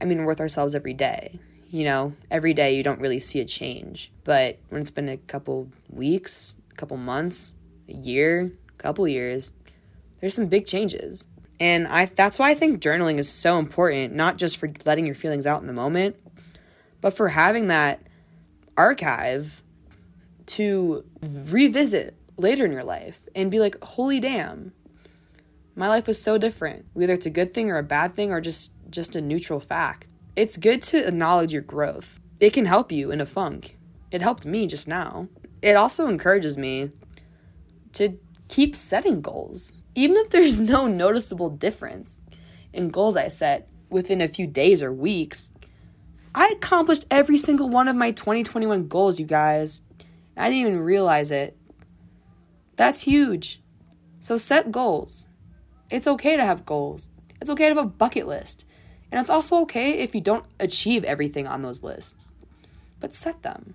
I 0.00 0.04
mean, 0.04 0.18
we're 0.18 0.26
with 0.26 0.40
ourselves 0.40 0.74
every 0.74 0.94
day. 0.94 1.38
You 1.70 1.84
know, 1.84 2.14
every 2.30 2.54
day 2.54 2.74
you 2.76 2.82
don't 2.82 3.00
really 3.00 3.20
see 3.20 3.40
a 3.40 3.44
change. 3.44 4.10
But 4.24 4.58
when 4.68 4.80
it's 4.80 4.90
been 4.90 5.08
a 5.08 5.16
couple 5.16 5.68
weeks, 5.90 6.56
a 6.72 6.74
couple 6.74 6.96
months, 6.96 7.54
a 7.88 7.92
year, 7.92 8.52
a 8.68 8.82
couple 8.82 9.06
years, 9.06 9.52
there's 10.20 10.34
some 10.34 10.46
big 10.46 10.66
changes. 10.66 11.28
And 11.60 11.86
I 11.88 12.04
that's 12.06 12.38
why 12.38 12.50
I 12.50 12.54
think 12.54 12.82
journaling 12.82 13.18
is 13.18 13.28
so 13.28 13.58
important, 13.58 14.14
not 14.14 14.38
just 14.38 14.56
for 14.56 14.72
letting 14.84 15.06
your 15.06 15.14
feelings 15.14 15.46
out 15.46 15.60
in 15.60 15.66
the 15.66 15.72
moment, 15.72 16.16
but 17.00 17.14
for 17.14 17.28
having 17.28 17.66
that 17.68 18.00
archive 18.76 19.62
to 20.46 21.04
revisit 21.20 22.14
later 22.36 22.64
in 22.64 22.72
your 22.72 22.84
life 22.84 23.28
and 23.34 23.50
be 23.50 23.58
like, 23.58 23.76
"Holy 23.82 24.20
damn. 24.20 24.72
My 25.74 25.88
life 25.88 26.06
was 26.06 26.20
so 26.20 26.38
different." 26.38 26.86
Whether 26.92 27.14
it's 27.14 27.26
a 27.26 27.30
good 27.30 27.52
thing 27.52 27.70
or 27.70 27.78
a 27.78 27.82
bad 27.82 28.14
thing 28.14 28.30
or 28.30 28.40
just 28.40 28.72
just 28.90 29.16
a 29.16 29.20
neutral 29.20 29.60
fact. 29.60 30.06
It's 30.36 30.56
good 30.56 30.82
to 30.82 31.06
acknowledge 31.06 31.52
your 31.52 31.62
growth. 31.62 32.20
It 32.38 32.52
can 32.52 32.66
help 32.66 32.92
you 32.92 33.10
in 33.10 33.20
a 33.20 33.26
funk. 33.26 33.76
It 34.12 34.22
helped 34.22 34.46
me 34.46 34.66
just 34.66 34.86
now. 34.86 35.28
It 35.60 35.74
also 35.74 36.08
encourages 36.08 36.56
me 36.56 36.92
to 37.94 38.18
keep 38.48 38.76
setting 38.76 39.20
goals 39.20 39.74
even 39.98 40.16
if 40.16 40.30
there's 40.30 40.60
no 40.74 40.86
noticeable 40.86 41.50
difference 41.50 42.20
in 42.72 42.90
goals 42.90 43.16
I 43.16 43.28
set 43.28 43.68
within 43.90 44.20
a 44.20 44.28
few 44.28 44.46
days 44.46 44.82
or 44.82 44.92
weeks, 44.92 45.50
I 46.34 46.52
accomplished 46.54 47.06
every 47.10 47.36
single 47.36 47.68
one 47.68 47.88
of 47.88 47.96
my 47.96 48.12
2021 48.12 48.86
goals, 48.86 49.18
you 49.18 49.26
guys. 49.26 49.82
I 50.36 50.48
didn't 50.48 50.60
even 50.60 50.80
realize 50.80 51.32
it. 51.32 51.56
That's 52.76 53.02
huge. 53.02 53.60
So 54.20 54.36
set 54.36 54.70
goals. 54.70 55.26
It's 55.90 56.06
okay 56.06 56.36
to 56.36 56.44
have 56.44 56.64
goals. 56.64 57.10
It's 57.40 57.50
okay 57.50 57.68
to 57.68 57.74
have 57.74 57.84
a 57.84 57.88
bucket 57.88 58.28
list. 58.28 58.64
And 59.10 59.20
it's 59.20 59.30
also 59.30 59.62
okay 59.62 59.98
if 59.98 60.14
you 60.14 60.20
don't 60.20 60.44
achieve 60.60 61.02
everything 61.02 61.48
on 61.48 61.62
those 61.62 61.82
lists. 61.82 62.28
But 63.00 63.14
set 63.14 63.42
them. 63.42 63.74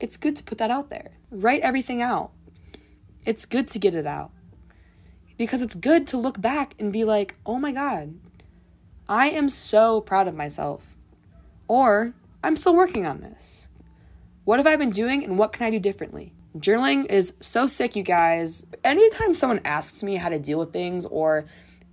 It's 0.00 0.16
good 0.16 0.34
to 0.36 0.42
put 0.42 0.58
that 0.58 0.70
out 0.70 0.90
there. 0.90 1.12
Write 1.30 1.60
everything 1.60 2.02
out. 2.02 2.32
It's 3.24 3.46
good 3.46 3.68
to 3.68 3.78
get 3.78 3.94
it 3.94 4.06
out 4.06 4.32
because 5.36 5.60
it's 5.60 5.74
good 5.74 6.06
to 6.08 6.16
look 6.16 6.40
back 6.40 6.74
and 6.78 6.92
be 6.92 7.04
like, 7.04 7.36
oh 7.46 7.58
my 7.58 7.72
God, 7.72 8.14
I 9.08 9.30
am 9.30 9.48
so 9.48 10.00
proud 10.00 10.28
of 10.28 10.34
myself. 10.34 10.96
Or 11.68 12.14
I'm 12.42 12.56
still 12.56 12.74
working 12.74 13.06
on 13.06 13.20
this. 13.20 13.66
What 14.44 14.58
have 14.58 14.66
I 14.66 14.76
been 14.76 14.90
doing 14.90 15.24
and 15.24 15.38
what 15.38 15.52
can 15.52 15.66
I 15.66 15.70
do 15.70 15.78
differently? 15.78 16.32
Journaling 16.56 17.06
is 17.10 17.34
so 17.40 17.66
sick, 17.66 17.96
you 17.96 18.02
guys. 18.02 18.66
Anytime 18.84 19.32
someone 19.32 19.60
asks 19.64 20.02
me 20.02 20.16
how 20.16 20.28
to 20.28 20.38
deal 20.38 20.58
with 20.58 20.72
things 20.72 21.06
or 21.06 21.46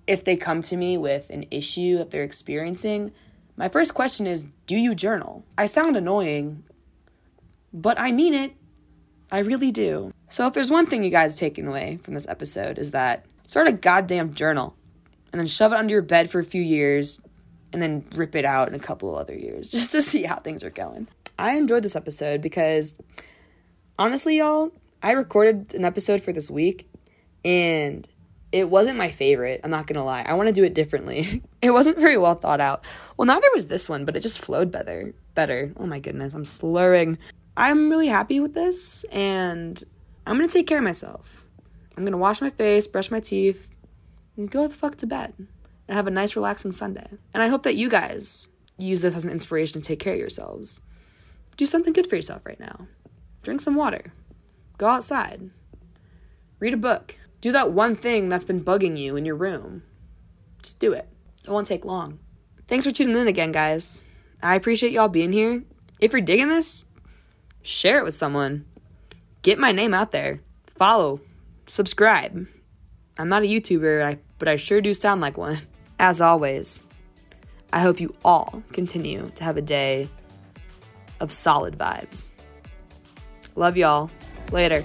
if 0.08 0.26
they 0.26 0.36
come 0.36 0.62
to 0.64 0.76
me 0.76 0.98
with 0.98 1.30
an 1.30 1.46
issue 1.52 1.98
that 1.98 2.10
they're 2.10 2.24
experiencing, 2.24 3.12
my 3.56 3.70
first 3.70 3.94
question 3.94 4.26
is 4.26 4.48
Do 4.66 4.76
you 4.76 4.96
journal? 4.96 5.46
I 5.58 5.66
sound 5.66 5.96
annoying, 5.96 6.64
but 7.72 8.00
I 8.00 8.12
mean 8.12 8.34
it. 8.34 8.54
I 9.32 9.40
really 9.40 9.72
do. 9.72 10.12
So, 10.30 10.48
if 10.48 10.54
there's 10.54 10.72
one 10.72 10.86
thing 10.86 11.04
you 11.04 11.10
guys 11.10 11.36
taken 11.36 11.68
away 11.68 12.00
from 12.04 12.14
this 12.14 12.28
episode, 12.28 12.80
is 12.80 12.92
that 12.92 13.26
Start 13.50 13.68
a 13.68 13.72
goddamn 13.72 14.36
journal 14.36 14.76
and 15.34 15.40
then 15.40 15.48
shove 15.48 15.74
it 15.74 15.78
under 15.78 15.92
your 15.92 16.04
bed 16.04 16.30
for 16.30 16.38
a 16.38 16.44
few 16.44 16.62
years 16.62 17.20
and 17.74 17.82
then 17.82 18.06
rip 18.14 18.36
it 18.36 18.46
out 18.46 18.68
in 18.68 18.76
a 18.76 18.80
couple 18.80 19.12
of 19.12 19.20
other 19.20 19.36
years 19.36 19.72
just 19.72 19.92
to 19.94 20.04
see 20.04 20.22
how 20.22 20.36
things 20.36 20.64
are 20.64 20.70
going. 20.70 21.08
I 21.40 21.58
enjoyed 21.58 21.82
this 21.82 21.96
episode 21.96 22.44
because 22.44 22.96
honestly, 23.98 24.38
y'all, 24.38 24.72
I 25.02 25.14
recorded 25.14 25.74
an 25.74 25.84
episode 25.84 26.22
for 26.22 26.32
this 26.32 26.52
week 26.52 26.88
and 27.44 28.08
it 28.52 28.70
wasn't 28.70 29.00
my 29.00 29.10
favorite. 29.10 29.62
I'm 29.64 29.72
not 29.72 29.88
gonna 29.88 30.06
lie. 30.06 30.26
I 30.28 30.36
want 30.36 30.46
to 30.50 30.54
do 30.54 30.64
it 30.64 30.76
differently. 30.76 31.42
it 31.64 31.72
wasn't 31.72 31.98
very 31.98 32.20
well 32.20 32.36
thought 32.36 32.62
out. 32.62 32.86
Well, 33.18 33.26
neither 33.26 33.48
was 33.56 33.66
this 33.66 33.90
one, 33.90 34.06
but 34.06 34.16
it 34.16 34.20
just 34.20 34.46
flowed 34.46 34.70
better. 34.70 35.12
Better. 35.34 35.74
Oh 35.78 35.88
my 35.88 35.98
goodness, 35.98 36.36
I'm 36.36 36.46
slurring. 36.46 37.18
I'm 37.60 37.90
really 37.90 38.08
happy 38.08 38.40
with 38.40 38.54
this, 38.54 39.04
and 39.12 39.84
I'm 40.26 40.38
gonna 40.38 40.48
take 40.48 40.66
care 40.66 40.78
of 40.78 40.84
myself. 40.86 41.46
I'm 41.98 42.06
gonna 42.06 42.18
wash 42.18 42.40
my 42.40 42.50
face, 42.50 42.88
brush 42.88 43.12
my 43.12 43.20
teeth, 43.20 43.70
and 44.38 44.50
go 44.50 44.66
the 44.66 44.74
fuck 44.74 44.96
to 44.96 45.06
bed 45.06 45.34
and 45.36 45.96
have 45.96 46.08
a 46.08 46.12
nice, 46.12 46.38
relaxing 46.38 46.72
Sunday. 46.72 47.08
And 47.34 47.44
I 47.44 47.50
hope 47.50 47.64
that 47.64 47.76
you 47.76 47.90
guys 47.90 48.48
use 48.78 49.02
this 49.02 49.14
as 49.14 49.26
an 49.26 49.30
inspiration 49.30 49.82
to 49.82 49.86
take 49.86 50.00
care 50.00 50.14
of 50.14 50.20
yourselves. 50.20 50.80
Do 51.58 51.66
something 51.66 51.92
good 51.92 52.08
for 52.08 52.16
yourself 52.16 52.46
right 52.46 52.62
now. 52.62 52.88
Drink 53.44 53.60
some 53.60 53.76
water. 53.76 54.14
Go 54.78 54.88
outside. 54.88 55.50
Read 56.60 56.74
a 56.74 56.78
book. 56.78 57.18
Do 57.42 57.52
that 57.52 57.74
one 57.74 57.94
thing 57.94 58.30
that's 58.30 58.46
been 58.46 58.64
bugging 58.64 58.98
you 58.98 59.18
in 59.18 59.26
your 59.26 59.36
room. 59.36 59.84
Just 60.62 60.80
do 60.80 60.94
it. 60.94 61.10
It 61.44 61.52
won't 61.52 61.68
take 61.68 61.84
long. 61.84 62.20
Thanks 62.70 62.86
for 62.86 62.92
tuning 62.92 63.18
in 63.18 63.28
again, 63.28 63.52
guys. 63.52 64.06
I 64.42 64.56
appreciate 64.56 64.94
y'all 64.94 65.10
being 65.10 65.34
here. 65.34 65.64
If 66.00 66.14
you're 66.14 66.22
digging 66.22 66.48
this, 66.48 66.86
share 67.62 68.00
it 68.00 68.04
with 68.04 68.16
someone. 68.16 68.66
Get 69.42 69.60
my 69.60 69.72
name 69.72 69.94
out 69.94 70.12
there. 70.12 70.40
Follow, 70.78 71.22
subscribe. 71.68 72.48
I'm 73.18 73.30
not 73.30 73.44
a 73.44 73.48
YouTuber, 73.48 74.20
but 74.38 74.48
I 74.48 74.56
sure 74.56 74.82
do 74.82 74.94
sound 74.94 75.22
like 75.22 75.38
one. 75.38 75.58
As 76.00 76.22
always, 76.22 76.84
I 77.74 77.82
hope 77.82 78.00
you 78.00 78.16
all 78.24 78.64
continue 78.72 79.32
to 79.36 79.44
have 79.44 79.58
a 79.58 79.62
day 79.62 80.08
of 81.20 81.32
solid 81.32 81.78
vibes. 81.78 82.32
Love 83.56 83.76
y'all. 83.76 84.10
Later. 84.52 84.84